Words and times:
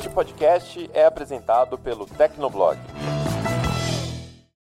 Este 0.00 0.08
podcast 0.08 0.90
é 0.94 1.04
apresentado 1.04 1.76
pelo 1.76 2.06
Tecnoblog. 2.06 2.78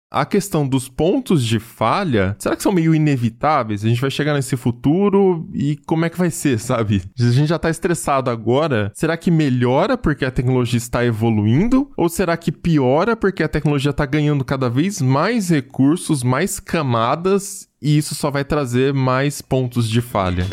A 0.10 0.26
questão 0.26 0.68
dos 0.68 0.90
pontos 0.90 1.46
de 1.46 1.60
falha, 1.60 2.36
será 2.40 2.56
que 2.56 2.64
são 2.64 2.72
meio 2.72 2.96
inevitáveis? 2.96 3.86
A 3.86 3.88
gente 3.88 4.02
vai 4.02 4.10
chegar 4.10 4.34
nesse 4.34 4.58
futuro 4.58 5.48
e 5.54 5.78
como 5.86 6.06
é 6.06 6.10
que 6.10 6.18
vai 6.18 6.32
ser, 6.32 6.58
sabe? 6.58 7.04
A 7.20 7.24
gente 7.24 7.50
já 7.50 7.60
tá 7.60 7.70
estressado 7.70 8.32
agora. 8.32 8.92
Será 8.96 9.16
que 9.16 9.30
melhora 9.30 9.96
porque 9.96 10.26
a 10.26 10.32
tecnologia 10.32 10.80
está 10.80 11.06
evoluindo? 11.06 11.92
Ou 11.96 12.10
será 12.10 12.36
que 12.36 12.52
piora 12.52 13.16
porque 13.16 13.44
a 13.44 13.48
tecnologia 13.48 13.92
está 13.92 14.08
ganhando 14.08 14.44
cada 14.44 14.72
vez 14.72 15.00
mais 15.04 15.52
recursos, 15.52 16.24
mais 16.24 16.60
camadas 16.60 17.70
e 17.80 17.96
isso 17.96 18.16
só 18.16 18.32
vai 18.32 18.44
trazer 18.44 18.92
mais 18.92 19.40
pontos 19.40 19.88
de 19.88 20.02
falha? 20.02 20.48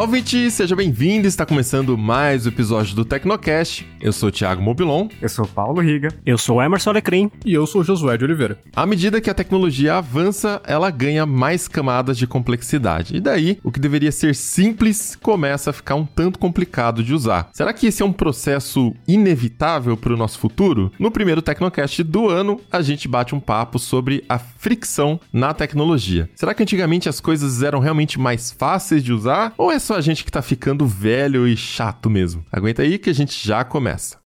Olá, 0.00 0.06
ouvinte, 0.06 0.50
seja 0.50 0.74
bem-vindo. 0.74 1.28
Está 1.28 1.44
começando 1.44 1.98
mais 1.98 2.46
um 2.46 2.48
episódio 2.48 2.96
do 2.96 3.04
Tecnocast. 3.04 3.86
Eu 4.00 4.12
sou 4.12 4.30
o 4.30 4.32
Thiago 4.32 4.62
Mobilon. 4.62 5.08
Eu 5.20 5.28
sou 5.28 5.44
o 5.44 5.48
Paulo 5.48 5.82
Riga. 5.82 6.08
Eu 6.24 6.38
sou 6.38 6.56
o 6.56 6.62
Emerson 6.62 6.88
Alecrim. 6.88 7.30
E 7.44 7.52
eu 7.52 7.66
sou 7.66 7.82
o 7.82 7.84
Josué 7.84 8.16
de 8.16 8.24
Oliveira. 8.24 8.58
À 8.74 8.86
medida 8.86 9.20
que 9.20 9.28
a 9.28 9.34
tecnologia 9.34 9.98
avança, 9.98 10.62
ela 10.66 10.90
ganha 10.90 11.26
mais 11.26 11.68
camadas 11.68 12.16
de 12.16 12.26
complexidade. 12.26 13.14
E 13.14 13.20
daí, 13.20 13.58
o 13.62 13.70
que 13.70 13.78
deveria 13.78 14.10
ser 14.10 14.34
simples 14.34 15.18
começa 15.20 15.68
a 15.68 15.72
ficar 15.72 15.96
um 15.96 16.06
tanto 16.06 16.38
complicado 16.38 17.04
de 17.04 17.12
usar. 17.12 17.50
Será 17.52 17.74
que 17.74 17.86
esse 17.88 18.02
é 18.02 18.04
um 18.04 18.12
processo 18.12 18.94
inevitável 19.06 19.94
para 19.98 20.14
o 20.14 20.16
nosso 20.16 20.38
futuro? 20.38 20.90
No 20.98 21.10
primeiro 21.10 21.42
Tecnocast 21.42 22.02
do 22.02 22.30
ano, 22.30 22.58
a 22.72 22.80
gente 22.80 23.06
bate 23.06 23.34
um 23.34 23.40
papo 23.40 23.78
sobre 23.78 24.24
a 24.30 24.38
fricção 24.38 25.20
na 25.30 25.52
tecnologia. 25.52 26.30
Será 26.34 26.54
que 26.54 26.62
antigamente 26.62 27.06
as 27.06 27.20
coisas 27.20 27.62
eram 27.62 27.80
realmente 27.80 28.18
mais 28.18 28.50
fáceis 28.50 29.04
de 29.04 29.12
usar? 29.12 29.52
Ou 29.58 29.70
é 29.70 29.78
só 29.78 29.96
a 29.96 30.00
gente 30.00 30.24
que 30.24 30.32
tá 30.32 30.40
ficando 30.40 30.86
velho 30.86 31.46
e 31.46 31.54
chato 31.54 32.08
mesmo? 32.08 32.42
Aguenta 32.50 32.80
aí 32.80 32.96
que 32.96 33.10
a 33.10 33.14
gente 33.14 33.46
já 33.46 33.62
começa 33.62 33.89
começa. 33.90 34.20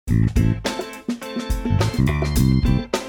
Música 1.97 3.02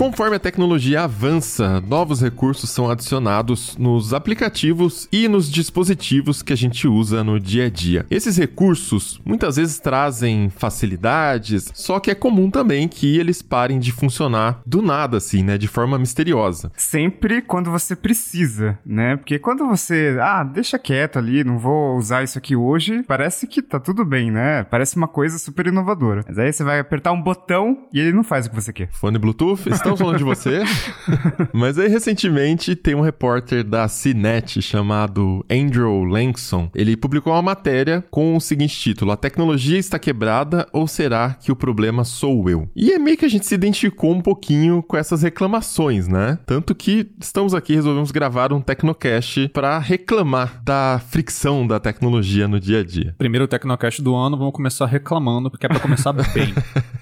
Conforme 0.00 0.36
a 0.36 0.40
tecnologia 0.40 1.02
avança, 1.02 1.78
novos 1.82 2.22
recursos 2.22 2.70
são 2.70 2.90
adicionados 2.90 3.76
nos 3.76 4.14
aplicativos 4.14 5.06
e 5.12 5.28
nos 5.28 5.52
dispositivos 5.52 6.40
que 6.40 6.54
a 6.54 6.56
gente 6.56 6.88
usa 6.88 7.22
no 7.22 7.38
dia 7.38 7.66
a 7.66 7.68
dia. 7.68 8.06
Esses 8.10 8.38
recursos 8.38 9.20
muitas 9.26 9.56
vezes 9.56 9.78
trazem 9.78 10.48
facilidades, 10.48 11.70
só 11.74 12.00
que 12.00 12.10
é 12.10 12.14
comum 12.14 12.50
também 12.50 12.88
que 12.88 13.18
eles 13.18 13.42
parem 13.42 13.78
de 13.78 13.92
funcionar 13.92 14.62
do 14.64 14.80
nada, 14.80 15.18
assim, 15.18 15.42
né? 15.42 15.58
De 15.58 15.68
forma 15.68 15.98
misteriosa. 15.98 16.72
Sempre 16.78 17.42
quando 17.42 17.70
você 17.70 17.94
precisa, 17.94 18.78
né? 18.86 19.18
Porque 19.18 19.38
quando 19.38 19.68
você, 19.68 20.16
ah, 20.18 20.42
deixa 20.42 20.78
quieto 20.78 21.18
ali, 21.18 21.44
não 21.44 21.58
vou 21.58 21.98
usar 21.98 22.24
isso 22.24 22.38
aqui 22.38 22.56
hoje, 22.56 23.02
parece 23.02 23.46
que 23.46 23.60
tá 23.60 23.78
tudo 23.78 24.02
bem, 24.06 24.30
né? 24.30 24.64
Parece 24.64 24.96
uma 24.96 25.08
coisa 25.08 25.36
super 25.38 25.66
inovadora. 25.66 26.24
Mas 26.26 26.38
aí 26.38 26.50
você 26.50 26.64
vai 26.64 26.80
apertar 26.80 27.12
um 27.12 27.20
botão 27.20 27.86
e 27.92 28.00
ele 28.00 28.14
não 28.14 28.24
faz 28.24 28.46
o 28.46 28.48
que 28.48 28.56
você 28.56 28.72
quer. 28.72 28.88
Fone 28.92 29.18
Bluetooth, 29.18 29.68
estamos 29.94 30.00
falando 30.00 30.18
de 30.18 30.24
você. 30.24 30.62
Mas 31.52 31.78
aí, 31.78 31.88
recentemente, 31.88 32.74
tem 32.74 32.94
um 32.94 33.00
repórter 33.00 33.64
da 33.64 33.88
CNET 33.88 34.60
chamado 34.62 35.44
Andrew 35.50 36.04
Langson. 36.04 36.70
Ele 36.74 36.96
publicou 36.96 37.32
uma 37.32 37.42
matéria 37.42 38.04
com 38.10 38.36
o 38.36 38.40
seguinte 38.40 38.78
título: 38.78 39.12
A 39.12 39.16
tecnologia 39.16 39.78
está 39.78 39.98
quebrada 39.98 40.66
ou 40.72 40.86
será 40.86 41.34
que 41.34 41.52
o 41.52 41.56
problema 41.56 42.04
sou 42.04 42.48
eu? 42.48 42.68
E 42.74 42.92
é 42.92 42.98
meio 42.98 43.16
que 43.16 43.24
a 43.24 43.30
gente 43.30 43.46
se 43.46 43.54
identificou 43.54 44.12
um 44.12 44.20
pouquinho 44.20 44.82
com 44.82 44.96
essas 44.96 45.22
reclamações, 45.22 46.08
né? 46.08 46.38
Tanto 46.46 46.74
que 46.74 47.10
estamos 47.20 47.54
aqui, 47.54 47.74
resolvemos 47.74 48.10
gravar 48.10 48.52
um 48.52 48.60
Tecnocast 48.60 49.48
para 49.48 49.78
reclamar 49.78 50.62
da 50.62 51.00
fricção 51.08 51.66
da 51.66 51.80
tecnologia 51.80 52.46
no 52.46 52.60
dia 52.60 52.80
a 52.80 52.84
dia. 52.84 53.14
Primeiro 53.18 53.48
Tecnocast 53.48 54.02
do 54.02 54.14
ano, 54.14 54.36
vamos 54.36 54.52
começar 54.52 54.86
reclamando, 54.86 55.50
porque 55.50 55.66
é 55.66 55.68
para 55.68 55.80
começar 55.80 56.12
bem. 56.34 56.54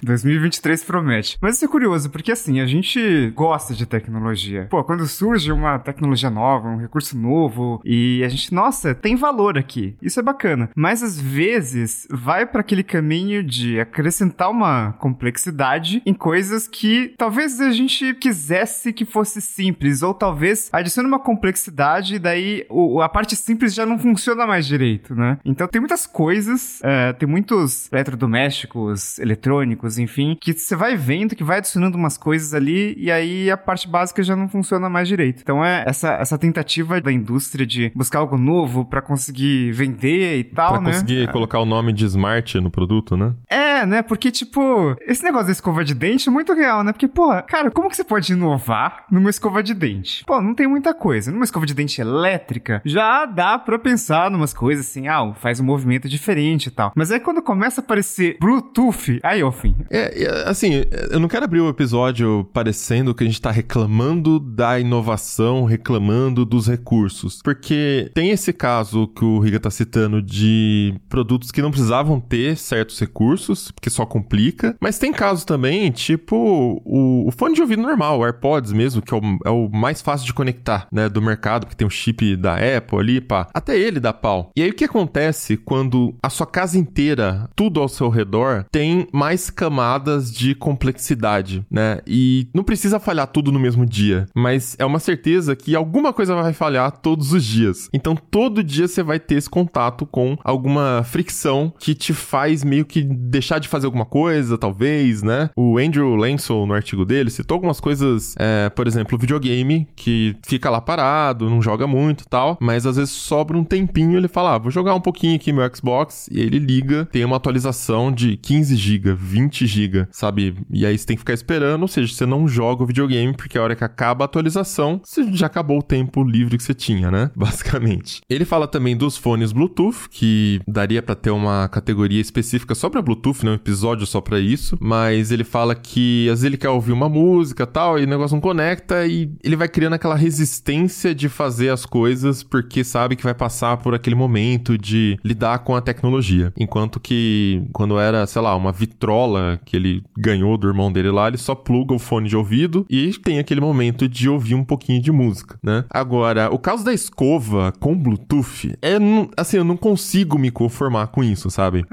2023 0.03 0.83
promete. 0.83 1.37
Mas 1.41 1.55
isso 1.55 1.65
é 1.65 1.67
curioso, 1.67 2.09
porque 2.09 2.31
assim, 2.31 2.59
a 2.59 2.65
gente 2.65 3.31
gosta 3.35 3.73
de 3.73 3.85
tecnologia. 3.85 4.67
Pô, 4.69 4.83
quando 4.83 5.05
surge 5.07 5.51
uma 5.51 5.79
tecnologia 5.79 6.29
nova, 6.29 6.69
um 6.69 6.77
recurso 6.77 7.17
novo, 7.17 7.81
e 7.83 8.23
a 8.23 8.29
gente, 8.29 8.53
nossa, 8.53 8.93
tem 8.93 9.15
valor 9.15 9.57
aqui. 9.57 9.95
Isso 10.01 10.19
é 10.19 10.23
bacana. 10.23 10.69
Mas 10.75 11.03
às 11.03 11.19
vezes 11.19 12.07
vai 12.09 12.45
para 12.45 12.61
aquele 12.61 12.83
caminho 12.83 13.43
de 13.43 13.79
acrescentar 13.79 14.49
uma 14.49 14.93
complexidade 14.93 16.01
em 16.05 16.13
coisas 16.13 16.67
que 16.67 17.13
talvez 17.17 17.59
a 17.59 17.71
gente 17.71 18.13
quisesse 18.15 18.93
que 18.93 19.05
fosse 19.05 19.41
simples, 19.41 20.01
ou 20.01 20.13
talvez 20.13 20.69
adicione 20.71 21.07
uma 21.07 21.19
complexidade 21.19 22.15
e 22.15 22.19
daí 22.19 22.65
o, 22.69 23.01
a 23.01 23.09
parte 23.09 23.35
simples 23.35 23.73
já 23.73 23.85
não 23.85 23.97
funciona 23.97 24.45
mais 24.45 24.65
direito, 24.65 25.15
né? 25.15 25.37
Então 25.43 25.67
tem 25.67 25.81
muitas 25.81 26.05
coisas, 26.05 26.79
é, 26.83 27.13
tem 27.13 27.27
muitos 27.27 27.91
eletrodomésticos, 27.91 29.19
eletrônicos, 29.19 29.88
enfim, 29.97 30.37
que 30.39 30.53
você 30.53 30.75
vai 30.75 30.95
vendo 30.95 31.35
que 31.35 31.43
vai 31.43 31.57
adicionando 31.57 31.97
umas 31.97 32.17
coisas 32.17 32.53
ali 32.53 32.93
e 32.97 33.11
aí 33.11 33.49
a 33.49 33.57
parte 33.57 33.87
básica 33.87 34.21
já 34.21 34.35
não 34.35 34.49
funciona 34.49 34.89
mais 34.89 35.07
direito. 35.07 35.41
Então 35.41 35.63
é 35.63 35.83
essa, 35.87 36.13
essa 36.13 36.37
tentativa 36.37 36.99
da 37.01 37.11
indústria 37.11 37.65
de 37.65 37.91
buscar 37.95 38.19
algo 38.19 38.37
novo 38.37 38.85
para 38.85 39.01
conseguir 39.01 39.71
vender 39.71 40.39
e 40.39 40.43
tal, 40.43 40.73
pra 40.73 40.81
né? 40.81 40.91
conseguir 40.91 41.23
é. 41.23 41.31
colocar 41.31 41.59
o 41.59 41.65
nome 41.65 41.93
de 41.93 42.05
Smart 42.05 42.59
no 42.59 42.69
produto, 42.69 43.15
né? 43.15 43.33
É, 43.47 43.85
né? 43.85 44.01
Porque, 44.01 44.31
tipo, 44.31 44.95
esse 45.01 45.23
negócio 45.23 45.47
da 45.47 45.51
escova 45.51 45.83
de 45.83 45.93
dente 45.93 46.29
é 46.29 46.31
muito 46.31 46.53
real, 46.53 46.83
né? 46.83 46.91
Porque, 46.91 47.07
pô, 47.07 47.29
cara, 47.43 47.71
como 47.71 47.89
que 47.89 47.95
você 47.95 48.03
pode 48.03 48.31
inovar 48.31 49.05
numa 49.11 49.29
escova 49.29 49.63
de 49.63 49.73
dente? 49.73 50.23
Pô, 50.25 50.41
não 50.41 50.53
tem 50.53 50.67
muita 50.67 50.93
coisa. 50.93 51.31
Numa 51.31 51.43
escova 51.43 51.65
de 51.65 51.73
dente 51.73 52.01
elétrica, 52.01 52.81
já 52.85 53.25
dá 53.25 53.57
pra 53.57 53.79
pensar 53.79 54.29
numas 54.29 54.53
coisas 54.53 54.87
assim, 54.87 55.07
ah, 55.07 55.33
faz 55.35 55.59
um 55.59 55.65
movimento 55.65 56.09
diferente 56.09 56.67
e 56.67 56.71
tal. 56.71 56.91
Mas 56.95 57.11
aí 57.11 57.19
quando 57.19 57.41
começa 57.41 57.81
a 57.81 57.83
aparecer 57.83 58.37
Bluetooth, 58.39 59.19
aí, 59.23 59.43
ó, 59.43 59.51
fim. 59.51 59.75
É, 59.89 60.43
assim, 60.45 60.83
eu 61.11 61.19
não 61.19 61.27
quero 61.27 61.45
abrir 61.45 61.61
o 61.61 61.69
episódio 61.69 62.47
parecendo 62.53 63.13
que 63.13 63.23
a 63.23 63.27
gente 63.27 63.41
tá 63.41 63.51
reclamando 63.51 64.39
da 64.39 64.79
inovação, 64.79 65.65
reclamando 65.65 66.45
dos 66.45 66.67
recursos. 66.67 67.41
Porque 67.43 68.11
tem 68.13 68.31
esse 68.31 68.53
caso 68.53 69.07
que 69.07 69.23
o 69.23 69.39
Riga 69.39 69.59
tá 69.59 69.69
citando 69.69 70.21
de 70.21 70.93
produtos 71.07 71.51
que 71.51 71.61
não 71.61 71.71
precisavam 71.71 72.19
ter 72.19 72.57
certos 72.57 72.99
recursos, 72.99 73.71
porque 73.71 73.89
só 73.89 74.05
complica. 74.05 74.75
Mas 74.79 74.97
tem 74.97 75.11
casos 75.11 75.45
também, 75.45 75.91
tipo 75.91 76.81
o, 76.85 77.27
o 77.27 77.31
fone 77.31 77.55
de 77.55 77.61
ouvido 77.61 77.81
normal, 77.81 78.19
o 78.19 78.25
AirPods 78.25 78.71
mesmo, 78.71 79.01
que 79.01 79.13
é 79.13 79.17
o, 79.17 79.21
é 79.45 79.49
o, 79.49 79.69
mais 79.69 80.01
fácil 80.01 80.25
de 80.25 80.33
conectar, 80.33 80.87
né, 80.91 81.09
do 81.09 81.21
mercado, 81.21 81.65
porque 81.65 81.75
tem 81.75 81.87
um 81.87 81.89
chip 81.89 82.35
da 82.35 82.55
Apple 82.55 82.99
ali, 82.99 83.21
pá. 83.21 83.47
Até 83.53 83.77
ele 83.77 83.99
dá 83.99 84.13
pau. 84.13 84.51
E 84.55 84.61
aí 84.61 84.69
o 84.69 84.75
que 84.75 84.85
acontece 84.85 85.57
quando 85.57 86.15
a 86.21 86.29
sua 86.29 86.47
casa 86.47 86.77
inteira, 86.77 87.49
tudo 87.55 87.79
ao 87.79 87.87
seu 87.87 88.09
redor, 88.09 88.65
tem 88.71 89.07
mais 89.13 89.49
camadas 89.69 90.31
de 90.31 90.55
complexidade, 90.55 91.63
né? 91.69 91.99
E 92.07 92.47
não 92.55 92.63
precisa 92.63 92.99
falhar 92.99 93.27
tudo 93.27 93.51
no 93.51 93.59
mesmo 93.59 93.85
dia, 93.85 94.25
mas 94.33 94.75
é 94.79 94.85
uma 94.85 94.97
certeza 94.97 95.55
que 95.55 95.75
alguma 95.75 96.11
coisa 96.11 96.33
vai 96.33 96.53
falhar 96.53 96.91
todos 96.91 97.31
os 97.31 97.45
dias. 97.45 97.87
Então 97.93 98.15
todo 98.15 98.63
dia 98.63 98.87
você 98.87 99.03
vai 99.03 99.19
ter 99.19 99.35
esse 99.35 99.49
contato 99.49 100.07
com 100.07 100.35
alguma 100.43 101.03
fricção 101.03 101.71
que 101.79 101.93
te 101.93 102.13
faz 102.13 102.63
meio 102.63 102.83
que 102.83 103.03
deixar 103.03 103.59
de 103.59 103.67
fazer 103.67 103.85
alguma 103.85 104.05
coisa, 104.05 104.57
talvez, 104.57 105.21
né? 105.21 105.51
O 105.55 105.77
Andrew 105.77 106.15
Lansell, 106.15 106.65
no 106.65 106.73
artigo 106.73 107.05
dele, 107.05 107.29
citou 107.29 107.55
algumas 107.55 107.79
coisas, 107.79 108.35
é, 108.39 108.69
por 108.69 108.87
exemplo, 108.87 109.19
videogame, 109.19 109.87
que 109.95 110.35
fica 110.47 110.69
lá 110.69 110.81
parado, 110.81 111.47
não 111.47 111.61
joga 111.61 111.85
muito 111.85 112.27
tal, 112.27 112.57
mas 112.59 112.87
às 112.87 112.95
vezes 112.95 113.11
sobra 113.11 113.55
um 113.55 113.63
tempinho 113.63 114.17
ele 114.17 114.27
fala, 114.27 114.55
ah, 114.55 114.57
vou 114.57 114.71
jogar 114.71 114.95
um 114.95 115.01
pouquinho 115.01 115.35
aqui 115.35 115.53
meu 115.53 115.69
Xbox, 115.75 116.27
e 116.31 116.39
ele 116.39 116.57
liga, 116.57 117.05
tem 117.11 117.23
uma 117.23 117.37
atualização 117.37 118.11
de 118.11 118.35
15 118.37 118.75
GB, 118.75 119.13
20 119.13 119.58
GB, 119.65 120.07
sabe? 120.11 120.55
E 120.71 120.85
aí 120.85 120.97
você 120.97 121.05
tem 121.05 121.15
que 121.15 121.21
ficar 121.21 121.33
esperando, 121.33 121.81
ou 121.81 121.87
seja, 121.87 122.13
você 122.13 122.25
não 122.25 122.47
joga 122.47 122.83
o 122.83 122.85
videogame, 122.85 123.33
porque 123.33 123.57
a 123.57 123.63
hora 123.63 123.75
que 123.75 123.83
acaba 123.83 124.23
a 124.23 124.25
atualização, 124.25 125.01
você 125.03 125.31
já 125.33 125.47
acabou 125.47 125.79
o 125.79 125.83
tempo 125.83 126.23
livre 126.23 126.57
que 126.57 126.63
você 126.63 126.73
tinha, 126.73 127.09
né? 127.11 127.31
Basicamente. 127.35 128.21
Ele 128.29 128.45
fala 128.45 128.67
também 128.67 128.95
dos 128.95 129.17
fones 129.17 129.51
Bluetooth, 129.51 130.09
que 130.09 130.61
daria 130.67 131.01
para 131.01 131.15
ter 131.15 131.31
uma 131.31 131.67
categoria 131.67 132.21
específica 132.21 132.75
só 132.75 132.89
para 132.89 133.01
Bluetooth, 133.01 133.43
né? 133.43 133.51
Um 133.51 133.55
episódio 133.55 134.05
só 134.05 134.21
pra 134.21 134.39
isso. 134.39 134.77
Mas 134.79 135.31
ele 135.31 135.43
fala 135.43 135.75
que 135.75 136.27
às 136.29 136.39
vezes 136.39 136.43
ele 136.43 136.57
quer 136.57 136.69
ouvir 136.69 136.91
uma 136.91 137.09
música 137.09 137.65
tal, 137.65 137.99
e 137.99 138.03
o 138.03 138.07
negócio 138.07 138.35
não 138.35 138.41
conecta, 138.41 139.05
e 139.05 139.31
ele 139.43 139.55
vai 139.55 139.67
criando 139.67 139.93
aquela 139.93 140.15
resistência 140.15 141.13
de 141.13 141.29
fazer 141.29 141.69
as 141.69 141.85
coisas 141.85 142.43
porque 142.43 142.83
sabe 142.83 143.15
que 143.15 143.23
vai 143.23 143.33
passar 143.33 143.77
por 143.77 143.93
aquele 143.93 144.15
momento 144.15 144.77
de 144.77 145.17
lidar 145.23 145.59
com 145.59 145.75
a 145.75 145.81
tecnologia. 145.81 146.53
Enquanto 146.57 146.99
que 146.99 147.63
quando 147.71 147.99
era, 147.99 148.25
sei 148.27 148.41
lá, 148.41 148.55
uma 148.55 148.71
vitrola 148.71 149.48
que 149.57 149.75
ele 149.75 150.03
ganhou 150.17 150.57
do 150.57 150.67
irmão 150.67 150.91
dele 150.91 151.11
lá, 151.11 151.27
ele 151.27 151.37
só 151.37 151.55
pluga 151.55 151.93
o 151.93 151.99
fone 151.99 152.29
de 152.29 152.35
ouvido 152.35 152.85
e 152.89 153.11
tem 153.11 153.39
aquele 153.39 153.61
momento 153.61 154.07
de 154.07 154.29
ouvir 154.29 154.55
um 154.55 154.63
pouquinho 154.63 155.01
de 155.01 155.11
música, 155.11 155.57
né? 155.63 155.85
Agora, 155.89 156.49
o 156.53 156.59
caso 156.59 156.83
da 156.83 156.93
escova 156.93 157.73
com 157.79 157.97
Bluetooth, 157.97 158.75
é 158.81 158.97
assim, 159.37 159.57
eu 159.57 159.63
não 159.63 159.77
consigo 159.77 160.37
me 160.37 160.51
conformar 160.51 161.07
com 161.07 161.23
isso, 161.23 161.49
sabe? 161.49 161.85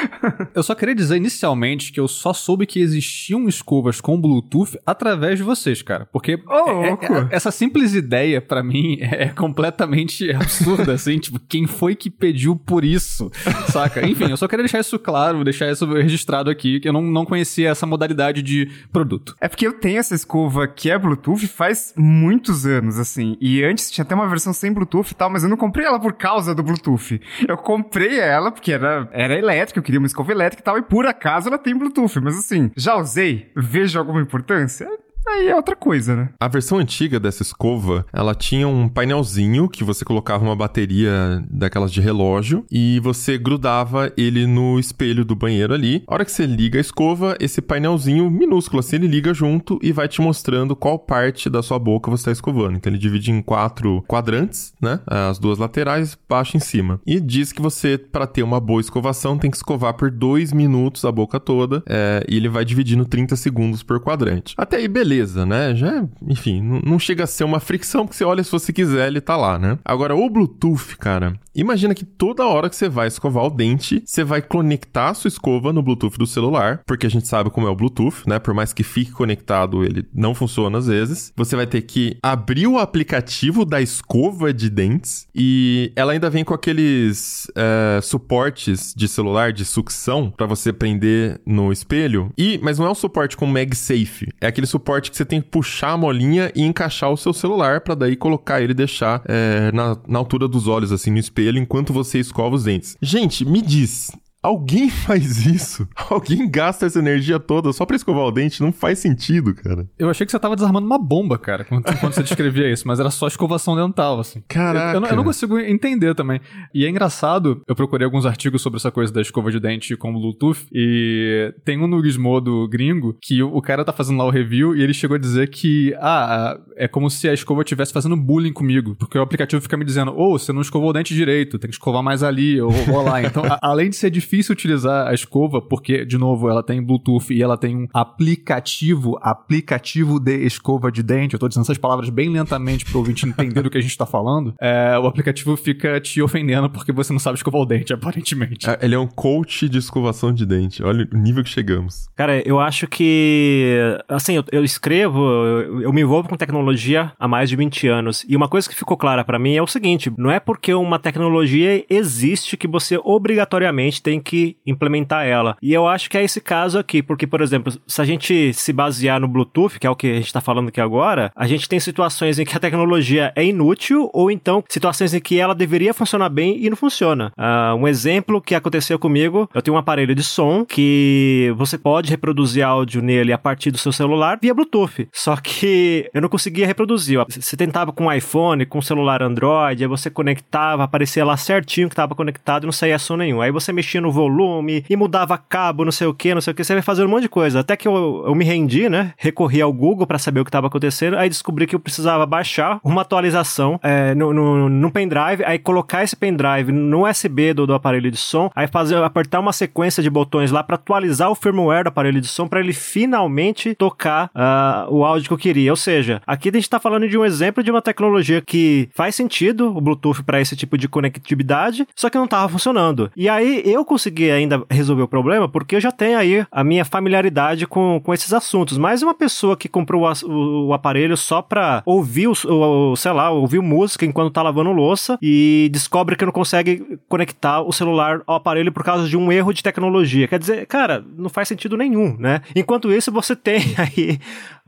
eu 0.54 0.62
só 0.62 0.74
queria 0.74 0.94
dizer 0.94 1.16
inicialmente 1.16 1.92
que 1.92 2.00
eu 2.00 2.08
só 2.08 2.32
soube 2.32 2.66
que 2.66 2.80
existiam 2.80 3.48
escovas 3.48 4.00
com 4.00 4.20
Bluetooth 4.20 4.78
através 4.86 5.38
de 5.38 5.44
vocês, 5.44 5.82
cara. 5.82 6.06
Porque 6.12 6.38
oh, 6.46 6.84
é, 6.84 6.90
é, 6.90 7.28
essa 7.30 7.50
simples 7.50 7.94
ideia, 7.94 8.40
para 8.40 8.62
mim, 8.62 8.98
é 9.02 9.28
completamente 9.28 10.30
absurda, 10.32 10.92
assim. 10.94 11.18
Tipo, 11.18 11.38
quem 11.38 11.66
foi 11.66 11.94
que 11.94 12.10
pediu 12.10 12.56
por 12.56 12.84
isso? 12.84 13.30
Saca? 13.70 14.06
Enfim, 14.06 14.30
eu 14.30 14.36
só 14.36 14.46
queria 14.46 14.64
deixar 14.64 14.80
isso 14.80 14.98
claro, 14.98 15.44
deixar 15.44 15.70
isso 15.70 15.86
registrado 15.86 16.50
aqui, 16.50 16.80
que 16.80 16.88
eu 16.88 16.92
não, 16.94 17.02
não 17.02 17.24
conhecia 17.24 17.70
essa 17.70 17.86
modalidade 17.86 18.42
de 18.42 18.70
produto. 18.92 19.34
É 19.40 19.48
porque 19.48 19.66
eu 19.66 19.72
tenho 19.72 19.98
essa 19.98 20.14
escova 20.14 20.66
que 20.68 20.90
é 20.90 20.98
Bluetooth 20.98 21.46
faz 21.48 21.92
muitos 21.96 22.66
anos, 22.66 22.98
assim. 22.98 23.36
E 23.40 23.64
antes 23.64 23.90
tinha 23.90 24.04
até 24.04 24.14
uma 24.14 24.28
versão 24.28 24.52
sem 24.52 24.72
Bluetooth 24.72 25.10
e 25.10 25.14
tal, 25.14 25.30
mas 25.30 25.42
eu 25.42 25.48
não 25.48 25.56
comprei 25.56 25.86
ela 25.86 25.98
por 25.98 26.12
causa 26.12 26.54
do 26.54 26.62
Bluetooth. 26.62 27.20
Eu 27.46 27.56
comprei 27.56 28.18
ela 28.20 28.50
porque 28.50 28.72
era, 28.72 29.08
era 29.12 29.34
elétrica, 29.38 29.78
eu 29.78 29.82
queria 29.82 29.98
uma 29.98 30.06
escova 30.06 30.32
elétrica 30.32 30.62
e 30.62 30.64
tal, 30.64 30.78
e 30.78 30.82
por 30.82 31.06
acaso 31.06 31.48
ela 31.48 31.58
tem 31.58 31.76
Bluetooth. 31.76 32.20
Mas 32.20 32.38
assim, 32.38 32.70
já 32.76 32.96
usei? 32.96 33.50
Vejo 33.56 33.98
alguma 33.98 34.20
importância? 34.20 34.88
Aí 35.26 35.48
é 35.48 35.56
outra 35.56 35.74
coisa, 35.74 36.14
né? 36.14 36.28
A 36.38 36.48
versão 36.48 36.78
antiga 36.78 37.18
dessa 37.18 37.42
escova, 37.42 38.06
ela 38.12 38.34
tinha 38.34 38.68
um 38.68 38.88
painelzinho 38.88 39.68
que 39.68 39.82
você 39.82 40.04
colocava 40.04 40.44
uma 40.44 40.54
bateria 40.54 41.42
daquelas 41.50 41.92
de 41.92 42.00
relógio 42.00 42.64
e 42.70 43.00
você 43.00 43.38
grudava 43.38 44.12
ele 44.16 44.46
no 44.46 44.78
espelho 44.78 45.24
do 45.24 45.34
banheiro 45.34 45.72
ali. 45.72 46.04
A 46.06 46.14
hora 46.14 46.24
que 46.24 46.30
você 46.30 46.44
liga 46.44 46.78
a 46.78 46.80
escova, 46.80 47.36
esse 47.40 47.62
painelzinho 47.62 48.30
minúsculo 48.30 48.80
assim, 48.80 48.96
ele 48.96 49.08
liga 49.08 49.32
junto 49.32 49.78
e 49.82 49.92
vai 49.92 50.08
te 50.08 50.20
mostrando 50.20 50.76
qual 50.76 50.98
parte 50.98 51.48
da 51.48 51.62
sua 51.62 51.78
boca 51.78 52.10
você 52.10 52.22
está 52.22 52.32
escovando. 52.32 52.76
Então 52.76 52.92
ele 52.92 52.98
divide 52.98 53.32
em 53.32 53.40
quatro 53.40 54.02
quadrantes, 54.06 54.74
né? 54.80 55.00
As 55.06 55.38
duas 55.38 55.58
laterais, 55.58 56.18
baixo 56.28 56.56
e 56.56 56.58
em 56.58 56.60
cima. 56.60 57.00
E 57.06 57.18
diz 57.18 57.50
que 57.50 57.62
você, 57.62 57.96
para 57.96 58.26
ter 58.26 58.42
uma 58.42 58.60
boa 58.60 58.80
escovação, 58.80 59.38
tem 59.38 59.50
que 59.50 59.56
escovar 59.56 59.94
por 59.94 60.10
dois 60.10 60.52
minutos 60.52 61.04
a 61.04 61.10
boca 61.10 61.40
toda 61.40 61.82
é, 61.88 62.24
e 62.28 62.36
ele 62.36 62.48
vai 62.48 62.64
dividindo 62.64 63.04
30 63.04 63.36
segundos 63.36 63.82
por 63.82 64.00
quadrante. 64.00 64.54
Até 64.56 64.76
aí, 64.76 64.88
beleza 64.88 65.13
beleza, 65.14 65.46
né? 65.46 65.74
Já, 65.74 66.04
enfim, 66.26 66.60
não 66.84 66.98
chega 66.98 67.24
a 67.24 67.26
ser 67.26 67.44
uma 67.44 67.60
fricção, 67.60 68.04
porque 68.04 68.16
você 68.16 68.24
olha 68.24 68.42
se 68.42 68.50
você 68.50 68.72
quiser, 68.72 69.06
ele 69.06 69.20
tá 69.20 69.36
lá, 69.36 69.58
né? 69.58 69.78
Agora, 69.84 70.14
o 70.14 70.28
Bluetooth, 70.28 70.96
cara, 70.98 71.34
imagina 71.54 71.94
que 71.94 72.04
toda 72.04 72.46
hora 72.46 72.68
que 72.68 72.76
você 72.76 72.88
vai 72.88 73.06
escovar 73.06 73.44
o 73.44 73.50
dente, 73.50 74.02
você 74.04 74.24
vai 74.24 74.42
conectar 74.42 75.10
a 75.10 75.14
sua 75.14 75.28
escova 75.28 75.72
no 75.72 75.82
Bluetooth 75.82 76.18
do 76.18 76.26
celular, 76.26 76.82
porque 76.86 77.06
a 77.06 77.10
gente 77.10 77.28
sabe 77.28 77.50
como 77.50 77.66
é 77.66 77.70
o 77.70 77.76
Bluetooth, 77.76 78.26
né? 78.26 78.38
Por 78.38 78.52
mais 78.52 78.72
que 78.72 78.82
fique 78.82 79.12
conectado, 79.12 79.84
ele 79.84 80.04
não 80.12 80.34
funciona 80.34 80.78
às 80.78 80.86
vezes. 80.86 81.32
Você 81.36 81.54
vai 81.54 81.66
ter 81.66 81.82
que 81.82 82.16
abrir 82.22 82.66
o 82.66 82.78
aplicativo 82.78 83.64
da 83.64 83.80
escova 83.80 84.52
de 84.52 84.68
dentes 84.68 85.28
e 85.34 85.92
ela 85.94 86.12
ainda 86.12 86.28
vem 86.28 86.44
com 86.44 86.54
aqueles 86.54 87.50
é, 87.54 88.00
suportes 88.02 88.92
de 88.96 89.06
celular 89.06 89.52
de 89.52 89.64
sucção 89.64 90.32
para 90.36 90.46
você 90.46 90.72
prender 90.72 91.40
no 91.46 91.72
espelho. 91.72 92.32
E, 92.36 92.58
mas 92.62 92.78
não 92.78 92.86
é 92.86 92.90
um 92.90 92.94
suporte 92.94 93.36
com 93.36 93.46
MagSafe, 93.46 94.28
é 94.40 94.46
aquele 94.46 94.66
suporte 94.66 95.03
parte 95.04 95.10
que 95.10 95.16
você 95.16 95.24
tem 95.24 95.40
que 95.40 95.48
puxar 95.48 95.92
a 95.92 95.96
molinha 95.96 96.50
e 96.54 96.62
encaixar 96.62 97.10
o 97.10 97.16
seu 97.16 97.32
celular 97.32 97.80
para 97.80 97.94
daí 97.94 98.16
colocar 98.16 98.60
ele 98.60 98.72
e 98.72 98.74
deixar 98.74 99.22
é, 99.26 99.70
na, 99.72 99.96
na 100.06 100.18
altura 100.18 100.48
dos 100.48 100.66
olhos, 100.66 100.92
assim, 100.92 101.10
no 101.10 101.18
espelho, 101.18 101.58
enquanto 101.58 101.92
você 101.92 102.18
escova 102.18 102.54
os 102.54 102.64
dentes. 102.64 102.96
Gente, 103.02 103.44
me 103.44 103.60
diz, 103.60 104.10
Alguém 104.44 104.90
faz 104.92 105.46
isso? 105.46 105.88
Alguém 106.10 106.46
gasta 106.50 106.84
essa 106.84 106.98
energia 106.98 107.40
toda 107.40 107.72
só 107.72 107.86
pra 107.86 107.96
escovar 107.96 108.26
o 108.26 108.30
dente? 108.30 108.60
Não 108.60 108.70
faz 108.70 108.98
sentido, 108.98 109.54
cara. 109.54 109.88
Eu 109.98 110.10
achei 110.10 110.26
que 110.26 110.30
você 110.30 110.38
tava 110.38 110.54
desarmando 110.54 110.86
uma 110.86 110.98
bomba, 110.98 111.38
cara, 111.38 111.64
quando, 111.64 111.84
quando 111.98 112.12
você 112.12 112.22
descrevia 112.22 112.70
isso, 112.70 112.86
mas 112.86 113.00
era 113.00 113.10
só 113.10 113.26
escovação 113.26 113.74
dental, 113.74 114.20
assim. 114.20 114.42
Caraca. 114.46 114.90
Eu, 114.90 114.94
eu, 114.94 115.00
não, 115.00 115.08
eu, 115.08 115.16
não, 115.16 115.24
consigo 115.24 115.58
entender 115.58 116.14
também. 116.14 116.42
E 116.74 116.84
é 116.84 116.90
engraçado, 116.90 117.62
eu 117.66 117.74
procurei 117.74 118.04
alguns 118.04 118.26
artigos 118.26 118.60
sobre 118.60 118.76
essa 118.76 118.90
coisa 118.90 119.10
da 119.10 119.22
escova 119.22 119.50
de 119.50 119.58
dente 119.58 119.96
com 119.96 120.12
Bluetooth, 120.12 120.66
e 120.70 121.54
tem 121.64 121.80
um 121.80 121.86
no 121.86 122.04
Gizmodo 122.04 122.68
gringo 122.68 123.16
que 123.22 123.42
o, 123.42 123.56
o 123.56 123.62
cara 123.62 123.82
tá 123.82 123.94
fazendo 123.94 124.18
lá 124.18 124.26
o 124.26 124.30
review 124.30 124.76
e 124.76 124.82
ele 124.82 124.92
chegou 124.92 125.14
a 125.14 125.18
dizer 125.18 125.48
que, 125.48 125.94
ah, 125.98 126.58
é 126.76 126.86
como 126.86 127.08
se 127.08 127.26
a 127.30 127.32
escova 127.32 127.62
estivesse 127.62 127.94
fazendo 127.94 128.14
bullying 128.14 128.52
comigo, 128.52 128.94
porque 128.96 129.16
o 129.16 129.22
aplicativo 129.22 129.62
fica 129.62 129.76
me 129.76 129.86
dizendo, 129.86 130.12
ô, 130.12 130.34
oh, 130.34 130.38
você 130.38 130.52
não 130.52 130.60
escovou 130.60 130.90
o 130.90 130.92
dente 130.92 131.14
direito, 131.14 131.58
tem 131.58 131.70
que 131.70 131.76
escovar 131.76 132.02
mais 132.02 132.22
ali, 132.22 132.60
ou, 132.60 132.72
ou 132.92 133.02
lá. 133.02 133.14
Então, 133.24 133.42
a, 133.44 133.58
além 133.62 133.88
de 133.88 133.96
ser 133.96 134.10
difícil 134.10 134.33
difícil 134.34 134.52
utilizar 134.52 135.06
a 135.06 135.14
escova, 135.14 135.62
porque, 135.62 136.04
de 136.04 136.18
novo, 136.18 136.48
ela 136.48 136.62
tem 136.62 136.82
Bluetooth 136.82 137.32
e 137.32 137.42
ela 137.42 137.56
tem 137.56 137.76
um 137.76 137.88
aplicativo, 137.94 139.18
aplicativo 139.22 140.18
de 140.18 140.44
escova 140.44 140.90
de 140.90 141.02
dente. 141.02 141.34
Eu 141.34 141.40
tô 141.40 141.48
dizendo 141.48 141.62
essas 141.62 141.78
palavras 141.78 142.10
bem 142.10 142.28
lentamente 142.28 142.84
pro 142.84 142.98
ouvinte 142.98 143.26
entender 143.26 143.62
do 143.62 143.70
que 143.70 143.78
a 143.78 143.80
gente 143.80 143.96
tá 143.96 144.06
falando. 144.06 144.54
É, 144.60 144.98
o 144.98 145.06
aplicativo 145.06 145.56
fica 145.56 146.00
te 146.00 146.20
ofendendo 146.20 146.68
porque 146.68 146.92
você 146.92 147.12
não 147.12 147.20
sabe 147.20 147.36
escovar 147.36 147.60
o 147.60 147.66
dente, 147.66 147.92
aparentemente. 147.92 148.68
É, 148.68 148.78
ele 148.82 148.94
é 148.94 148.98
um 148.98 149.06
coach 149.06 149.68
de 149.68 149.78
escovação 149.78 150.32
de 150.32 150.44
dente. 150.44 150.82
Olha 150.82 151.08
o 151.12 151.16
nível 151.16 151.44
que 151.44 151.50
chegamos. 151.50 152.08
Cara, 152.16 152.42
eu 152.46 152.58
acho 152.58 152.86
que. 152.86 153.98
Assim, 154.08 154.34
eu, 154.34 154.44
eu 154.50 154.64
escrevo, 154.64 155.20
eu, 155.20 155.82
eu, 155.82 155.92
me 155.92 156.00
envolvo 156.00 156.28
com 156.28 156.36
tecnologia 156.36 157.12
há 157.18 157.28
mais 157.28 157.48
de 157.48 157.56
20 157.56 157.86
anos. 157.88 158.24
E 158.28 158.36
uma 158.36 158.48
coisa 158.48 158.68
que 158.68 158.74
ficou 158.74 158.96
clara 158.96 159.24
para 159.24 159.38
mim 159.38 159.54
é 159.54 159.62
o 159.62 159.66
seguinte: 159.66 160.12
não 160.18 160.30
é 160.30 160.40
porque 160.40 160.74
uma 160.74 160.98
tecnologia 160.98 161.84
existe 161.88 162.56
que 162.56 162.66
você 162.66 162.98
obrigatoriamente 163.02 164.02
tem 164.02 164.20
que 164.24 164.56
implementar 164.66 165.26
ela. 165.26 165.56
E 165.62 165.72
eu 165.72 165.86
acho 165.86 166.10
que 166.10 166.18
é 166.18 166.24
esse 166.24 166.40
caso 166.40 166.78
aqui, 166.78 167.02
porque, 167.02 167.26
por 167.26 167.40
exemplo, 167.40 167.72
se 167.86 168.00
a 168.00 168.04
gente 168.04 168.52
se 168.52 168.72
basear 168.72 169.20
no 169.20 169.28
Bluetooth, 169.28 169.78
que 169.78 169.86
é 169.86 169.90
o 169.90 169.96
que 169.96 170.10
a 170.10 170.14
gente 170.14 170.26
está 170.26 170.40
falando 170.40 170.68
aqui 170.68 170.80
agora, 170.80 171.30
a 171.36 171.46
gente 171.46 171.68
tem 171.68 171.78
situações 171.78 172.38
em 172.38 172.44
que 172.44 172.56
a 172.56 172.60
tecnologia 172.60 173.32
é 173.36 173.44
inútil, 173.44 174.10
ou 174.12 174.30
então 174.30 174.64
situações 174.68 175.14
em 175.14 175.20
que 175.20 175.38
ela 175.38 175.54
deveria 175.54 175.94
funcionar 175.94 176.28
bem 176.28 176.58
e 176.58 176.70
não 176.70 176.76
funciona. 176.76 177.32
Uh, 177.38 177.76
um 177.76 177.86
exemplo 177.86 178.40
que 178.40 178.54
aconteceu 178.54 178.98
comigo, 178.98 179.48
eu 179.54 179.62
tenho 179.62 179.76
um 179.76 179.78
aparelho 179.78 180.14
de 180.14 180.22
som 180.22 180.64
que 180.64 181.52
você 181.56 181.76
pode 181.76 182.10
reproduzir 182.10 182.64
áudio 182.64 183.02
nele 183.02 183.32
a 183.32 183.38
partir 183.38 183.70
do 183.70 183.78
seu 183.78 183.92
celular 183.92 184.38
via 184.40 184.54
Bluetooth. 184.54 185.08
Só 185.12 185.36
que 185.36 186.08
eu 186.14 186.22
não 186.22 186.28
conseguia 186.28 186.66
reproduzir. 186.66 187.18
Você 187.28 187.56
tentava 187.56 187.92
com 187.92 188.12
iPhone, 188.12 188.64
com 188.66 188.80
celular 188.80 189.22
Android, 189.22 189.82
aí 189.82 189.88
você 189.88 190.10
conectava, 190.10 190.84
aparecia 190.84 191.24
lá 191.24 191.36
certinho 191.36 191.88
que 191.88 191.92
estava 191.92 192.14
conectado 192.14 192.64
e 192.64 192.66
não 192.66 192.72
saía 192.72 192.98
som 192.98 193.16
nenhum. 193.16 193.40
Aí 193.40 193.50
você 193.50 193.72
mexia 193.72 194.00
no 194.00 194.10
volume 194.14 194.84
e 194.88 194.96
mudava 194.96 195.36
cabo, 195.36 195.84
não 195.84 195.92
sei 195.92 196.06
o 196.06 196.14
que, 196.14 196.32
não 196.34 196.40
sei 196.40 196.52
o 196.52 196.54
que. 196.54 196.64
Você 196.64 196.72
vai 196.72 196.82
fazendo 196.82 197.06
um 197.06 197.10
monte 197.10 197.22
de 197.22 197.28
coisa. 197.28 197.60
Até 197.60 197.76
que 197.76 197.86
eu, 197.86 198.24
eu 198.26 198.34
me 198.34 198.44
rendi, 198.44 198.88
né? 198.88 199.12
Recorri 199.18 199.60
ao 199.60 199.72
Google 199.72 200.06
para 200.06 200.18
saber 200.18 200.40
o 200.40 200.44
que 200.44 200.48
estava 200.48 200.68
acontecendo. 200.68 201.16
Aí 201.16 201.28
descobri 201.28 201.66
que 201.66 201.74
eu 201.74 201.80
precisava 201.80 202.24
baixar 202.24 202.78
uma 202.82 203.02
atualização 203.02 203.78
é, 203.82 204.14
no, 204.14 204.32
no, 204.32 204.68
no, 204.68 204.90
pendrive, 204.90 205.44
aí 205.44 205.58
colocar 205.58 206.02
esse 206.04 206.14
pendrive 206.14 206.70
no 206.70 207.06
USB 207.08 207.52
do, 207.52 207.66
do 207.66 207.74
aparelho 207.74 208.10
de 208.10 208.16
som, 208.16 208.50
aí 208.54 208.68
fazer 208.68 209.02
apertar 209.02 209.40
uma 209.40 209.52
sequência 209.52 210.02
de 210.02 210.08
botões 210.08 210.50
lá 210.50 210.62
para 210.62 210.76
atualizar 210.76 211.30
o 211.30 211.34
firmware 211.34 211.84
do 211.84 211.88
aparelho 211.88 212.20
de 212.20 212.28
som 212.28 212.46
para 212.46 212.60
ele 212.60 212.72
finalmente 212.72 213.74
tocar 213.74 214.30
uh, 214.34 214.94
o 214.94 215.04
áudio 215.04 215.28
que 215.28 215.34
eu 215.34 215.38
queria. 215.38 215.72
Ou 215.72 215.76
seja, 215.76 216.22
aqui 216.26 216.48
a 216.48 216.52
gente 216.52 216.62
está 216.62 216.78
falando 216.78 217.08
de 217.08 217.18
um 217.18 217.24
exemplo 217.24 217.62
de 217.62 217.70
uma 217.70 217.82
tecnologia 217.82 218.40
que 218.40 218.88
faz 218.94 219.14
sentido 219.14 219.76
o 219.76 219.80
Bluetooth 219.80 220.22
para 220.22 220.40
esse 220.40 220.54
tipo 220.54 220.78
de 220.78 220.88
conectividade, 220.88 221.86
só 221.96 222.08
que 222.08 222.16
não 222.16 222.24
estava 222.24 222.48
funcionando. 222.48 223.10
E 223.16 223.28
aí 223.28 223.62
eu 223.64 223.84
consegui 223.84 224.03
consegui 224.04 224.30
ainda 224.30 224.62
resolver 224.70 225.02
o 225.02 225.08
problema 225.08 225.48
porque 225.48 225.76
eu 225.76 225.80
já 225.80 225.90
tenho 225.90 226.18
aí 226.18 226.46
a 226.50 226.62
minha 226.62 226.84
familiaridade 226.84 227.66
com, 227.66 228.00
com 228.02 228.12
esses 228.12 228.32
assuntos. 228.32 228.76
Mas 228.76 229.02
uma 229.02 229.14
pessoa 229.14 229.56
que 229.56 229.68
comprou 229.68 230.04
o, 230.04 230.26
o, 230.26 230.66
o 230.68 230.74
aparelho 230.74 231.16
só 231.16 231.40
pra 231.40 231.82
ouvir, 231.86 232.28
o, 232.28 232.32
o, 232.32 232.96
sei 232.96 233.12
lá, 233.12 233.30
ouvir 233.30 233.60
música 233.60 234.04
enquanto 234.04 234.32
tá 234.32 234.42
lavando 234.42 234.72
louça 234.72 235.18
e 235.22 235.68
descobre 235.72 236.16
que 236.16 236.24
não 236.24 236.32
consegue 236.32 236.98
conectar 237.08 237.62
o 237.62 237.72
celular 237.72 238.20
ao 238.26 238.36
aparelho 238.36 238.72
por 238.72 238.84
causa 238.84 239.08
de 239.08 239.16
um 239.16 239.32
erro 239.32 239.52
de 239.52 239.62
tecnologia. 239.62 240.28
Quer 240.28 240.38
dizer, 240.38 240.66
cara, 240.66 241.04
não 241.16 241.30
faz 241.30 241.48
sentido 241.48 241.76
nenhum, 241.76 242.16
né? 242.18 242.42
Enquanto 242.54 242.92
isso, 242.92 243.10
você 243.10 243.34
tem 243.34 243.62
aí 243.78 244.18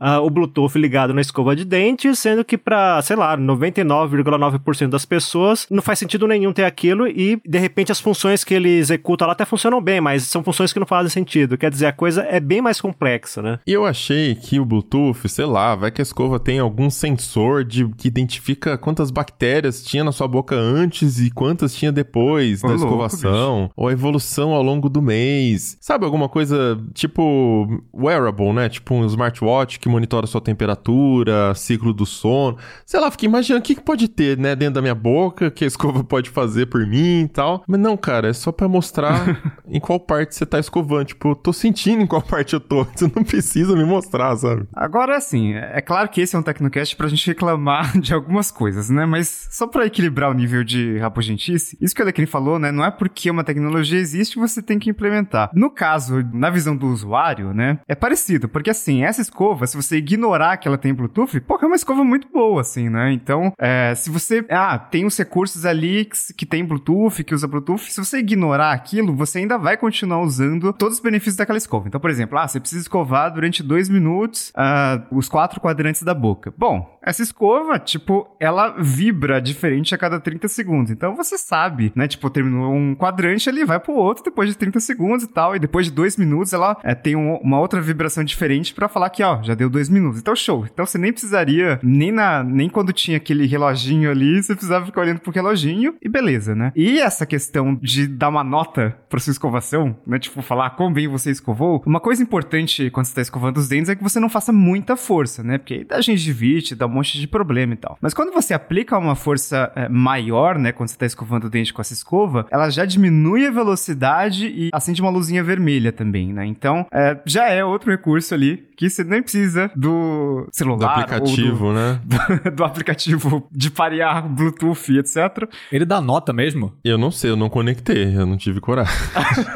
uh, 0.01 0.21
o 0.21 0.29
Bluetooth 0.29 0.77
ligado 0.77 1.13
na 1.13 1.21
escova 1.21 1.55
de 1.55 1.65
dente, 1.65 2.15
sendo 2.15 2.43
que 2.43 2.57
para, 2.57 3.01
sei 3.01 3.15
lá, 3.15 3.37
99,9% 3.37 4.89
das 4.89 5.05
pessoas 5.05 5.67
não 5.69 5.81
faz 5.81 5.99
sentido 5.99 6.27
nenhum 6.27 6.53
ter 6.53 6.63
aquilo 6.63 7.07
e 7.07 7.41
de 7.45 7.57
repente 7.57 7.91
as 7.91 7.99
funções 7.99 8.43
que 8.43 8.53
ele 8.53 8.69
executa 8.69 9.25
lá 9.25 9.33
até 9.33 9.45
funcionam 9.45 9.81
bem, 9.81 10.01
mas 10.01 10.23
são 10.23 10.43
funções 10.43 10.73
que 10.73 10.79
não 10.79 10.87
fazem 10.87 11.09
sentido. 11.09 11.57
Quer 11.57 11.71
dizer, 11.71 11.87
a 11.87 11.93
coisa 11.93 12.21
é 12.23 12.39
bem 12.39 12.61
mais 12.61 12.79
complexa, 12.79 13.41
né? 13.41 13.59
E 13.65 13.73
eu 13.73 13.85
achei 13.85 14.35
que 14.35 14.59
o 14.59 14.65
Bluetooth, 14.65 15.27
sei 15.27 15.45
lá, 15.45 15.75
vai 15.75 15.91
que 15.91 16.01
a 16.01 16.03
escova 16.03 16.39
tem 16.39 16.59
algum 16.59 16.89
sensor 16.89 17.63
de 17.63 17.87
que 17.95 18.07
identifica 18.07 18.77
quantas 18.77 19.11
bactérias 19.11 19.83
tinha 19.83 20.03
na 20.03 20.11
sua 20.11 20.27
boca 20.27 20.55
antes 20.55 21.19
e 21.19 21.29
quantas 21.31 21.73
tinha 21.73 21.91
depois 21.91 22.61
da 22.61 22.75
escovação, 22.75 23.59
louco, 23.59 23.73
ou 23.75 23.87
a 23.87 23.91
evolução 23.91 24.51
ao 24.51 24.63
longo 24.63 24.89
do 24.89 25.01
mês. 25.01 25.77
Sabe 25.79 26.05
alguma 26.05 26.29
coisa 26.29 26.77
tipo 26.93 27.81
wearable, 27.93 28.53
né? 28.53 28.69
Tipo 28.69 28.95
um 28.95 29.05
smartwatch 29.05 29.79
que 29.79 29.86
monitora 29.87 30.27
sua 30.27 30.41
temperatura, 30.41 31.53
ciclo 31.55 31.93
do 31.93 32.05
sono. 32.05 32.57
Sei 32.85 32.99
lá, 32.99 33.09
fiquei 33.11 33.27
imaginando 33.27 33.61
o 33.61 33.63
que, 33.63 33.75
que 33.75 33.81
pode 33.81 34.07
ter, 34.07 34.37
né, 34.37 34.55
dentro 34.55 34.75
da 34.75 34.81
minha 34.81 34.95
boca, 34.95 35.51
que 35.51 35.63
a 35.63 35.67
escova 35.67 36.03
pode 36.05 36.29
fazer 36.29 36.67
por 36.67 36.85
mim 36.85 37.21
e 37.21 37.27
tal. 37.27 37.63
Mas 37.67 37.79
não, 37.79 37.95
cara, 37.97 38.29
é 38.29 38.33
só 38.33 38.51
para 38.51 38.67
mostrar 38.67 39.41
em 39.67 39.79
qual 39.79 39.99
parte 39.99 40.35
você 40.35 40.45
tá 40.45 40.59
escovando. 40.59 41.07
Tipo, 41.07 41.29
eu 41.29 41.35
tô 41.35 41.53
sentindo 41.53 42.01
em 42.01 42.07
qual 42.07 42.21
parte 42.23 42.53
eu 42.53 42.59
tô. 42.59 42.85
Você 42.85 43.11
não 43.15 43.23
precisa 43.23 43.75
me 43.75 43.85
mostrar, 43.85 44.35
sabe? 44.35 44.67
Agora, 44.73 45.17
assim, 45.17 45.53
é 45.53 45.81
claro 45.81 46.09
que 46.09 46.21
esse 46.21 46.35
é 46.35 46.39
um 46.39 46.43
Tecnocast 46.43 46.95
pra 46.95 47.07
gente 47.07 47.27
reclamar 47.27 47.99
de 47.99 48.13
algumas 48.13 48.51
coisas, 48.51 48.89
né? 48.89 49.05
Mas 49.05 49.47
só 49.51 49.67
pra 49.67 49.85
equilibrar 49.85 50.31
o 50.31 50.33
nível 50.33 50.63
de 50.63 50.97
rabugentice, 50.97 51.77
isso 51.81 51.95
que 51.95 52.01
o 52.01 52.03
Alecrim 52.03 52.25
falou, 52.25 52.59
né? 52.59 52.71
Não 52.71 52.83
é 52.83 52.91
porque 52.91 53.29
uma 53.29 53.43
tecnologia 53.43 53.99
existe 53.99 54.37
você 54.37 54.61
tem 54.61 54.79
que 54.79 54.89
implementar. 54.89 55.49
No 55.53 55.69
caso, 55.69 56.23
na 56.33 56.49
visão 56.49 56.75
do 56.75 56.87
usuário, 56.87 57.53
né? 57.53 57.79
É 57.87 57.95
parecido, 57.95 58.49
porque 58.49 58.69
assim, 58.69 59.03
essa 59.03 59.21
escova, 59.21 59.67
se 59.67 59.76
você 59.77 59.97
ignorar 59.97 60.57
que 60.57 60.67
ela 60.67 60.77
tem 60.77 60.93
Bluetooth, 60.93 61.39
pô, 61.41 61.57
é 61.61 61.65
uma 61.65 61.75
escova 61.75 62.03
muito 62.03 62.27
boa, 62.29 62.61
assim, 62.61 62.89
né? 62.89 63.11
Então, 63.11 63.53
é, 63.57 63.93
se 63.95 64.09
você. 64.09 64.45
Ah, 64.49 64.77
tem 64.77 65.05
os 65.05 65.17
recursos 65.17 65.65
ali 65.65 66.05
que, 66.05 66.33
que 66.33 66.45
tem 66.45 66.65
Bluetooth, 66.65 67.23
que 67.23 67.33
usa 67.33 67.47
Bluetooth, 67.47 67.91
se 67.91 68.03
você 68.03 68.19
ignorar 68.19 68.73
aquilo, 68.73 69.15
você 69.15 69.39
ainda 69.39 69.57
vai 69.57 69.77
continuar 69.77 70.21
usando 70.21 70.73
todos 70.73 70.97
os 70.97 71.03
benefícios 71.03 71.35
daquela 71.35 71.57
escova. 71.57 71.87
Então, 71.87 71.99
por 72.01 72.09
exemplo, 72.09 72.37
ah, 72.37 72.47
você 72.47 72.59
precisa 72.59 72.81
escovar 72.81 73.33
durante 73.33 73.63
dois 73.63 73.87
minutos 73.89 74.49
uh, 74.49 75.15
os 75.15 75.29
quatro 75.29 75.61
quadrantes 75.61 76.03
da 76.03 76.13
boca. 76.13 76.53
Bom, 76.57 76.97
essa 77.07 77.23
escova, 77.23 77.79
tipo, 77.79 78.27
ela 78.39 78.75
vibra 78.77 79.41
diferente 79.41 79.95
a 79.95 79.97
cada 79.97 80.19
30 80.19 80.47
segundos. 80.47 80.91
Então 80.91 81.15
você 81.15 81.37
sabe, 81.37 81.91
né? 81.95 82.07
Tipo, 82.07 82.29
terminou 82.29 82.73
um 82.73 82.95
quadrante 82.95 83.49
ali, 83.49 83.63
vai 83.63 83.79
pro 83.79 83.93
outro 83.93 84.23
depois 84.23 84.49
de 84.49 84.57
30 84.57 84.79
segundos 84.79 85.23
e 85.23 85.27
tal. 85.27 85.55
E 85.55 85.59
depois 85.59 85.85
de 85.85 85.91
dois 85.91 86.17
minutos 86.17 86.51
ela 86.53 86.77
é, 86.83 86.93
tem 86.93 87.15
um, 87.15 87.35
uma 87.37 87.59
outra 87.59 87.79
vibração 87.79 88.23
diferente 88.23 88.73
para 88.73 88.89
falar 88.89 89.09
que, 89.09 89.23
ó, 89.23 89.41
já 89.41 89.53
deu 89.53 89.66
dois 89.69 89.89
minutos. 89.89 90.19
Então, 90.19 90.35
show. 90.35 90.65
Então 90.71 90.85
você 90.85 90.97
nem 90.97 91.11
precisaria, 91.11 91.79
nem 91.83 92.11
na 92.11 92.43
nem 92.43 92.69
quando 92.69 92.93
tinha 92.93 93.17
aquele 93.17 93.45
reloginho 93.45 94.09
ali, 94.09 94.41
você 94.41 94.53
precisava 94.53 94.85
ficar 94.85 95.01
olhando 95.01 95.19
pro 95.19 95.31
reloginho 95.31 95.95
e 96.01 96.09
beleza, 96.09 96.55
né? 96.55 96.71
E 96.75 96.99
essa 96.99 97.25
questão 97.25 97.75
de 97.81 98.07
dar 98.07 98.29
uma 98.29 98.43
nota 98.43 98.97
pra 99.09 99.19
sua 99.19 99.31
escovação, 99.31 99.95
né? 100.05 100.19
Tipo, 100.19 100.41
falar 100.41 100.71
como 100.71 100.93
bem 100.93 101.07
você 101.07 101.31
escovou. 101.31 101.83
Uma 101.85 101.99
coisa 101.99 102.21
importante 102.21 102.89
quando 102.89 103.05
você 103.05 103.15
tá 103.15 103.21
escovando 103.21 103.57
os 103.57 103.67
dentes 103.67 103.89
é 103.89 103.95
que 103.95 104.03
você 104.03 104.19
não 104.19 104.29
faça 104.29 104.51
muita 104.51 104.95
força, 104.95 105.43
né? 105.43 105.57
Porque 105.57 105.73
aí 105.75 105.83
dá 105.83 105.99
gengivite, 106.01 106.75
dá 106.75 106.85
um 106.85 106.89
monte 106.89 107.19
de 107.19 107.27
problema 107.27 107.73
e 107.73 107.77
tal. 107.77 107.97
Mas 108.01 108.13
quando 108.13 108.33
você 108.33 108.53
aplica 108.53 108.97
uma 108.97 109.15
força 109.15 109.71
é, 109.75 109.89
maior, 109.89 110.57
né, 110.57 110.71
quando 110.71 110.89
você 110.89 110.97
tá 110.97 111.05
escovando 111.05 111.45
o 111.45 111.49
dente 111.49 111.73
com 111.73 111.81
essa 111.81 111.93
escova, 111.93 112.45
ela 112.51 112.69
já 112.69 112.85
diminui 112.85 113.45
a 113.45 113.51
velocidade 113.51 114.47
e 114.47 114.69
acende 114.73 115.01
uma 115.01 115.09
luzinha 115.09 115.43
vermelha 115.43 115.91
também, 115.91 116.33
né? 116.33 116.45
Então, 116.45 116.85
é, 116.91 117.17
já 117.25 117.49
é 117.49 117.63
outro 117.63 117.91
recurso 117.91 118.33
ali 118.33 118.67
que 118.77 118.89
você 118.89 119.03
nem 119.03 119.21
precisa 119.21 119.56
do 119.75 120.47
celular. 120.51 120.77
Do 120.77 120.85
aplicativo, 120.85 121.67
do, 121.67 121.73
né? 121.73 122.01
Do, 122.03 122.51
do, 122.55 122.63
aplicativo 122.63 123.47
de 123.51 123.69
parear 123.71 124.27
Bluetooth, 124.27 124.97
etc. 124.97 125.49
Ele 125.71 125.85
dá 125.85 125.99
nota 126.01 126.31
mesmo? 126.31 126.73
Eu 126.83 126.97
não 126.97 127.11
sei, 127.11 127.31
eu 127.31 127.35
não 127.35 127.49
conectei, 127.49 128.15
eu 128.15 128.25
não 128.25 128.37
tive 128.37 128.59
coragem. 128.59 128.93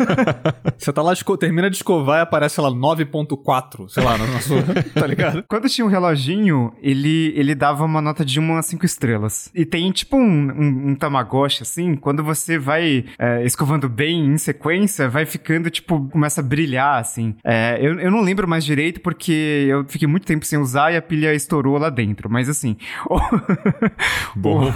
você 0.78 0.92
tá 0.92 1.02
lá, 1.02 1.14
termina 1.40 1.70
de 1.70 1.78
escovar 1.78 2.20
e 2.20 2.22
aparece 2.22 2.60
lá 2.60 2.70
9.4, 2.70 3.90
sei 3.90 4.04
lá, 4.04 4.18
na 4.18 4.40
sua, 4.40 4.62
tá 4.94 5.08
ligado? 5.08 5.44
Quando 5.48 5.70
tinha 5.70 5.86
um 5.86 5.90
reloginho, 5.90 6.74
ele, 6.82 7.34
ele 7.36 7.56
dava 7.56 7.84
uma 7.84 8.02
nota 8.02 8.24
de 8.24 8.40
1 8.40 8.58
a 8.58 8.62
5 8.62 8.86
estrelas. 8.86 9.50
E 9.56 9.66
tem 9.66 9.92
tipo 9.92 10.18
um, 10.18 10.22
um, 10.22 10.90
um 10.90 10.96
Tamagotchi, 10.96 11.64
assim, 11.64 11.96
quando 11.96 12.24
você 12.24 12.58
vai 12.58 13.06
é, 13.18 13.44
escovando 13.44 13.90
bem 13.90 14.26
em 14.26 14.38
sequência, 14.38 15.10
vai 15.10 15.26
ficando, 15.26 15.70
tipo, 15.70 16.08
começa 16.10 16.42
a 16.42 16.44
brilhar, 16.44 17.00
assim. 17.00 17.36
É, 17.44 17.78
eu, 17.82 18.00
eu 18.00 18.12
não 18.12 18.22
lembro 18.22 18.48
mais 18.48 18.64
direito 18.64 19.02
porque 19.02 19.68
eu 19.70 19.84
fiquei 19.92 20.08
muito 20.08 20.26
tempo 20.26 20.46
sem 20.46 20.58
usar 20.58 20.92
e 20.92 20.98
a 20.98 21.02
pilha 21.02 21.34
estourou 21.34 21.78
lá 21.78 21.90
dentro. 21.90 22.30
Mas 22.30 22.50
assim. 22.50 22.78
Bom. 24.36 24.74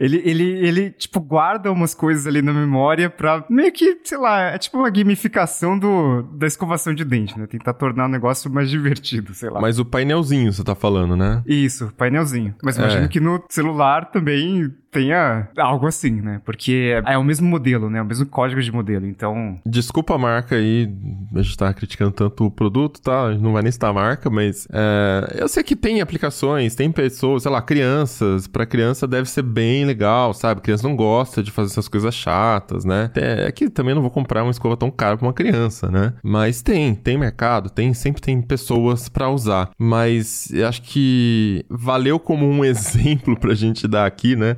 ele, 0.00 0.22
ele, 0.24 0.44
ele, 0.44 0.90
tipo, 0.90 1.20
guarda 1.20 1.70
umas 1.70 1.94
coisas 1.94 2.26
ali 2.26 2.40
na 2.40 2.52
memória 2.52 3.10
pra 3.10 3.44
meio 3.50 3.72
que, 3.72 4.00
sei 4.04 4.18
lá, 4.18 4.42
é 4.42 4.58
tipo 4.58 4.78
uma 4.78 4.90
gamificação 4.90 5.78
do, 5.78 6.22
da 6.22 6.46
escovação 6.46 6.94
de 6.94 7.04
dente, 7.04 7.38
né? 7.38 7.46
Tentar 7.46 7.74
tornar 7.74 8.06
o 8.06 8.08
negócio 8.08 8.50
mais 8.50 8.70
divertido, 8.70 9.34
sei 9.34 9.50
lá. 9.50 9.60
Mas 9.60 9.78
o 9.78 9.84
painelzinho 9.84 10.52
você 10.52 10.64
tá 10.64 10.74
falando, 10.74 11.16
né? 11.16 11.42
Isso, 11.46 11.92
painelzinho. 11.96 12.54
Mas 12.62 12.76
imagino 12.76 13.04
é. 13.04 13.08
que 13.08 13.20
no 13.20 13.42
celular 13.48 14.10
também 14.10 14.72
tenha 14.90 15.48
algo 15.56 15.86
assim, 15.86 16.20
né? 16.20 16.40
Porque 16.44 16.94
é 17.06 17.18
o 17.18 17.24
mesmo 17.24 17.48
modelo, 17.48 17.90
né? 17.90 18.00
O 18.00 18.04
mesmo 18.04 18.26
código 18.26 18.60
de 18.60 18.72
modelo, 18.72 19.06
então... 19.06 19.58
Desculpa 19.66 20.14
a 20.14 20.18
marca 20.18 20.56
aí, 20.56 20.90
a 21.34 21.42
gente 21.42 21.56
tá 21.56 21.72
criticando 21.72 22.12
tanto 22.12 22.46
o 22.46 22.50
produto, 22.50 23.00
tá? 23.00 23.30
Não 23.30 23.52
vai 23.52 23.62
nem 23.62 23.72
citar 23.72 23.90
a 23.90 23.92
marca, 23.92 24.30
mas 24.30 24.66
é, 24.72 25.36
eu 25.38 25.48
sei 25.48 25.62
que 25.62 25.76
tem 25.76 26.00
aplicações, 26.00 26.74
tem 26.74 26.90
pessoas, 26.90 27.42
sei 27.42 27.52
lá, 27.52 27.60
crianças. 27.62 28.46
Pra 28.46 28.66
criança 28.66 29.06
deve 29.06 29.28
ser 29.28 29.42
bem 29.42 29.84
legal, 29.84 30.32
sabe? 30.34 30.60
criança 30.60 30.88
não 30.88 30.96
gosta 30.96 31.42
de 31.42 31.50
fazer 31.50 31.72
essas 31.72 31.88
coisas 31.88 32.14
chatas, 32.14 32.84
né? 32.84 33.10
É, 33.14 33.46
é 33.46 33.52
que 33.52 33.70
também 33.70 33.94
não 33.94 34.02
vou 34.02 34.10
comprar 34.10 34.42
uma 34.42 34.50
escova 34.50 34.76
tão 34.76 34.90
cara 34.90 35.16
pra 35.16 35.26
uma 35.26 35.32
criança, 35.32 35.90
né? 35.90 36.14
Mas 36.22 36.62
tem, 36.62 36.94
tem 36.94 37.16
mercado, 37.16 37.70
tem, 37.70 37.94
sempre 37.94 38.20
tem 38.20 38.40
pessoas 38.40 39.08
para 39.08 39.30
usar. 39.30 39.70
Mas 39.78 40.50
eu 40.52 40.66
acho 40.66 40.82
que 40.82 41.64
valeu 41.68 42.18
como 42.18 42.46
um 42.48 42.64
exemplo 42.66 43.38
pra 43.38 43.54
gente 43.54 43.86
dar 43.86 44.06
aqui, 44.06 44.36
né? 44.36 44.56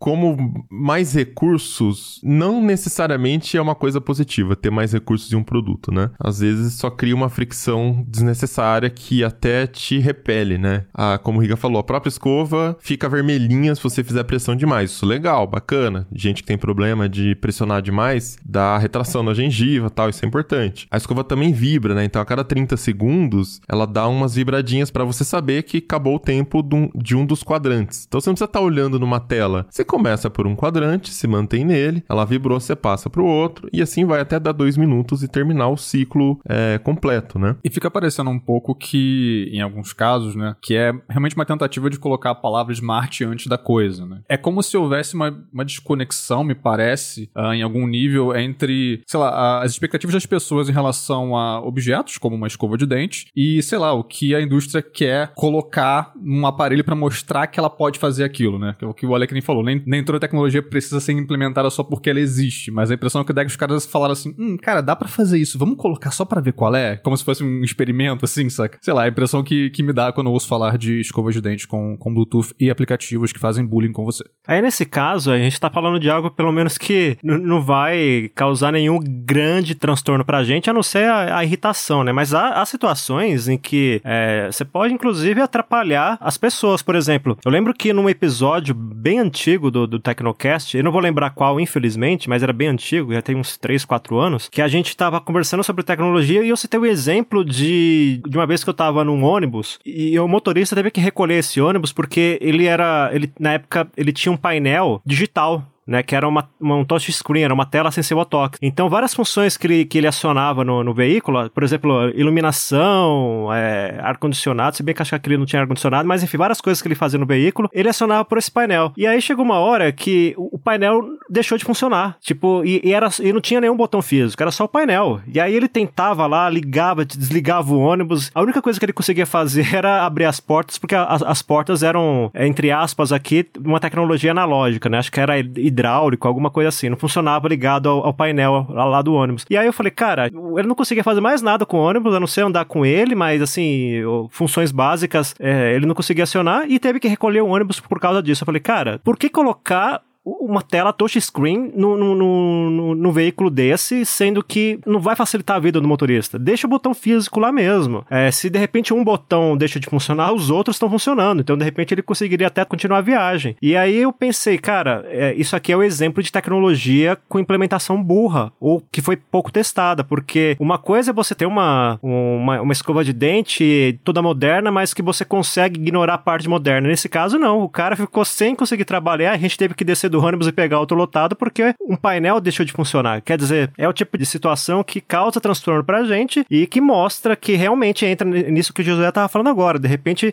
Como 0.00 0.66
mais 0.70 1.14
recursos 1.14 2.20
não 2.22 2.62
necessariamente 2.62 3.56
é 3.56 3.62
uma 3.62 3.74
coisa 3.74 4.00
positiva, 4.00 4.56
ter 4.56 4.70
mais 4.70 4.92
recursos 4.92 5.32
em 5.32 5.36
um 5.36 5.42
produto, 5.42 5.92
né? 5.92 6.10
Às 6.18 6.40
vezes 6.40 6.74
só 6.74 6.90
cria 6.90 7.14
uma 7.14 7.28
fricção 7.28 8.04
desnecessária 8.06 8.90
que 8.90 9.22
até 9.22 9.66
te 9.66 9.98
repele, 9.98 10.58
né? 10.58 10.84
Ah, 10.94 11.18
como 11.22 11.38
o 11.38 11.42
Riga 11.42 11.56
falou, 11.56 11.78
a 11.78 11.84
própria 11.84 12.08
escova 12.08 12.76
fica 12.80 13.08
vermelhinha 13.08 13.74
se 13.74 13.82
você 13.82 14.02
fizer 14.02 14.24
pressão 14.24 14.56
demais. 14.56 14.90
Isso 14.90 15.04
é 15.04 15.08
legal, 15.08 15.46
bacana. 15.46 16.06
Gente 16.12 16.42
que 16.42 16.48
tem 16.48 16.58
problema 16.58 17.08
de 17.08 17.34
pressionar 17.36 17.82
demais, 17.82 18.38
dá 18.44 18.78
retração 18.78 19.22
na 19.22 19.34
gengiva 19.34 19.90
tal, 19.90 20.08
isso 20.10 20.24
é 20.24 20.28
importante. 20.28 20.86
A 20.90 20.96
escova 20.96 21.24
também 21.24 21.52
vibra, 21.52 21.94
né? 21.94 22.04
Então 22.04 22.20
a 22.20 22.24
cada 22.24 22.44
30 22.44 22.76
segundos 22.76 23.60
ela 23.68 23.86
dá 23.86 24.06
umas 24.08 24.34
vibradinhas 24.34 24.90
para 24.90 25.04
você 25.04 25.24
saber 25.24 25.62
que 25.62 25.78
acabou 25.78 26.16
o 26.16 26.20
tempo 26.20 26.62
de 26.94 27.14
um 27.14 27.24
dos 27.24 27.42
quadrantes. 27.42 28.04
Então 28.06 28.20
você 28.20 28.28
não 28.28 28.34
precisa 28.34 28.46
estar 28.48 28.58
tá 28.58 28.64
olhando 28.64 28.98
numa 28.98 29.20
tela 29.20 29.35
tela. 29.36 29.66
Você 29.70 29.84
começa 29.84 30.30
por 30.30 30.46
um 30.46 30.56
quadrante, 30.56 31.10
se 31.10 31.26
mantém 31.26 31.64
nele, 31.64 32.02
ela 32.08 32.24
vibrou, 32.24 32.58
você 32.58 32.74
passa 32.74 33.10
para 33.10 33.20
o 33.20 33.26
outro, 33.26 33.68
e 33.72 33.82
assim 33.82 34.04
vai 34.04 34.20
até 34.20 34.40
dar 34.40 34.52
dois 34.52 34.76
minutos 34.76 35.22
e 35.22 35.28
terminar 35.28 35.68
o 35.68 35.76
ciclo 35.76 36.40
é, 36.48 36.78
completo, 36.78 37.38
né? 37.38 37.56
E 37.62 37.70
fica 37.70 37.90
parecendo 37.90 38.30
um 38.30 38.38
pouco 38.38 38.74
que, 38.74 39.50
em 39.52 39.60
alguns 39.60 39.92
casos, 39.92 40.34
né, 40.34 40.56
que 40.62 40.74
é 40.74 40.92
realmente 41.08 41.36
uma 41.36 41.44
tentativa 41.44 41.90
de 41.90 41.98
colocar 41.98 42.30
a 42.30 42.34
palavra 42.34 42.72
smart 42.72 43.24
antes 43.24 43.46
da 43.46 43.58
coisa, 43.58 44.06
né? 44.06 44.20
É 44.28 44.36
como 44.36 44.62
se 44.62 44.76
houvesse 44.76 45.14
uma, 45.14 45.36
uma 45.52 45.64
desconexão, 45.64 46.42
me 46.42 46.54
parece, 46.54 47.30
uh, 47.36 47.52
em 47.52 47.62
algum 47.62 47.86
nível, 47.86 48.34
entre, 48.34 49.02
sei 49.06 49.20
lá, 49.20 49.62
as 49.62 49.72
expectativas 49.72 50.14
das 50.14 50.26
pessoas 50.26 50.68
em 50.68 50.72
relação 50.72 51.36
a 51.36 51.60
objetos, 51.60 52.16
como 52.16 52.36
uma 52.36 52.46
escova 52.46 52.78
de 52.78 52.86
dente, 52.86 53.26
e, 53.36 53.62
sei 53.62 53.78
lá, 53.78 53.92
o 53.92 54.02
que 54.02 54.34
a 54.34 54.40
indústria 54.40 54.80
quer 54.80 55.32
colocar 55.34 56.12
num 56.16 56.46
aparelho 56.46 56.84
para 56.84 56.94
mostrar 56.94 57.46
que 57.46 57.58
ela 57.58 57.70
pode 57.70 57.98
fazer 57.98 58.24
aquilo, 58.24 58.58
né? 58.58 58.74
É 58.80 58.86
o 58.86 58.94
que 58.94 59.06
o 59.06 59.14
Alec 59.26 59.32
nem 59.32 59.42
falou, 59.42 59.62
nem, 59.62 59.82
nem 59.86 60.04
toda 60.04 60.20
tecnologia 60.20 60.62
precisa 60.62 61.00
ser 61.00 61.12
implementada 61.12 61.68
só 61.70 61.82
porque 61.82 62.08
ela 62.08 62.20
existe, 62.20 62.70
mas 62.70 62.90
a 62.90 62.94
impressão 62.94 63.22
é 63.22 63.24
que 63.24 63.46
os 63.46 63.56
caras 63.56 63.84
falaram 63.84 64.12
assim, 64.12 64.34
hum, 64.38 64.56
cara, 64.56 64.80
dá 64.80 64.94
para 64.94 65.08
fazer 65.08 65.38
isso, 65.38 65.58
vamos 65.58 65.76
colocar 65.76 66.10
só 66.10 66.24
para 66.24 66.40
ver 66.40 66.52
qual 66.52 66.74
é? 66.74 66.96
Como 66.96 67.16
se 67.16 67.24
fosse 67.24 67.42
um 67.42 67.62
experimento, 67.62 68.24
assim, 68.24 68.48
saca? 68.48 68.78
Sei 68.80 68.94
lá, 68.94 69.02
a 69.02 69.08
impressão 69.08 69.42
que, 69.42 69.70
que 69.70 69.82
me 69.82 69.92
dá 69.92 70.12
quando 70.12 70.30
ouço 70.30 70.48
falar 70.48 70.78
de 70.78 71.00
escovas 71.00 71.34
de 71.34 71.40
dente 71.40 71.66
com, 71.66 71.96
com 71.96 72.14
Bluetooth 72.14 72.54
e 72.58 72.70
aplicativos 72.70 73.32
que 73.32 73.38
fazem 73.38 73.66
bullying 73.66 73.92
com 73.92 74.04
você. 74.04 74.24
Aí, 74.46 74.62
nesse 74.62 74.86
caso, 74.86 75.30
a 75.30 75.38
gente 75.38 75.58
tá 75.60 75.68
falando 75.68 75.98
de 75.98 76.08
algo, 76.08 76.30
pelo 76.30 76.52
menos, 76.52 76.78
que 76.78 77.18
não 77.22 77.62
vai 77.62 78.30
causar 78.34 78.72
nenhum 78.72 78.98
grande 79.00 79.74
transtorno 79.74 80.24
pra 80.24 80.44
gente, 80.44 80.70
a 80.70 80.72
não 80.72 80.82
ser 80.82 81.08
a, 81.08 81.38
a 81.38 81.44
irritação, 81.44 82.04
né? 82.04 82.12
Mas 82.12 82.32
há, 82.32 82.60
há 82.60 82.64
situações 82.64 83.48
em 83.48 83.58
que 83.58 84.00
é, 84.04 84.48
você 84.50 84.64
pode, 84.64 84.94
inclusive, 84.94 85.40
atrapalhar 85.40 86.16
as 86.20 86.38
pessoas, 86.38 86.82
por 86.82 86.94
exemplo. 86.94 87.36
Eu 87.44 87.50
lembro 87.50 87.74
que 87.74 87.92
num 87.92 88.08
episódio 88.08 88.74
bem 88.74 89.15
bem 89.16 89.18
antigo 89.18 89.70
do, 89.70 89.86
do 89.86 89.98
Tecnocast, 89.98 90.76
eu 90.76 90.84
não 90.84 90.92
vou 90.92 91.00
lembrar 91.00 91.30
qual, 91.30 91.58
infelizmente, 91.58 92.28
mas 92.28 92.42
era 92.42 92.52
bem 92.52 92.68
antigo, 92.68 93.14
já 93.14 93.22
tem 93.22 93.34
uns 93.34 93.56
3, 93.56 93.84
4 93.84 94.18
anos, 94.18 94.48
que 94.48 94.60
a 94.60 94.68
gente 94.68 94.88
estava 94.88 95.20
conversando 95.20 95.64
sobre 95.64 95.82
tecnologia 95.82 96.42
e 96.42 96.50
eu 96.50 96.56
citei 96.56 96.78
o 96.78 96.82
um 96.82 96.86
exemplo 96.86 97.44
de, 97.44 98.20
de 98.28 98.36
uma 98.36 98.46
vez 98.46 98.62
que 98.62 98.68
eu 98.68 98.72
estava 98.72 99.02
num 99.04 99.24
ônibus 99.24 99.78
e 99.84 100.18
o 100.18 100.28
motorista 100.28 100.76
teve 100.76 100.90
que 100.90 101.00
recolher 101.00 101.38
esse 101.38 101.60
ônibus 101.60 101.92
porque 101.92 102.38
ele 102.42 102.66
era, 102.66 103.10
ele, 103.12 103.32
na 103.40 103.54
época, 103.54 103.88
ele 103.96 104.12
tinha 104.12 104.32
um 104.32 104.36
painel 104.36 105.00
digital 105.04 105.64
né, 105.86 106.02
que 106.02 106.14
era 106.14 106.26
uma, 106.26 106.48
uma, 106.60 106.76
um 106.76 106.84
touchscreen, 106.84 107.44
era 107.44 107.54
uma 107.54 107.64
tela 107.64 107.90
sensível 107.90 108.20
ao 108.20 108.26
toque. 108.26 108.58
Então, 108.60 108.88
várias 108.88 109.14
funções 109.14 109.56
que 109.56 109.66
ele, 109.66 109.84
que 109.84 109.98
ele 109.98 110.06
acionava 110.06 110.64
no, 110.64 110.82
no 110.82 110.92
veículo, 110.92 111.48
por 111.50 111.62
exemplo, 111.62 112.10
iluminação, 112.14 113.48
é, 113.52 113.98
ar-condicionado, 114.02 114.76
se 114.76 114.82
bem 114.82 114.94
que 114.94 115.02
acho 115.02 115.18
que 115.18 115.28
ele 115.28 115.36
não 115.36 115.46
tinha 115.46 115.62
ar-condicionado, 115.62 116.08
mas 116.08 116.22
enfim, 116.22 116.36
várias 116.36 116.60
coisas 116.60 116.82
que 116.82 116.88
ele 116.88 116.94
fazia 116.94 117.18
no 117.18 117.26
veículo, 117.26 117.68
ele 117.72 117.88
acionava 117.88 118.24
por 118.24 118.38
esse 118.38 118.50
painel. 118.50 118.92
E 118.96 119.06
aí 119.06 119.20
chegou 119.20 119.44
uma 119.44 119.58
hora 119.58 119.92
que 119.92 120.34
o, 120.36 120.56
o 120.56 120.58
painel 120.58 121.02
deixou 121.28 121.56
de 121.56 121.64
funcionar. 121.64 122.16
Tipo, 122.20 122.64
e, 122.64 122.80
e, 122.82 122.92
era, 122.92 123.08
e 123.20 123.32
não 123.32 123.40
tinha 123.40 123.60
nenhum 123.60 123.76
botão 123.76 124.02
físico, 124.02 124.42
era 124.42 124.50
só 124.50 124.64
o 124.64 124.68
painel. 124.68 125.20
E 125.32 125.38
aí 125.38 125.54
ele 125.54 125.68
tentava 125.68 126.26
lá, 126.26 126.48
ligava, 126.48 127.04
desligava 127.04 127.72
o 127.72 127.78
ônibus. 127.78 128.30
A 128.34 128.42
única 128.42 128.60
coisa 128.60 128.78
que 128.78 128.84
ele 128.84 128.92
conseguia 128.92 129.26
fazer 129.26 129.72
era 129.74 130.04
abrir 130.04 130.24
as 130.24 130.40
portas, 130.40 130.78
porque 130.78 130.94
as, 130.94 131.22
as 131.22 131.42
portas 131.42 131.82
eram, 131.82 132.30
entre 132.34 132.70
aspas, 132.70 133.12
aqui, 133.12 133.46
uma 133.64 133.78
tecnologia 133.78 134.30
analógica, 134.30 134.88
né? 134.88 134.98
Acho 134.98 135.12
que 135.12 135.20
era 135.20 135.34
hidráulico, 135.76 136.26
alguma 136.26 136.50
coisa 136.50 136.68
assim. 136.68 136.88
Não 136.88 136.96
funcionava 136.96 137.46
ligado 137.48 137.88
ao, 137.88 138.06
ao 138.06 138.14
painel 138.14 138.66
lá, 138.68 138.84
lá, 138.84 139.02
do 139.02 139.12
ônibus. 139.14 139.44
E 139.50 139.56
aí 139.56 139.66
eu 139.66 139.72
falei, 139.72 139.90
cara, 139.90 140.26
ele 140.26 140.66
não 140.66 140.74
conseguia 140.74 141.04
fazer 141.04 141.20
mais 141.20 141.42
nada 141.42 141.66
com 141.66 141.76
o 141.76 141.80
ônibus, 141.80 142.14
a 142.14 142.20
não 142.20 142.26
ser 142.26 142.42
andar 142.42 142.64
com 142.64 142.84
ele, 142.84 143.14
mas 143.14 143.42
assim, 143.42 144.00
funções 144.30 144.72
básicas 144.72 145.34
é, 145.38 145.74
ele 145.74 145.86
não 145.86 145.94
conseguia 145.94 146.24
acionar 146.24 146.68
e 146.68 146.78
teve 146.78 146.98
que 146.98 147.08
recolher 147.08 147.42
o 147.42 147.48
ônibus 147.48 147.78
por 147.78 148.00
causa 148.00 148.22
disso. 148.22 148.42
Eu 148.42 148.46
falei, 148.46 148.60
cara, 148.60 149.00
por 149.04 149.16
que 149.16 149.28
colocar 149.28 150.00
uma 150.26 150.60
tela 150.60 150.92
touchscreen 150.92 151.72
no, 151.74 151.96
no, 151.96 152.14
no, 152.14 152.94
no, 152.96 153.12
veículo 153.12 153.48
desse, 153.48 154.04
sendo 154.04 154.42
que 154.42 154.80
não 154.84 154.98
vai 154.98 155.14
facilitar 155.14 155.56
a 155.56 155.60
vida 155.60 155.80
do 155.80 155.86
motorista. 155.86 156.36
Deixa 156.36 156.66
o 156.66 156.70
botão 156.70 156.92
físico 156.92 157.38
lá 157.38 157.52
mesmo. 157.52 158.04
É, 158.10 158.30
se 158.32 158.50
de 158.50 158.58
repente 158.58 158.92
um 158.92 159.04
botão 159.04 159.56
deixa 159.56 159.78
de 159.78 159.86
funcionar, 159.86 160.32
os 160.32 160.50
outros 160.50 160.74
estão 160.74 160.90
funcionando. 160.90 161.40
Então, 161.40 161.56
de 161.56 161.64
repente, 161.64 161.94
ele 161.94 162.02
conseguiria 162.02 162.48
até 162.48 162.64
continuar 162.64 162.98
a 162.98 163.02
viagem. 163.02 163.56
E 163.62 163.76
aí 163.76 163.96
eu 163.96 164.12
pensei, 164.12 164.58
cara, 164.58 165.04
é, 165.08 165.32
isso 165.34 165.54
aqui 165.54 165.70
é 165.70 165.76
o 165.76 165.82
exemplo 165.82 166.22
de 166.22 166.32
tecnologia 166.32 167.16
com 167.28 167.38
implementação 167.38 168.02
burra, 168.02 168.52
ou 168.58 168.82
que 168.90 169.00
foi 169.00 169.16
pouco 169.16 169.52
testada, 169.52 170.02
porque 170.02 170.56
uma 170.58 170.78
coisa 170.78 171.10
é 171.12 171.14
você 171.14 171.34
ter 171.34 171.46
uma, 171.46 171.98
uma, 172.02 172.60
uma 172.62 172.72
escova 172.72 173.04
de 173.04 173.12
dente 173.12 174.00
toda 174.02 174.20
moderna, 174.20 174.72
mas 174.72 174.92
que 174.92 175.02
você 175.02 175.24
consegue 175.24 175.80
ignorar 175.80 176.14
a 176.14 176.18
parte 176.18 176.48
moderna. 176.48 176.88
Nesse 176.88 177.08
caso, 177.08 177.38
não. 177.38 177.62
O 177.62 177.68
cara 177.68 177.94
ficou 177.94 178.24
sem 178.24 178.56
conseguir 178.56 178.84
trabalhar, 178.84 179.32
a 179.32 179.38
gente 179.38 179.56
teve 179.56 179.74
que 179.74 179.84
descer 179.84 180.10
do 180.10 180.15
do 180.16 180.24
ônibus 180.24 180.46
e 180.46 180.52
pegar 180.52 180.80
outro 180.80 180.96
lotado 180.96 181.36
porque 181.36 181.74
um 181.86 181.96
painel 181.96 182.40
deixou 182.40 182.64
de 182.64 182.72
funcionar. 182.72 183.20
Quer 183.20 183.38
dizer, 183.38 183.70
é 183.76 183.88
o 183.88 183.92
tipo 183.92 184.16
de 184.16 184.24
situação 184.24 184.82
que 184.82 185.00
causa 185.00 185.40
transtorno 185.40 185.84
pra 185.84 186.04
gente 186.04 186.44
e 186.50 186.66
que 186.66 186.80
mostra 186.80 187.36
que 187.36 187.54
realmente 187.54 188.06
entra 188.06 188.26
nisso 188.26 188.72
que 188.72 188.82
o 188.82 188.84
José 188.84 189.10
tava 189.12 189.28
falando 189.28 189.48
agora. 189.48 189.78
De 189.78 189.88
repente, 189.88 190.32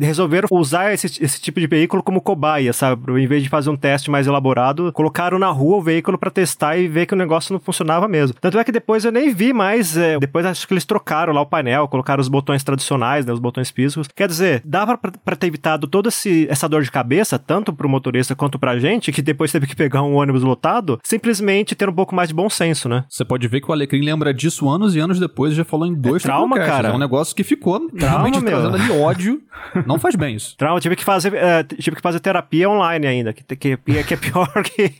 resolveram 0.00 0.48
usar 0.50 0.92
esse, 0.92 1.06
esse 1.22 1.40
tipo 1.40 1.60
de 1.60 1.66
veículo 1.66 2.02
como 2.02 2.20
cobaia, 2.20 2.72
sabe? 2.72 3.20
Em 3.20 3.26
vez 3.26 3.42
de 3.42 3.48
fazer 3.48 3.70
um 3.70 3.76
teste 3.76 4.10
mais 4.10 4.26
elaborado, 4.26 4.92
colocaram 4.92 5.38
na 5.38 5.48
rua 5.48 5.76
o 5.76 5.82
veículo 5.82 6.18
para 6.18 6.30
testar 6.30 6.76
e 6.76 6.88
ver 6.88 7.06
que 7.06 7.14
o 7.14 7.16
negócio 7.16 7.52
não 7.52 7.60
funcionava 7.60 8.08
mesmo. 8.08 8.36
Tanto 8.40 8.58
é 8.58 8.64
que 8.64 8.72
depois 8.72 9.04
eu 9.04 9.12
nem 9.12 9.32
vi 9.32 9.52
mais. 9.52 9.96
É, 9.96 10.18
depois 10.18 10.44
acho 10.44 10.66
que 10.66 10.74
eles 10.74 10.84
trocaram 10.84 11.32
lá 11.32 11.40
o 11.40 11.46
painel, 11.46 11.86
colocaram 11.88 12.20
os 12.20 12.28
botões 12.28 12.64
tradicionais, 12.64 13.24
né, 13.24 13.32
os 13.32 13.38
botões 13.38 13.70
físicos. 13.70 14.08
Quer 14.14 14.28
dizer, 14.28 14.62
dava 14.64 14.96
para 14.96 15.36
ter 15.36 15.46
evitado 15.46 15.86
toda 15.86 16.08
essa 16.08 16.68
dor 16.68 16.82
de 16.82 16.90
cabeça, 16.90 17.38
tanto 17.38 17.72
pro 17.72 17.88
motorista 17.88 18.34
quanto 18.34 18.47
quanto 18.48 18.58
pra 18.58 18.78
gente, 18.78 19.12
que 19.12 19.20
depois 19.20 19.52
teve 19.52 19.66
que 19.66 19.76
pegar 19.76 20.02
um 20.02 20.14
ônibus 20.14 20.42
lotado, 20.42 20.98
simplesmente 21.04 21.74
ter 21.74 21.88
um 21.88 21.92
pouco 21.92 22.14
mais 22.14 22.30
de 22.30 22.34
bom 22.34 22.48
senso, 22.48 22.88
né? 22.88 23.04
Você 23.08 23.24
pode 23.24 23.46
ver 23.46 23.60
que 23.60 23.70
o 23.70 23.72
Alecrim 23.72 24.00
lembra 24.00 24.32
disso 24.32 24.68
anos 24.68 24.96
e 24.96 24.98
anos 24.98 25.20
depois, 25.20 25.54
já 25.54 25.64
falou 25.64 25.86
em 25.86 25.94
dois 25.94 26.24
é 26.24 26.26
trauma, 26.26 26.56
cara. 26.56 26.88
É 26.88 26.92
um 26.92 26.98
negócio 26.98 27.36
que 27.36 27.44
ficou 27.44 27.78
trauma, 27.90 28.08
realmente 28.08 28.40
meu. 28.40 28.50
trazendo 28.50 28.76
ali 28.76 28.90
ódio. 29.00 29.42
Não 29.86 29.98
faz 29.98 30.16
bem 30.16 30.36
isso. 30.36 30.56
Trauma, 30.58 30.80
tive 30.80 30.96
que 30.96 31.04
fazer, 31.04 31.32
uh, 31.32 31.76
tive 31.76 31.96
que 31.96 32.02
fazer 32.02 32.20
terapia 32.20 32.70
online 32.70 33.06
ainda, 33.06 33.32
que, 33.32 33.42
que, 33.56 33.76
que 33.76 34.14
é 34.14 34.16
pior 34.16 34.48
que 34.64 34.92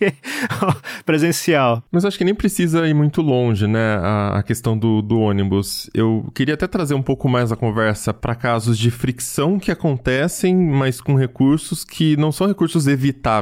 presencial. 1.07 1.83
Mas 1.91 2.05
acho 2.05 2.19
que 2.19 2.25
nem 2.25 2.35
precisa 2.35 2.87
ir 2.87 2.95
muito 2.95 3.23
longe, 3.23 3.67
né? 3.67 3.97
A, 4.03 4.39
a 4.39 4.43
questão 4.43 4.77
do, 4.77 5.01
do 5.01 5.19
ônibus. 5.21 5.89
Eu 5.95 6.31
queria 6.35 6.55
até 6.55 6.67
trazer 6.67 6.95
um 6.95 7.03
pouco 7.03 7.29
mais 7.29 7.51
a 7.51 7.57
conversa 7.57 8.13
para 8.13 8.35
casos 8.35 8.77
de 8.77 8.91
fricção 8.91 9.59
que 9.59 9.71
acontecem, 9.71 10.55
mas 10.55 11.01
com 11.01 11.15
recursos 11.15 11.85
que 11.85 12.17
não 12.17 12.33
são 12.33 12.47
recursos 12.47 12.87
evitáveis 12.87 13.38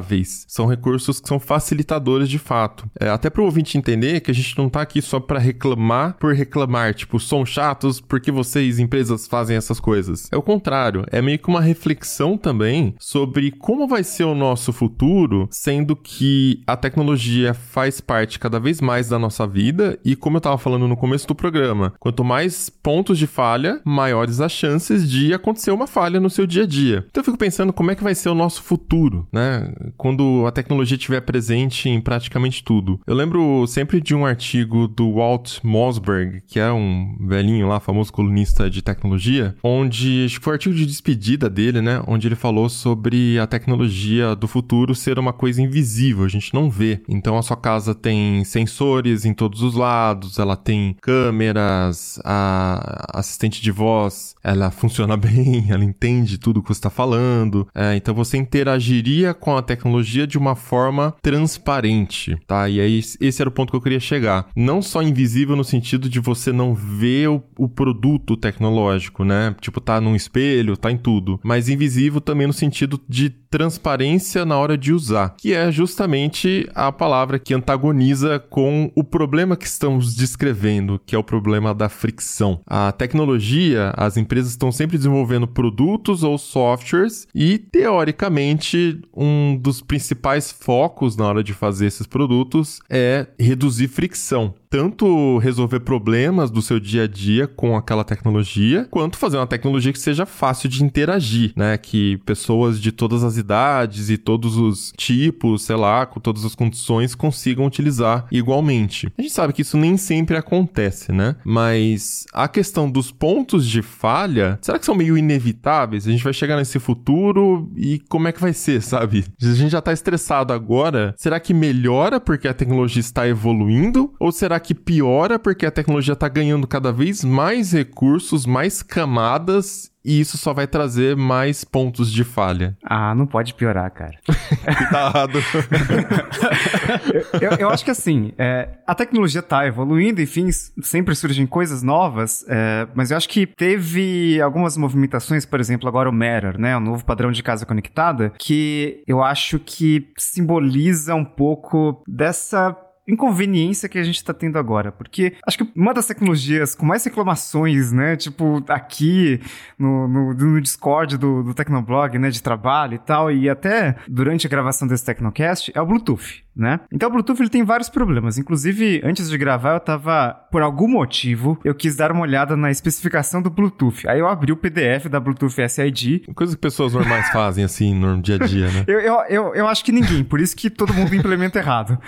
são 0.48 0.66
recursos 0.66 1.20
que 1.20 1.28
são 1.28 1.38
facilitadores 1.38 2.28
de 2.28 2.38
fato. 2.38 2.88
É, 2.98 3.08
até 3.08 3.30
para 3.30 3.42
o 3.42 3.44
ouvinte 3.44 3.78
entender 3.78 4.20
que 4.20 4.30
a 4.30 4.34
gente 4.34 4.56
não 4.56 4.66
está 4.66 4.80
aqui 4.80 5.00
só 5.02 5.20
para 5.20 5.38
reclamar 5.38 6.16
por 6.18 6.34
reclamar, 6.34 6.94
tipo, 6.94 7.18
são 7.18 7.44
chatos 7.44 8.00
porque 8.00 8.30
vocês, 8.30 8.78
empresas, 8.78 9.26
fazem 9.26 9.56
essas 9.56 9.80
coisas. 9.80 10.28
É 10.32 10.36
o 10.36 10.42
contrário, 10.42 11.04
é 11.10 11.20
meio 11.20 11.38
que 11.38 11.48
uma 11.48 11.60
reflexão 11.60 12.36
também 12.36 12.94
sobre 12.98 13.50
como 13.50 13.86
vai 13.86 14.02
ser 14.02 14.24
o 14.24 14.34
nosso 14.34 14.72
futuro, 14.72 15.48
sendo 15.50 15.96
que 15.96 16.62
a 16.66 16.76
tecnologia 16.76 17.54
faz 17.54 18.00
parte 18.00 18.38
cada 18.38 18.60
vez 18.60 18.80
mais 18.80 19.08
da 19.08 19.18
nossa 19.18 19.46
vida 19.46 19.98
e, 20.04 20.16
como 20.16 20.36
eu 20.36 20.38
estava 20.38 20.58
falando 20.58 20.88
no 20.88 20.96
começo 20.96 21.26
do 21.26 21.34
programa, 21.34 21.92
quanto 21.98 22.24
mais 22.24 22.68
pontos 22.68 23.18
de 23.18 23.26
falha, 23.26 23.80
maiores 23.84 24.40
as 24.40 24.52
chances 24.52 25.08
de 25.08 25.32
acontecer 25.32 25.70
uma 25.70 25.86
falha 25.86 26.20
no 26.20 26.30
seu 26.30 26.46
dia 26.46 26.64
a 26.64 26.66
dia. 26.66 27.04
Então 27.10 27.20
eu 27.20 27.24
fico 27.24 27.38
pensando 27.38 27.72
como 27.72 27.90
é 27.90 27.94
que 27.94 28.04
vai 28.04 28.14
ser 28.14 28.28
o 28.28 28.34
nosso 28.34 28.62
futuro, 28.62 29.26
né? 29.32 29.72
Quando 29.96 30.44
a 30.46 30.52
tecnologia 30.52 30.96
estiver 30.96 31.20
presente 31.20 31.88
em 31.88 32.00
praticamente 32.00 32.62
tudo. 32.62 33.00
Eu 33.06 33.14
lembro 33.14 33.66
sempre 33.66 34.00
de 34.00 34.14
um 34.14 34.24
artigo 34.24 34.88
do 34.88 35.14
Walt 35.14 35.58
Mossberg, 35.62 36.42
que 36.46 36.58
é 36.58 36.70
um 36.72 37.16
velhinho 37.20 37.68
lá, 37.68 37.80
famoso 37.80 38.12
colunista 38.12 38.70
de 38.70 38.82
tecnologia, 38.82 39.54
onde 39.62 40.24
acho 40.24 40.38
que 40.38 40.44
foi 40.44 40.52
um 40.52 40.54
artigo 40.54 40.74
de 40.74 40.86
despedida 40.86 41.48
dele, 41.48 41.80
né? 41.80 42.02
Onde 42.06 42.28
ele 42.28 42.34
falou 42.34 42.68
sobre 42.68 43.38
a 43.38 43.46
tecnologia 43.46 44.34
do 44.34 44.48
futuro 44.48 44.94
ser 44.94 45.18
uma 45.18 45.32
coisa 45.32 45.60
invisível, 45.62 46.24
a 46.24 46.28
gente 46.28 46.52
não 46.54 46.70
vê. 46.70 47.00
Então 47.08 47.36
a 47.36 47.42
sua 47.42 47.56
casa 47.56 47.94
tem 47.94 48.44
sensores 48.44 49.24
em 49.24 49.34
todos 49.34 49.62
os 49.62 49.74
lados, 49.74 50.38
ela 50.38 50.56
tem 50.56 50.96
câmeras, 51.00 52.20
a 52.24 53.18
assistente 53.18 53.62
de 53.62 53.70
voz, 53.70 54.34
ela 54.42 54.70
funciona 54.72 55.16
bem, 55.16 55.66
ela 55.68 55.84
entende 55.84 56.38
tudo 56.38 56.62
que 56.62 56.68
você 56.68 56.78
está 56.78 56.90
falando. 56.90 57.66
É, 57.74 57.96
então 57.96 58.14
você 58.14 58.36
interagiria 58.36 59.34
com 59.34 59.56
a 59.56 59.62
tecnologia 59.66 60.26
de 60.26 60.38
uma 60.38 60.54
forma 60.54 61.14
transparente, 61.20 62.36
tá? 62.46 62.68
E 62.68 62.80
aí 62.80 63.00
esse 63.20 63.42
era 63.42 63.48
o 63.48 63.52
ponto 63.52 63.70
que 63.70 63.76
eu 63.76 63.82
queria 63.82 64.00
chegar. 64.00 64.48
Não 64.56 64.80
só 64.80 65.02
invisível 65.02 65.54
no 65.54 65.64
sentido 65.64 66.08
de 66.08 66.20
você 66.20 66.52
não 66.52 66.74
ver 66.74 67.28
o, 67.28 67.42
o 67.58 67.68
produto 67.68 68.36
tecnológico, 68.36 69.24
né? 69.24 69.54
Tipo, 69.60 69.80
tá 69.80 70.00
num 70.00 70.16
espelho, 70.16 70.76
tá 70.76 70.90
em 70.90 70.96
tudo. 70.96 71.38
Mas 71.42 71.68
invisível 71.68 72.20
também 72.20 72.46
no 72.46 72.52
sentido 72.52 73.00
de 73.08 73.30
transparência 73.56 74.44
na 74.44 74.58
hora 74.58 74.76
de 74.76 74.92
usar, 74.92 75.34
que 75.38 75.54
é 75.54 75.70
justamente 75.70 76.68
a 76.74 76.92
palavra 76.92 77.38
que 77.38 77.54
antagoniza 77.54 78.38
com 78.38 78.90
o 78.94 79.02
problema 79.02 79.56
que 79.56 79.66
estamos 79.66 80.14
descrevendo, 80.14 81.00
que 81.04 81.14
é 81.14 81.18
o 81.18 81.24
problema 81.24 81.74
da 81.74 81.88
fricção. 81.88 82.60
A 82.66 82.92
tecnologia, 82.92 83.92
as 83.96 84.16
empresas 84.16 84.50
estão 84.50 84.70
sempre 84.70 84.96
desenvolvendo 84.96 85.46
produtos 85.46 86.22
ou 86.22 86.36
softwares 86.36 87.26
e, 87.34 87.58
teoricamente, 87.58 89.00
um 89.16 89.55
dos 89.56 89.80
principais 89.80 90.50
focos 90.50 91.16
na 91.16 91.26
hora 91.26 91.42
de 91.42 91.52
fazer 91.52 91.86
esses 91.86 92.06
produtos 92.06 92.80
é 92.88 93.26
reduzir 93.38 93.88
fricção 93.88 94.54
tanto 94.76 95.38
resolver 95.38 95.80
problemas 95.80 96.50
do 96.50 96.60
seu 96.60 96.78
dia 96.78 97.04
a 97.04 97.06
dia 97.06 97.46
com 97.46 97.74
aquela 97.78 98.04
tecnologia, 98.04 98.86
quanto 98.90 99.16
fazer 99.16 99.38
uma 99.38 99.46
tecnologia 99.46 99.90
que 99.90 99.98
seja 99.98 100.26
fácil 100.26 100.68
de 100.68 100.84
interagir, 100.84 101.54
né? 101.56 101.78
Que 101.78 102.18
pessoas 102.26 102.78
de 102.78 102.92
todas 102.92 103.24
as 103.24 103.38
idades 103.38 104.10
e 104.10 104.18
todos 104.18 104.58
os 104.58 104.92
tipos, 104.94 105.62
sei 105.62 105.76
lá, 105.76 106.04
com 106.04 106.20
todas 106.20 106.44
as 106.44 106.54
condições 106.54 107.14
consigam 107.14 107.64
utilizar 107.64 108.26
igualmente. 108.30 109.10
A 109.16 109.22
gente 109.22 109.32
sabe 109.32 109.54
que 109.54 109.62
isso 109.62 109.78
nem 109.78 109.96
sempre 109.96 110.36
acontece, 110.36 111.10
né? 111.10 111.36
Mas 111.42 112.26
a 112.34 112.46
questão 112.46 112.90
dos 112.90 113.10
pontos 113.10 113.66
de 113.66 113.80
falha, 113.80 114.58
será 114.60 114.78
que 114.78 114.84
são 114.84 114.94
meio 114.94 115.16
inevitáveis? 115.16 116.06
A 116.06 116.10
gente 116.10 116.22
vai 116.22 116.34
chegar 116.34 116.58
nesse 116.58 116.78
futuro 116.78 117.72
e 117.74 117.98
como 118.10 118.28
é 118.28 118.32
que 118.32 118.42
vai 118.42 118.52
ser, 118.52 118.82
sabe? 118.82 119.24
A 119.40 119.54
gente 119.54 119.70
já 119.70 119.80
tá 119.80 119.94
estressado 119.94 120.52
agora, 120.52 121.14
será 121.16 121.40
que 121.40 121.54
melhora 121.54 122.20
porque 122.20 122.46
a 122.46 122.52
tecnologia 122.52 123.00
está 123.00 123.26
evoluindo? 123.26 124.12
Ou 124.20 124.30
será 124.30 124.60
que 124.65 124.65
que 124.66 124.74
piora 124.74 125.38
porque 125.38 125.64
a 125.64 125.70
tecnologia 125.70 126.14
está 126.14 126.28
ganhando 126.28 126.66
cada 126.66 126.92
vez 126.92 127.24
mais 127.24 127.72
recursos, 127.72 128.44
mais 128.44 128.82
camadas 128.82 129.92
e 130.06 130.20
isso 130.20 130.38
só 130.38 130.54
vai 130.54 130.68
trazer 130.68 131.16
mais 131.16 131.64
pontos 131.64 132.12
de 132.12 132.22
falha. 132.22 132.76
Ah, 132.84 133.12
não 133.12 133.26
pode 133.26 133.52
piorar, 133.54 133.90
cara. 133.90 134.16
Cuidado. 134.78 135.40
eu, 137.42 137.50
eu, 137.58 137.68
acho 137.68 137.84
que 137.84 137.90
assim, 137.90 138.32
é, 138.38 138.68
a 138.86 138.94
tecnologia 138.94 139.42
tá 139.42 139.66
evoluindo, 139.66 140.22
enfim, 140.22 140.48
sempre 140.80 141.12
surgem 141.16 141.44
coisas 141.44 141.82
novas, 141.82 142.44
é, 142.48 142.86
mas 142.94 143.10
eu 143.10 143.16
acho 143.16 143.28
que 143.28 143.48
teve 143.48 144.40
algumas 144.40 144.76
movimentações, 144.76 145.44
por 145.44 145.58
exemplo, 145.58 145.88
agora 145.88 146.08
o 146.08 146.12
Matter, 146.12 146.56
né, 146.56 146.76
o 146.76 146.80
novo 146.80 147.04
padrão 147.04 147.32
de 147.32 147.42
casa 147.42 147.66
conectada, 147.66 148.32
que 148.38 149.02
eu 149.08 149.24
acho 149.24 149.58
que 149.58 150.06
simboliza 150.16 151.16
um 151.16 151.24
pouco 151.24 152.00
dessa 152.06 152.76
inconveniência 153.06 153.88
que 153.88 153.98
a 153.98 154.02
gente 154.02 154.22
tá 154.22 154.34
tendo 154.34 154.58
agora. 154.58 154.90
Porque 154.90 155.34
acho 155.46 155.58
que 155.58 155.72
uma 155.74 155.94
das 155.94 156.06
tecnologias 156.06 156.74
com 156.74 156.86
mais 156.86 157.04
reclamações, 157.04 157.92
né? 157.92 158.16
Tipo, 158.16 158.64
aqui 158.68 159.40
no, 159.78 160.08
no, 160.08 160.34
no 160.34 160.60
Discord 160.60 161.16
do, 161.16 161.42
do 161.42 161.54
Tecnoblog, 161.54 162.18
né? 162.18 162.30
De 162.30 162.42
trabalho 162.42 162.94
e 162.94 162.98
tal, 162.98 163.30
e 163.30 163.48
até 163.48 163.96
durante 164.08 164.46
a 164.46 164.50
gravação 164.50 164.88
desse 164.88 165.04
Tecnocast, 165.04 165.72
é 165.74 165.80
o 165.80 165.86
Bluetooth 165.86 166.45
né? 166.56 166.80
Então 166.90 167.08
o 167.08 167.12
Bluetooth 167.12 167.40
ele 167.40 167.50
tem 167.50 167.62
vários 167.62 167.88
problemas. 167.88 168.38
Inclusive, 168.38 169.02
antes 169.04 169.28
de 169.28 169.36
gravar, 169.36 169.74
eu 169.74 169.80
tava, 169.80 170.32
por 170.50 170.62
algum 170.62 170.88
motivo, 170.88 171.60
eu 171.62 171.74
quis 171.74 171.94
dar 171.94 172.10
uma 172.10 172.22
olhada 172.22 172.56
na 172.56 172.70
especificação 172.70 173.42
do 173.42 173.50
Bluetooth. 173.50 174.08
Aí 174.08 174.18
eu 174.18 174.26
abri 174.26 174.52
o 174.52 174.56
PDF 174.56 175.06
da 175.10 175.20
Bluetooth 175.20 175.54
SID. 175.68 176.22
Coisa 176.34 176.54
que 176.54 176.60
pessoas 176.60 176.94
normais 176.94 177.28
fazem, 177.30 177.64
assim, 177.64 177.94
no 177.94 178.20
dia 178.22 178.36
a 178.36 178.38
dia, 178.38 178.70
né? 178.70 178.84
eu, 178.88 179.00
eu, 179.00 179.14
eu, 179.28 179.54
eu 179.54 179.68
acho 179.68 179.84
que 179.84 179.92
ninguém, 179.92 180.24
por 180.24 180.40
isso 180.40 180.56
que 180.56 180.70
todo 180.70 180.94
mundo 180.94 181.14
implementa 181.14 181.58
errado. 181.58 181.98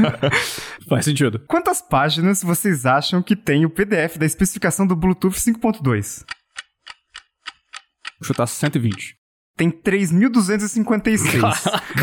Faz 0.88 1.04
sentido. 1.04 1.40
Quantas 1.46 1.82
páginas 1.82 2.42
vocês 2.42 2.86
acham 2.86 3.22
que 3.22 3.36
tem 3.36 3.66
o 3.66 3.70
PDF 3.70 4.16
da 4.16 4.24
especificação 4.24 4.86
do 4.86 4.96
Bluetooth 4.96 5.36
5.2? 5.36 6.24
Vou 8.20 8.26
chutar 8.26 8.46
120 8.46 9.17
tem 9.58 9.70
3.256. 9.72 11.42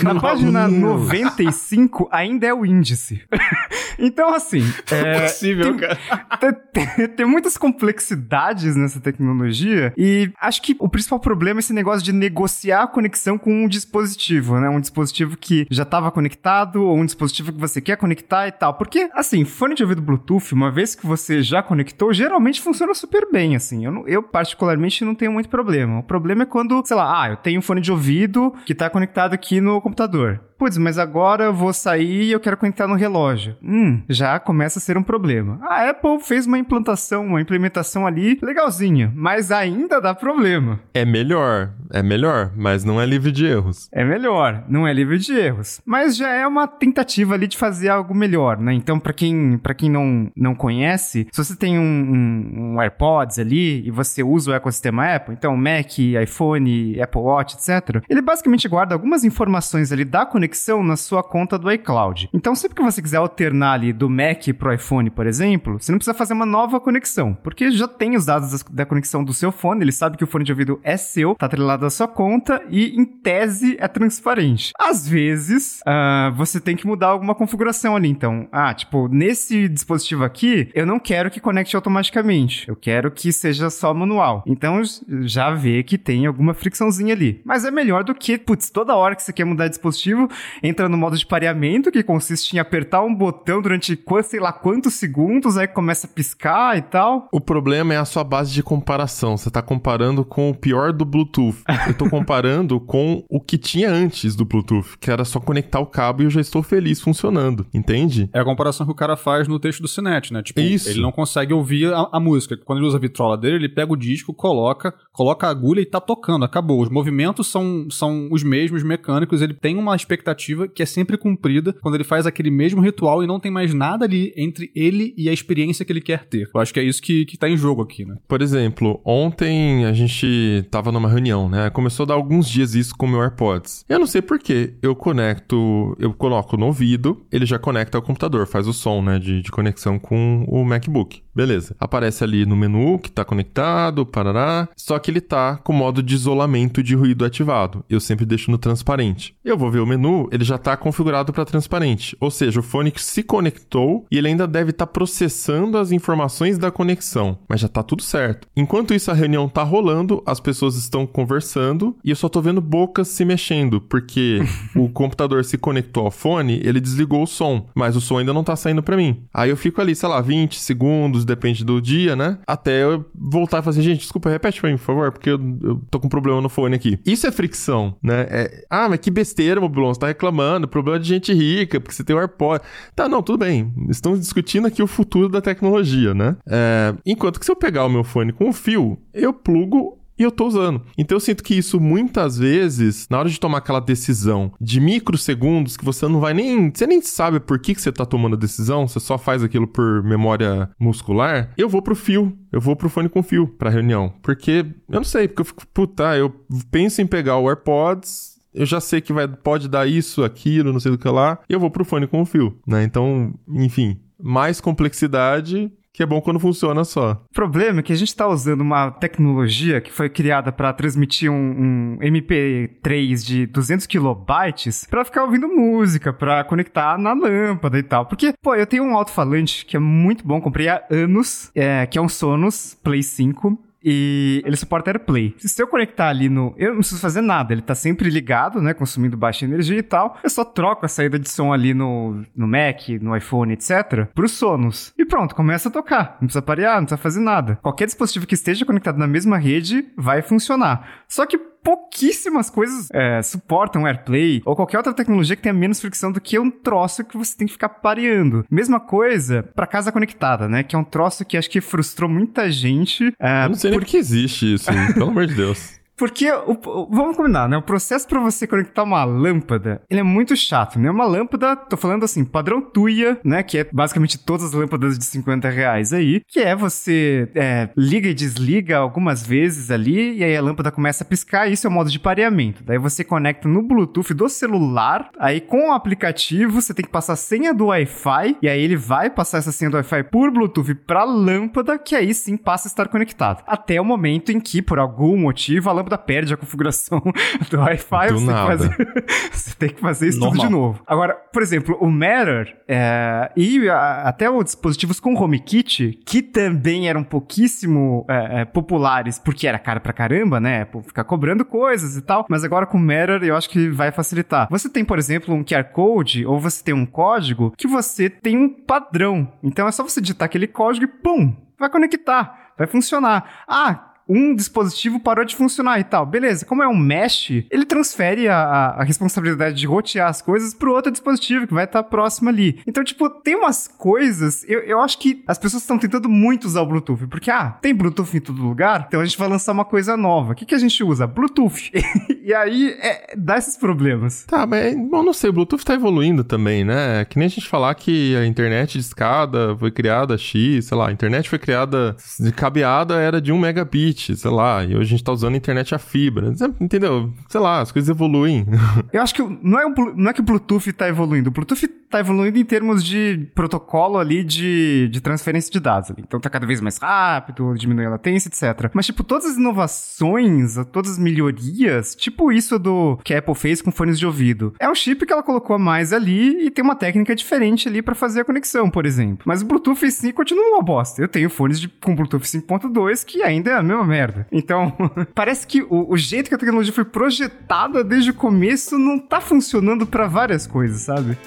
Na 0.03 0.19
página 0.19 0.67
95 0.67 2.09
ainda 2.11 2.45
é 2.45 2.53
o 2.53 2.65
índice. 2.65 3.23
então, 3.97 4.35
assim. 4.35 4.61
É, 4.91 5.21
possível, 5.21 5.77
tem, 5.77 5.77
cara. 5.77 5.97
Tem, 6.37 6.51
tem, 6.73 7.07
tem, 7.07 7.25
muitas 7.25 7.57
complexidades 7.57 8.75
nessa 8.75 8.99
tecnologia 8.99 9.93
e 9.97 10.29
acho 10.41 10.61
que 10.61 10.75
o 10.79 10.89
principal 10.89 11.17
problema 11.17 11.59
é 11.59 11.61
esse 11.61 11.71
negócio 11.71 12.03
de 12.03 12.11
negociar 12.11 12.83
a 12.83 12.87
conexão 12.87 13.37
com 13.37 13.63
um 13.63 13.69
dispositivo, 13.69 14.59
né? 14.59 14.67
Um 14.67 14.81
dispositivo 14.81 15.37
que 15.37 15.65
já 15.71 15.83
estava 15.83 16.11
conectado 16.11 16.83
ou 16.83 16.97
um 16.97 17.05
dispositivo 17.05 17.53
que 17.53 17.59
você 17.59 17.79
quer 17.79 17.95
conectar 17.95 18.49
e 18.49 18.51
tal. 18.51 18.73
Porque, 18.73 19.09
assim, 19.13 19.45
fone 19.45 19.75
de 19.75 19.83
ouvido 19.83 20.01
Bluetooth, 20.01 20.53
uma 20.53 20.69
vez 20.69 20.93
que 20.93 21.07
você 21.07 21.41
já 21.41 21.63
conectou, 21.63 22.13
geralmente 22.13 22.61
funciona 22.61 22.93
super 22.93 23.31
bem, 23.31 23.55
assim. 23.55 23.85
Eu, 23.85 24.05
eu 24.07 24.21
particularmente, 24.21 25.05
não 25.05 25.15
tenho 25.15 25.31
muito 25.31 25.47
problema. 25.47 25.99
O 25.99 26.03
problema 26.03 26.43
é 26.43 26.45
quando, 26.45 26.83
sei 26.85 26.97
lá, 26.97 27.23
ah, 27.23 27.29
eu 27.29 27.44
tenho 27.45 27.59
um 27.59 27.61
fone 27.61 27.79
de 27.79 27.91
ouvido 27.91 28.55
que 28.65 28.73
está 28.73 28.89
conectado 28.89 29.33
aqui 29.33 29.61
no 29.61 29.79
computador. 29.79 30.41
Putz, 30.57 30.77
mas 30.77 30.97
agora 30.97 31.45
eu 31.45 31.53
vou 31.53 31.73
sair 31.73 32.23
e 32.23 32.31
eu 32.31 32.39
quero 32.39 32.55
conectar 32.55 32.87
no 32.87 32.95
relógio. 32.95 33.57
Hum, 33.61 34.01
já 34.07 34.39
começa 34.39 34.79
a 34.79 34.81
ser 34.81 34.97
um 34.97 35.03
problema. 35.03 35.59
A 35.61 35.89
Apple 35.89 36.19
fez 36.21 36.47
uma 36.47 36.57
implantação, 36.57 37.25
uma 37.25 37.41
implementação 37.41 38.07
ali 38.07 38.39
legalzinha, 38.41 39.11
mas 39.13 39.51
ainda 39.51 39.99
dá 39.99 40.15
problema. 40.15 40.79
É 40.93 41.03
melhor, 41.03 41.71
é 41.91 42.01
melhor, 42.01 42.53
mas 42.55 42.85
não 42.85 43.01
é 43.01 43.05
livre 43.05 43.33
de 43.33 43.45
erros. 43.45 43.89
É 43.91 44.05
melhor, 44.05 44.63
não 44.69 44.87
é 44.87 44.93
livre 44.93 45.17
de 45.17 45.33
erros. 45.33 45.81
Mas 45.85 46.15
já 46.15 46.29
é 46.29 46.47
uma 46.47 46.67
tentativa 46.67 47.33
ali 47.33 47.47
de 47.47 47.57
fazer 47.57 47.89
algo 47.89 48.15
melhor, 48.15 48.57
né? 48.57 48.73
Então, 48.73 48.97
para 48.97 49.11
quem, 49.11 49.57
pra 49.57 49.73
quem 49.73 49.89
não, 49.89 50.31
não 50.35 50.55
conhece, 50.55 51.27
se 51.31 51.43
você 51.43 51.55
tem 51.55 51.77
um, 51.77 51.81
um, 51.83 52.73
um 52.75 52.81
AirPods 52.81 53.39
ali 53.39 53.85
e 53.85 53.91
você 53.91 54.23
usa 54.23 54.51
o 54.51 54.53
ecossistema 54.53 55.15
Apple, 55.15 55.33
então 55.33 55.55
Mac, 55.57 55.99
iPhone, 55.99 56.99
Apple 57.01 57.21
Watch, 57.21 57.55
etc., 57.55 58.01
ele 58.09 58.21
basicamente 58.21 58.69
guarda 58.69 58.95
algumas 58.95 59.25
informações 59.25 59.91
ali 59.91 60.05
da 60.05 60.25
conexão 60.25 60.44
conexão 60.45 60.83
na 60.83 60.95
sua 60.95 61.23
conta 61.23 61.57
do 61.57 61.71
iCloud. 61.71 62.29
Então, 62.31 62.53
sempre 62.53 62.75
que 62.75 62.83
você 62.83 63.01
quiser 63.01 63.17
alternar 63.17 63.73
ali 63.73 63.91
do 63.91 64.09
Mac 64.09 64.47
para 64.57 64.69
o 64.69 64.73
iPhone, 64.73 65.09
por 65.09 65.25
exemplo, 65.25 65.79
você 65.79 65.91
não 65.91 65.97
precisa 65.97 66.13
fazer 66.13 66.33
uma 66.33 66.45
nova 66.45 66.79
conexão, 66.79 67.35
porque 67.43 67.71
já 67.71 67.87
tem 67.87 68.15
os 68.15 68.25
dados 68.25 68.63
da 68.63 68.85
conexão 68.85 69.23
do 69.23 69.33
seu 69.33 69.51
fone, 69.51 69.83
ele 69.83 69.91
sabe 69.91 70.17
que 70.17 70.23
o 70.23 70.27
fone 70.27 70.45
de 70.45 70.51
ouvido 70.51 70.79
é 70.83 70.97
seu, 70.97 71.35
tá 71.35 71.47
atrelado 71.47 71.85
à 71.85 71.89
sua 71.89 72.07
conta 72.07 72.61
e, 72.69 72.95
em 72.95 73.03
tese, 73.03 73.75
é 73.79 73.87
transparente. 73.87 74.71
Às 74.79 75.07
vezes, 75.07 75.79
uh, 75.81 76.33
você 76.35 76.59
tem 76.59 76.75
que 76.75 76.85
mudar 76.85 77.07
alguma 77.07 77.33
configuração 77.33 77.95
ali. 77.95 78.09
Então, 78.09 78.47
ah, 78.51 78.73
tipo, 78.73 79.07
nesse 79.07 79.67
dispositivo 79.67 80.23
aqui, 80.23 80.69
eu 80.75 80.85
não 80.85 80.99
quero 80.99 81.31
que 81.31 81.39
conecte 81.39 81.75
automaticamente. 81.75 82.67
Eu 82.67 82.75
quero 82.75 83.09
que 83.11 83.33
seja 83.33 83.69
só 83.69 83.93
manual. 83.93 84.43
Então, 84.45 84.81
já 85.23 85.51
vê 85.51 85.81
que 85.81 85.97
tem 85.97 86.25
alguma 86.25 86.53
fricçãozinha 86.53 87.13
ali. 87.13 87.41
Mas 87.43 87.65
é 87.65 87.71
melhor 87.71 88.03
do 88.03 88.13
que, 88.13 88.37
putz, 88.37 88.69
toda 88.69 88.95
hora 88.95 89.15
que 89.15 89.23
você 89.23 89.33
quer 89.33 89.45
mudar 89.45 89.67
dispositivo, 89.67 90.29
entra 90.61 90.89
no 90.89 90.97
modo 90.97 91.17
de 91.17 91.25
pareamento, 91.25 91.91
que 91.91 92.03
consiste 92.03 92.55
em 92.55 92.59
apertar 92.59 93.03
um 93.03 93.13
botão 93.13 93.61
durante 93.61 93.99
sei 94.23 94.39
lá 94.39 94.51
quantos 94.51 94.93
segundos, 94.93 95.57
aí 95.57 95.67
começa 95.67 96.07
a 96.07 96.09
piscar 96.09 96.77
e 96.77 96.81
tal. 96.81 97.27
O 97.31 97.41
problema 97.41 97.93
é 97.93 97.97
a 97.97 98.05
sua 98.05 98.23
base 98.23 98.53
de 98.53 98.63
comparação. 98.63 99.37
Você 99.37 99.49
tá 99.49 99.61
comparando 99.61 100.23
com 100.25 100.49
o 100.49 100.55
pior 100.55 100.93
do 100.93 101.05
Bluetooth. 101.05 101.63
Eu 101.87 101.93
tô 101.93 102.09
comparando 102.09 102.79
com 102.81 103.23
o 103.29 103.39
que 103.39 103.57
tinha 103.57 103.89
antes 103.89 104.35
do 104.35 104.45
Bluetooth, 104.45 104.97
que 104.99 105.11
era 105.11 105.25
só 105.25 105.39
conectar 105.39 105.79
o 105.79 105.85
cabo 105.85 106.21
e 106.21 106.25
eu 106.25 106.29
já 106.29 106.41
estou 106.41 106.63
feliz 106.63 107.01
funcionando, 107.01 107.65
entende? 107.73 108.29
É 108.33 108.39
a 108.39 108.43
comparação 108.43 108.85
que 108.85 108.91
o 108.91 108.95
cara 108.95 109.15
faz 109.15 109.47
no 109.47 109.59
texto 109.59 109.81
do 109.81 109.87
Cinet, 109.87 110.33
né? 110.33 110.41
Tipo, 110.41 110.59
Isso. 110.59 110.89
ele 110.89 111.01
não 111.01 111.11
consegue 111.11 111.53
ouvir 111.53 111.93
a, 111.93 112.09
a 112.11 112.19
música. 112.19 112.57
Quando 112.57 112.79
ele 112.79 112.87
usa 112.87 112.97
a 112.97 113.01
vitrola 113.01 113.37
dele, 113.37 113.55
ele 113.55 113.69
pega 113.69 113.91
o 113.91 113.97
disco, 113.97 114.33
coloca, 114.33 114.93
coloca 115.11 115.47
a 115.47 115.49
agulha 115.49 115.81
e 115.81 115.85
tá 115.85 115.99
tocando, 115.99 116.45
acabou. 116.45 116.81
Os 116.81 116.89
movimentos 116.89 117.47
são, 117.47 117.87
são 117.89 118.27
os 118.31 118.43
mesmos 118.43 118.83
mecânicos, 118.83 119.41
ele 119.41 119.53
tem 119.53 119.77
uma 119.77 119.95
expectativa 119.95 120.24
expectativa 120.25 120.67
que 120.67 120.81
é 120.81 120.85
sempre 120.85 121.17
cumprida 121.17 121.73
quando 121.81 121.95
ele 121.95 122.03
faz 122.03 122.25
aquele 122.25 122.49
mesmo 122.49 122.81
ritual 122.81 123.23
e 123.23 123.27
não 123.27 123.39
tem 123.39 123.51
mais 123.51 123.73
nada 123.73 124.05
ali 124.05 124.33
entre 124.35 124.71
ele 124.75 125.13
e 125.15 125.29
a 125.29 125.33
experiência 125.33 125.85
que 125.85 125.91
ele 125.91 126.01
quer 126.01 126.25
ter. 126.25 126.49
Eu 126.53 126.61
acho 126.61 126.73
que 126.73 126.79
é 126.79 126.83
isso 126.83 127.01
que, 127.01 127.25
que 127.25 127.37
tá 127.37 127.47
em 127.47 127.55
jogo 127.55 127.81
aqui, 127.81 128.05
né? 128.05 128.17
Por 128.27 128.41
exemplo, 128.41 128.99
ontem 129.05 129.85
a 129.85 129.93
gente 129.93 130.65
tava 130.71 130.91
numa 130.91 131.09
reunião, 131.09 131.47
né? 131.47 131.69
Começou 131.69 132.05
a 132.05 132.07
dar 132.07 132.13
alguns 132.15 132.49
dias 132.49 132.73
isso 132.73 132.95
com 132.95 133.05
o 133.05 133.09
meu 133.09 133.21
AirPods. 133.21 133.85
Eu 133.87 133.99
não 133.99 134.07
sei 134.07 134.21
porquê. 134.21 134.73
Eu 134.81 134.95
conecto, 134.95 135.95
eu 135.99 136.13
coloco 136.13 136.57
no 136.57 136.65
ouvido, 136.67 137.25
ele 137.31 137.45
já 137.45 137.59
conecta 137.59 137.97
ao 137.97 138.01
computador, 138.01 138.47
faz 138.47 138.67
o 138.67 138.73
som, 138.73 139.01
né? 139.01 139.19
De, 139.19 139.41
de 139.41 139.51
conexão 139.51 139.99
com 139.99 140.45
o 140.47 140.63
MacBook. 140.63 141.24
Beleza. 141.35 141.75
Aparece 141.79 142.23
ali 142.23 142.45
no 142.45 142.55
menu 142.55 142.97
que 142.97 143.11
tá 143.11 143.25
conectado, 143.25 144.05
parará. 144.05 144.69
Só 144.75 144.97
que 144.97 145.11
ele 145.11 145.21
tá 145.21 145.57
com 145.57 145.73
o 145.73 145.75
modo 145.75 146.01
de 146.01 146.15
isolamento 146.15 146.81
de 146.81 146.95
ruído 146.95 147.25
ativado. 147.25 147.83
Eu 147.89 147.99
sempre 147.99 148.25
deixo 148.25 148.49
no 148.49 148.57
transparente. 148.57 149.35
Eu 149.43 149.57
vou 149.57 149.69
ver 149.69 149.79
o 149.79 149.85
menu, 149.85 150.29
ele 150.31 150.43
já 150.43 150.57
tá 150.57 150.77
configurado 150.77 151.33
para 151.33 151.45
transparente. 151.45 152.15
Ou 152.19 152.31
seja, 152.31 152.59
o 152.59 152.63
fone 152.63 152.93
se 152.95 153.21
conectou 153.21 154.05
e 154.09 154.17
ele 154.17 154.29
ainda 154.29 154.47
deve 154.47 154.71
estar 154.71 154.85
tá 154.85 154.91
processando 154.91 155.77
as 155.77 155.91
informações 155.91 156.57
da 156.57 156.71
conexão. 156.71 157.37
Mas 157.49 157.59
já 157.59 157.67
tá 157.67 157.83
tudo 157.83 158.01
certo. 158.01 158.47
Enquanto 158.55 158.93
isso, 158.93 159.11
a 159.11 159.13
reunião 159.13 159.49
tá 159.49 159.63
rolando, 159.63 160.23
as 160.25 160.39
pessoas 160.39 160.75
estão 160.75 161.05
conversando 161.05 161.95
e 162.03 162.11
eu 162.11 162.15
só 162.15 162.29
tô 162.29 162.41
vendo 162.41 162.61
bocas 162.61 163.09
se 163.09 163.25
mexendo, 163.25 163.81
porque 163.81 164.39
o 164.75 164.87
computador 164.89 165.43
se 165.43 165.57
conectou 165.57 166.05
ao 166.05 166.11
fone, 166.11 166.61
ele 166.63 166.79
desligou 166.79 167.23
o 167.23 167.27
som, 167.27 167.67
mas 167.75 167.95
o 167.95 168.01
som 168.01 168.19
ainda 168.19 168.33
não 168.33 168.43
tá 168.43 168.55
saindo 168.55 168.81
para 168.81 168.95
mim. 168.95 169.23
Aí 169.33 169.49
eu 169.49 169.57
fico 169.57 169.81
ali, 169.81 169.95
sei 169.95 170.07
lá, 170.07 170.21
20 170.21 170.59
segundos, 170.59 171.24
depende 171.25 171.63
do 171.63 171.81
dia, 171.81 172.15
né? 172.15 172.37
Até 172.47 172.83
eu 172.83 173.05
voltar 173.13 173.59
e 173.59 173.63
fazer, 173.63 173.81
gente, 173.81 173.99
desculpa, 173.99 174.29
repete 174.29 174.61
pra 174.61 174.69
mim, 174.69 174.77
por 174.77 174.83
favor, 174.83 175.11
porque 175.11 175.29
eu, 175.29 175.39
eu 175.63 175.81
tô 175.89 175.99
com 175.99 176.07
um 176.07 176.09
problema 176.09 176.41
no 176.41 176.49
fone 176.49 176.75
aqui. 176.75 176.99
Isso 177.05 177.27
é 177.27 177.31
fricção, 177.31 177.95
né? 178.01 178.27
É, 178.29 178.65
ah, 178.69 178.87
mas 178.89 178.99
que 178.99 179.11
besteira, 179.11 179.59
Mobilon, 179.59 179.93
você 179.93 179.99
tá 179.99 180.07
reclamando, 180.07 180.67
problema 180.67 180.99
de 180.99 181.07
gente 181.07 181.33
rica, 181.33 181.79
porque 181.79 181.93
você 181.93 182.03
tem 182.03 182.15
o 182.15 182.19
AirPod. 182.19 182.63
Tá, 182.95 183.09
não, 183.09 183.21
tudo 183.21 183.39
bem. 183.39 183.73
Estamos 183.89 184.19
discutindo 184.19 184.67
aqui 184.67 184.81
o 184.81 184.87
futuro 184.87 185.29
da 185.29 185.41
tecnologia, 185.41 186.13
né? 186.13 186.35
É, 186.47 186.93
enquanto 187.05 187.39
que 187.39 187.45
se 187.45 187.51
eu 187.51 187.55
pegar 187.55 187.85
o 187.85 187.89
meu 187.89 188.03
fone 188.03 188.31
com 188.31 188.49
o 188.49 188.53
fio, 188.53 188.97
eu 189.13 189.33
plugo 189.33 189.97
e 190.17 190.23
eu 190.23 190.31
tô 190.31 190.47
usando. 190.47 190.81
Então 190.97 191.15
eu 191.15 191.19
sinto 191.19 191.43
que 191.43 191.55
isso 191.55 191.79
muitas 191.79 192.37
vezes, 192.37 193.07
na 193.09 193.19
hora 193.19 193.29
de 193.29 193.39
tomar 193.39 193.59
aquela 193.59 193.79
decisão 193.79 194.51
de 194.59 194.79
microsegundos, 194.79 195.77
que 195.77 195.85
você 195.85 196.07
não 196.07 196.19
vai 196.19 196.33
nem. 196.33 196.71
Você 196.73 196.87
nem 196.87 197.01
sabe 197.01 197.39
por 197.39 197.59
que, 197.59 197.75
que 197.75 197.81
você 197.81 197.91
tá 197.91 198.05
tomando 198.05 198.35
a 198.35 198.39
decisão, 198.39 198.87
você 198.87 198.99
só 198.99 199.17
faz 199.17 199.43
aquilo 199.43 199.67
por 199.67 200.03
memória 200.03 200.69
muscular, 200.79 201.51
eu 201.57 201.69
vou 201.69 201.81
pro 201.81 201.95
fio. 201.95 202.37
Eu 202.51 202.61
vou 202.61 202.75
pro 202.75 202.89
fone 202.89 203.09
com 203.09 203.21
fio 203.21 203.47
pra 203.47 203.69
reunião. 203.69 204.13
Porque, 204.21 204.65
eu 204.89 204.95
não 204.95 205.03
sei, 205.03 205.27
porque 205.27 205.41
eu 205.41 205.45
fico, 205.45 205.67
puta, 205.67 206.15
eu 206.15 206.29
penso 206.71 207.01
em 207.01 207.07
pegar 207.07 207.37
o 207.37 207.49
AirPods, 207.49 208.35
eu 208.53 208.65
já 208.65 208.79
sei 208.79 209.01
que 209.01 209.11
vai, 209.11 209.27
pode 209.27 209.67
dar 209.67 209.85
isso, 209.85 210.23
aquilo, 210.23 210.71
não 210.71 210.79
sei 210.79 210.91
do 210.91 210.97
que 210.97 211.09
lá, 211.09 211.39
e 211.49 211.53
eu 211.53 211.59
vou 211.59 211.69
pro 211.69 211.83
fone 211.83 212.07
com 212.07 212.25
fio, 212.25 212.57
né? 212.65 212.83
Então, 212.83 213.33
enfim, 213.49 213.99
mais 214.17 214.61
complexidade 214.61 215.69
que 215.95 216.03
é 216.03 216.05
bom 216.05 216.19
quando 216.19 216.39
funciona 216.39 216.83
só. 216.83 217.23
O 217.31 217.33
problema 217.33 217.79
é 217.79 217.83
que 217.83 217.93
a 217.93 217.95
gente 217.95 218.09
está 218.09 218.27
usando 218.27 218.61
uma 218.61 218.91
tecnologia 218.91 219.79
que 219.79 219.91
foi 219.91 220.09
criada 220.09 220.51
para 220.51 220.73
transmitir 220.73 221.31
um, 221.31 221.35
um, 221.35 221.97
MP3 222.01 223.25
de 223.25 223.45
200 223.45 223.87
kilobytes 223.87 224.85
para 224.89 225.05
ficar 225.05 225.23
ouvindo 225.23 225.47
música, 225.47 226.11
para 226.11 226.43
conectar 226.43 226.97
na 226.97 227.13
lâmpada 227.13 227.79
e 227.79 227.83
tal. 227.83 228.05
Porque, 228.05 228.33
pô, 228.41 228.55
eu 228.55 228.67
tenho 228.67 228.83
um 228.83 228.95
alto-falante 228.95 229.65
que 229.65 229.77
é 229.77 229.79
muito 229.79 230.27
bom, 230.27 230.41
comprei 230.41 230.67
há 230.67 230.83
anos, 230.91 231.49
é, 231.55 231.85
que 231.85 231.97
é 231.97 232.01
um 232.01 232.09
Sonos 232.09 232.77
Play 232.83 233.01
5. 233.01 233.64
E 233.85 234.41
ele 234.43 234.55
suporta 234.55 234.89
AirPlay. 234.89 235.35
Se 235.37 235.61
eu 235.61 235.67
conectar 235.67 236.09
ali 236.09 236.27
no. 236.27 236.55
Eu 236.57 236.69
não 236.71 236.79
preciso 236.79 236.99
fazer 236.99 237.21
nada, 237.21 237.53
ele 237.53 237.61
tá 237.61 237.75
sempre 237.75 238.09
ligado, 238.09 238.59
né? 238.59 238.73
Consumindo 238.73 239.15
baixa 239.15 239.45
energia 239.45 239.77
e 239.77 239.83
tal. 239.83 240.17
Eu 240.23 240.29
só 240.29 240.43
troco 240.43 240.85
a 240.85 240.89
saída 240.89 241.19
de 241.19 241.29
som 241.29 241.53
ali 241.53 241.71
no, 241.75 242.23
no 242.35 242.47
Mac, 242.47 242.89
no 242.99 243.15
iPhone, 243.15 243.53
etc., 243.53 244.07
pro 244.15 244.27
Sonos. 244.27 244.91
E 244.97 245.05
pronto, 245.05 245.35
começa 245.35 245.69
a 245.69 245.71
tocar. 245.71 246.17
Não 246.19 246.27
precisa 246.27 246.41
parear, 246.41 246.77
não 246.77 246.85
precisa 246.85 246.97
fazer 246.97 247.19
nada. 247.19 247.59
Qualquer 247.61 247.85
dispositivo 247.85 248.25
que 248.25 248.33
esteja 248.33 248.65
conectado 248.65 248.97
na 248.97 249.07
mesma 249.07 249.37
rede 249.37 249.85
vai 249.95 250.23
funcionar. 250.23 251.03
Só 251.07 251.27
que 251.27 251.39
pouquíssimas 251.65 252.47
coisas 252.47 252.87
é, 252.93 253.23
suportam 253.23 253.87
AirPlay 253.87 254.43
ou 254.45 254.55
qualquer 254.55 254.77
outra 254.77 254.93
tecnologia 254.93 255.35
que 255.35 255.41
tenha 255.41 255.53
menos 255.53 255.81
fricção 255.81 256.11
do 256.11 256.21
que 256.21 256.37
um 256.37 256.51
troço 256.51 257.03
que 257.03 257.17
você 257.17 257.35
tem 257.35 257.47
que 257.47 257.53
ficar 257.53 257.69
pareando. 257.69 258.45
Mesma 258.51 258.79
coisa 258.79 259.41
para 259.55 259.65
casa 259.65 259.91
conectada, 259.91 260.47
né? 260.47 260.61
Que 260.61 260.75
é 260.75 260.79
um 260.79 260.83
troço 260.83 261.25
que 261.25 261.35
acho 261.35 261.49
que 261.49 261.59
frustrou 261.59 262.07
muita 262.07 262.51
gente. 262.51 263.11
É, 263.19 263.45
Eu 263.45 263.49
não 263.49 263.55
sei 263.55 263.71
por... 263.71 263.79
nem 263.79 263.89
que 263.89 263.97
existe 263.97 264.53
isso, 264.53 264.69
pelo 264.93 265.09
amor 265.09 265.25
de 265.25 265.33
Deus. 265.33 265.73
Porque, 265.97 266.31
o, 266.31 266.87
vamos 266.91 267.15
combinar, 267.15 267.47
né? 267.47 267.57
O 267.57 267.61
processo 267.61 268.07
para 268.07 268.19
você 268.19 268.45
conectar 268.45 268.83
uma 268.83 269.03
lâmpada, 269.03 269.81
ele 269.89 270.01
é 270.01 270.03
muito 270.03 270.35
chato, 270.35 270.77
né? 270.77 270.89
Uma 270.89 271.05
lâmpada, 271.05 271.55
tô 271.55 271.77
falando 271.77 272.03
assim, 272.03 272.25
padrão 272.25 272.61
Tuya, 272.61 273.19
né? 273.23 273.41
Que 273.43 273.59
é 273.59 273.63
basicamente 273.71 274.17
todas 274.17 274.45
as 274.47 274.51
lâmpadas 274.51 274.97
de 274.97 275.05
50 275.05 275.49
reais 275.49 275.93
aí. 275.93 276.21
Que 276.27 276.41
é 276.41 276.55
você 276.55 277.29
é, 277.33 277.69
liga 277.77 278.09
e 278.09 278.13
desliga 278.13 278.77
algumas 278.77 279.25
vezes 279.25 279.71
ali, 279.71 280.17
e 280.17 280.23
aí 280.23 280.35
a 280.35 280.41
lâmpada 280.41 280.71
começa 280.71 281.03
a 281.03 281.07
piscar, 281.07 281.47
e 281.47 281.53
isso 281.53 281.65
é 281.65 281.69
o 281.69 281.73
modo 281.73 281.89
de 281.89 281.99
pareamento. 281.99 282.63
Daí 282.63 282.77
você 282.77 283.03
conecta 283.03 283.47
no 283.47 283.61
Bluetooth 283.61 284.13
do 284.13 284.27
celular, 284.27 285.09
aí 285.17 285.39
com 285.39 285.69
o 285.69 285.71
aplicativo 285.71 286.61
você 286.61 286.73
tem 286.73 286.85
que 286.85 286.91
passar 286.91 287.13
a 287.13 287.17
senha 287.17 287.53
do 287.53 287.67
Wi-Fi, 287.67 288.37
e 288.41 288.49
aí 288.49 288.61
ele 288.61 288.75
vai 288.75 289.09
passar 289.09 289.37
essa 289.37 289.51
senha 289.51 289.71
do 289.71 289.77
Wi-Fi 289.77 290.03
por 290.03 290.31
Bluetooth 290.31 290.75
pra 290.75 291.03
lâmpada, 291.03 291.77
que 291.77 291.95
aí 291.95 292.13
sim 292.13 292.35
passa 292.35 292.67
a 292.67 292.69
estar 292.69 292.87
conectado. 292.89 293.43
Até 293.47 293.79
o 293.79 293.85
momento 293.85 294.31
em 294.31 294.39
que, 294.39 294.61
por 294.61 294.79
algum 294.79 295.17
motivo, 295.17 295.69
a 295.69 295.73
lâmpada 295.73 295.84
lâmpada 295.85 295.97
perde 295.97 296.33
a 296.33 296.37
configuração 296.37 297.01
do 297.49 297.59
Wi-Fi, 297.59 298.11
você, 298.11 298.25
fazer... 298.25 299.03
você, 299.31 299.55
tem 299.55 299.69
que 299.69 299.79
fazer 299.79 300.07
isso 300.09 300.19
Normal. 300.19 300.35
tudo 300.35 300.47
de 300.47 300.51
novo. 300.51 300.83
Agora, 300.85 301.13
por 301.13 301.41
exemplo, 301.41 301.77
o 301.79 301.89
Matter 301.89 302.57
é... 302.67 303.31
e 303.35 303.69
a... 303.69 304.03
até 304.03 304.29
os 304.29 304.45
dispositivos 304.45 304.99
com 304.99 305.15
HomeKit, 305.15 305.99
que 306.05 306.21
também 306.21 306.89
eram 306.89 307.03
pouquíssimo 307.03 308.05
é, 308.09 308.41
é, 308.41 308.45
populares, 308.45 309.19
porque 309.19 309.47
era 309.47 309.59
caro 309.59 309.79
pra 309.79 309.93
caramba, 309.93 310.39
né? 310.39 310.65
Por 310.65 310.83
ficar 310.83 311.03
cobrando 311.03 311.45
coisas 311.45 311.95
e 311.95 312.01
tal, 312.01 312.25
mas 312.29 312.43
agora 312.43 312.65
com 312.65 312.77
o 312.77 312.81
Matter 312.81 313.23
eu 313.23 313.35
acho 313.35 313.49
que 313.49 313.69
vai 313.69 313.91
facilitar. 313.91 314.47
Você 314.49 314.69
tem, 314.69 314.83
por 314.83 314.97
exemplo, 314.97 315.33
um 315.33 315.43
QR 315.43 315.63
Code 315.65 316.25
ou 316.25 316.39
você 316.39 316.63
tem 316.63 316.73
um 316.73 316.85
código 316.85 317.53
que 317.57 317.67
você 317.67 318.09
tem 318.09 318.37
um 318.37 318.49
padrão. 318.49 319.31
Então 319.43 319.67
é 319.67 319.71
só 319.71 319.83
você 319.83 320.01
digitar 320.01 320.25
aquele 320.25 320.47
código 320.47 320.85
e 320.85 320.87
pum, 320.87 321.35
vai 321.57 321.69
conectar, 321.69 322.53
vai 322.57 322.67
funcionar. 322.67 323.43
Ah, 323.47 323.94
um 324.07 324.35
dispositivo 324.35 324.99
parou 324.99 325.25
de 325.25 325.35
funcionar 325.35 325.79
e 325.79 325.83
tal. 325.83 326.05
Beleza, 326.05 326.45
como 326.45 326.63
é 326.63 326.67
um 326.67 326.77
mesh, 326.77 327.31
ele 327.49 327.65
transfere 327.65 328.27
a, 328.27 328.37
a 328.77 328.83
responsabilidade 328.83 329.57
de 329.57 329.65
rotear 329.65 330.09
as 330.09 330.21
coisas 330.21 330.53
pro 330.53 330.73
outro 330.73 330.91
dispositivo 330.91 331.47
que 331.47 331.53
vai 331.53 331.65
estar 331.65 331.83
tá 331.83 331.89
próximo 331.89 332.29
ali. 332.29 332.59
Então, 332.67 332.83
tipo, 332.83 333.09
tem 333.09 333.35
umas 333.35 333.67
coisas. 333.67 334.45
Eu, 334.47 334.59
eu 334.61 334.79
acho 334.79 334.99
que 334.99 335.23
as 335.27 335.37
pessoas 335.37 335.63
estão 335.63 335.77
tentando 335.77 336.07
muito 336.07 336.45
usar 336.45 336.61
o 336.61 336.65
Bluetooth, 336.65 337.07
porque, 337.07 337.31
ah, 337.31 337.57
tem 337.61 337.73
Bluetooth 337.73 338.15
em 338.15 338.21
todo 338.21 338.41
lugar, 338.41 338.85
então 338.87 339.01
a 339.01 339.05
gente 339.05 339.17
vai 339.17 339.27
lançar 339.27 339.51
uma 339.51 339.65
coisa 339.65 339.97
nova. 339.97 340.33
O 340.33 340.35
que, 340.35 340.45
que 340.45 340.55
a 340.55 340.59
gente 340.59 340.83
usa? 340.83 341.07
Bluetooth. 341.07 341.71
e 342.23 342.33
aí 342.33 342.75
é, 342.79 343.15
dá 343.17 343.37
esses 343.37 343.57
problemas. 343.57 344.25
Tá, 344.25 344.45
mas 344.45 344.75
bom, 344.75 345.03
não 345.03 345.13
sei, 345.13 345.29
o 345.29 345.33
Bluetooth 345.33 345.65
tá 345.65 345.73
evoluindo 345.73 346.23
também, 346.23 346.63
né? 346.63 347.05
Que 347.05 347.17
nem 347.17 347.25
a 347.25 347.29
gente 347.29 347.47
falar 347.47 347.73
que 347.75 348.15
a 348.15 348.25
internet 348.25 348.73
de 348.73 348.79
escada 348.79 349.55
foi 349.57 349.71
criada 349.71 350.17
X, 350.17 350.65
sei 350.65 350.77
lá, 350.77 350.89
a 350.89 350.91
internet 350.91 351.29
foi 351.29 351.39
criada 351.39 351.95
de 352.19 352.31
cabeada 352.31 352.95
era 352.95 353.21
de 353.21 353.31
1 353.31 353.37
megabit 353.37 353.94
sei 354.01 354.31
lá, 354.31 354.63
e 354.63 354.75
hoje 354.75 354.81
a 354.81 354.97
gente 354.97 355.03
tá 355.03 355.11
usando 355.11 355.33
a 355.33 355.37
internet 355.37 355.73
a 355.73 355.79
fibra. 355.79 356.33
Entendeu? 356.59 357.13
Sei 357.29 357.39
lá, 357.39 357.61
as 357.61 357.71
coisas 357.71 357.89
evoluem. 357.89 358.45
Eu 358.91 359.01
acho 359.01 359.13
que 359.13 359.21
não 359.41 359.59
é, 359.59 359.65
um, 359.65 359.73
não 359.95 360.09
é 360.09 360.13
que 360.13 360.21
o 360.21 360.23
Bluetooth 360.23 360.71
tá 360.73 360.87
evoluindo. 360.87 361.29
O 361.29 361.31
Bluetooth 361.31 361.67
tá 361.89 361.99
evoluindo 361.99 362.37
em 362.37 362.45
termos 362.45 362.83
de 362.83 363.27
protocolo 363.33 363.97
ali 363.97 364.23
de, 364.23 364.89
de 364.89 365.01
transferência 365.01 365.51
de 365.51 365.59
dados. 365.59 365.91
Ali. 365.91 366.03
Então 366.05 366.19
tá 366.19 366.29
cada 366.29 366.45
vez 366.45 366.59
mais 366.59 366.77
rápido, 366.77 367.53
diminui 367.55 367.85
a 367.85 367.91
latência, 367.91 368.27
etc. 368.27 368.69
Mas, 368.73 368.85
tipo, 368.85 369.03
todas 369.03 369.25
as 369.25 369.37
inovações, 369.37 370.55
todas 370.71 370.91
as 370.91 370.99
melhorias, 370.99 371.95
tipo 371.95 372.31
isso 372.31 372.59
do 372.59 372.97
que 373.03 373.13
a 373.13 373.19
Apple 373.19 373.35
fez 373.35 373.61
com 373.61 373.71
fones 373.71 373.97
de 373.97 374.05
ouvido. 374.05 374.53
É 374.59 374.69
um 374.69 374.75
chip 374.75 375.05
que 375.05 375.13
ela 375.13 375.23
colocou 375.23 375.55
a 375.55 375.59
mais 375.59 375.93
ali 375.93 376.45
e 376.45 376.51
tem 376.51 376.63
uma 376.63 376.75
técnica 376.75 377.15
diferente 377.15 377.67
ali 377.67 377.81
para 377.81 377.95
fazer 377.95 378.21
a 378.21 378.25
conexão, 378.25 378.69
por 378.69 378.85
exemplo. 378.85 379.23
Mas 379.25 379.41
o 379.41 379.45
Bluetooth 379.45 379.85
em 379.85 379.91
si 379.91 380.11
continua 380.11 380.45
uma 380.49 380.61
bosta. 380.61 381.01
Eu 381.01 381.07
tenho 381.07 381.29
fones 381.29 381.59
de, 381.59 381.67
com 381.67 381.95
Bluetooth 381.95 382.25
5.2 382.25 383.05
que 383.05 383.21
ainda 383.23 383.51
é 383.51 383.53
a 383.53 383.63
mesma 383.63 383.84
merda. 383.85 384.27
Então, 384.31 384.73
parece 385.13 385.45
que 385.45 385.61
o, 385.61 385.91
o, 385.91 385.97
jeito 385.97 386.29
que 386.29 386.35
a 386.35 386.37
tecnologia 386.37 386.73
foi 386.73 386.85
projetada 386.85 387.83
desde 387.83 388.11
o 388.11 388.13
começo 388.13 388.77
não 388.77 388.99
tá 388.99 389.21
funcionando 389.21 389.85
para 389.85 390.07
várias 390.07 390.47
coisas, 390.47 390.81
sabe? 390.81 391.17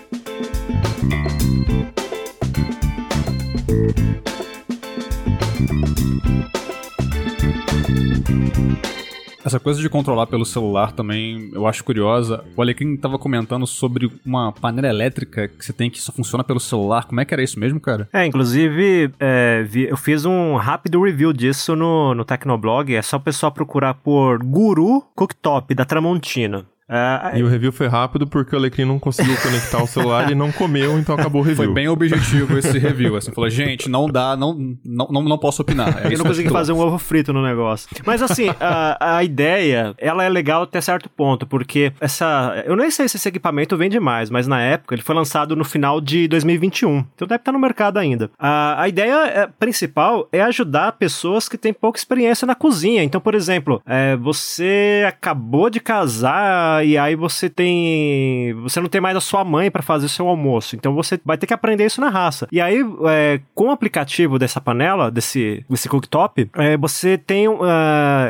Essa 9.49 9.59
coisa 9.59 9.81
de 9.81 9.89
controlar 9.89 10.27
pelo 10.27 10.45
celular 10.45 10.93
também 10.93 11.51
eu 11.55 11.67
acho 11.67 11.83
curiosa. 11.83 12.45
O 12.55 12.61
Alecrim 12.61 12.93
estava 12.93 13.19
comentando 13.19 13.67
sobre 13.67 14.13
uma 14.23 14.53
panela 14.53 14.89
elétrica 14.89 15.49
que 15.49 15.65
você 15.65 15.73
tem 15.73 15.89
que 15.89 15.99
só 15.99 16.13
funciona 16.13 16.45
pelo 16.45 16.61
celular. 16.61 17.07
Como 17.07 17.19
é 17.19 17.25
que 17.25 17.33
era 17.33 17.43
isso 17.43 17.59
mesmo, 17.59 17.81
cara? 17.81 18.07
É, 18.13 18.27
inclusive, 18.27 19.11
é, 19.19 19.67
eu 19.89 19.97
fiz 19.97 20.27
um 20.27 20.57
rápido 20.57 21.03
review 21.03 21.33
disso 21.33 21.75
no, 21.75 22.15
no 22.15 22.27
Tecnoblog. 22.27 22.95
É 22.95 23.01
só 23.01 23.17
o 23.17 23.21
pessoal 23.21 23.51
procurar 23.51 23.95
por 23.95 24.39
Guru 24.45 25.03
Cooktop 25.15 25.75
da 25.75 25.87
Tramontina. 25.87 26.67
Uh, 26.89 27.37
e 27.37 27.43
o 27.43 27.49
review 27.49 27.71
foi 27.71 27.87
rápido 27.87 28.27
porque 28.27 28.55
o 28.55 28.59
Alecrim 28.59 28.87
não 28.87 28.99
conseguiu 28.99 29.37
conectar 29.43 29.83
o 29.83 29.87
celular 29.87 30.31
e 30.31 30.35
não 30.35 30.51
comeu, 30.51 30.99
então 30.99 31.15
acabou 31.15 31.43
o 31.43 31.45
review. 31.45 31.67
Foi 31.67 31.75
bem 31.75 31.87
objetivo 31.87 32.57
esse 32.59 32.79
review, 32.79 33.15
assim, 33.15 33.31
falou, 33.31 33.51
gente, 33.51 33.91
não 33.91 34.09
dá, 34.09 34.35
não, 34.35 34.77
não, 34.85 35.09
não, 35.11 35.23
não 35.23 35.39
posso 35.39 35.61
opinar. 35.61 36.07
É 36.07 36.15
eu 36.15 36.19
não 36.19 36.25
consegui 36.25 36.49
fazer 36.49 36.73
um 36.73 36.79
ovo 36.79 36.99
frito 36.99 37.33
no 37.33 37.43
negócio. 37.43 37.89
Mas 38.07 38.23
assim, 38.23 38.49
a, 38.59 39.19
a 39.19 39.25
ideia, 39.25 39.95
ela 39.99 40.25
é 40.25 40.29
legal 40.29 40.63
até 40.63 40.81
certo 40.81 41.11
ponto, 41.11 41.47
porque 41.47 41.93
essa, 42.01 42.63
eu 42.65 42.75
nem 42.75 42.91
sei 42.91 43.07
se 43.07 43.17
esse 43.17 43.29
equipamento 43.29 43.77
vende 43.77 44.01
mais, 44.01 44.31
mas 44.31 44.47
na 44.47 44.61
época 44.61 44.95
ele 44.95 45.03
foi 45.03 45.15
lançado 45.15 45.55
no 45.55 45.65
final 45.65 46.01
de 46.01 46.27
2021, 46.29 47.05
então 47.15 47.29
deve 47.29 47.41
estar 47.41 47.53
no 47.53 47.59
mercado 47.59 47.99
ainda. 47.99 48.31
A, 48.39 48.83
a 48.83 48.89
ideia 48.89 49.27
é, 49.27 49.47
principal 49.47 50.27
é 50.33 50.41
ajudar 50.41 50.93
pessoas 50.93 51.49
que 51.49 51.59
têm 51.59 51.73
pouca 51.73 51.99
experiência 51.99 52.47
na 52.47 52.55
cozinha. 52.55 53.03
Então, 53.03 53.21
por 53.21 53.35
exemplo, 53.35 53.83
é, 53.87 54.17
você 54.17 55.05
acabou 55.07 55.69
de 55.69 55.81
casar 55.81 56.78
e 56.85 56.97
aí 56.99 57.15
você 57.15 57.49
tem. 57.49 58.55
Você 58.63 58.81
não 58.81 58.89
tem 58.89 59.01
mais 59.01 59.17
a 59.17 59.21
sua 59.21 59.45
mãe 59.45 59.71
para 59.71 59.83
fazer 59.83 60.07
o 60.07 60.09
seu 60.09 60.29
almoço. 60.29 60.77
Então 60.77 60.95
você 60.95 61.21
vai 61.25 61.37
ter 61.37 61.47
que 61.47 61.55
aprender 61.55 61.87
isso 61.87 62.01
na 62.01 62.09
raça. 62.09 62.49
E 62.51 62.61
aí, 62.61 62.85
é, 63.09 63.41
com 63.55 63.67
o 63.67 63.71
aplicativo 63.71 64.39
dessa 64.39 64.61
panela, 64.61 65.11
desse, 65.11 65.65
desse 65.69 65.89
cooktop, 65.89 66.51
é, 66.55 66.77
você 66.77 67.17
tem. 67.17 67.49
Uh, 67.49 67.59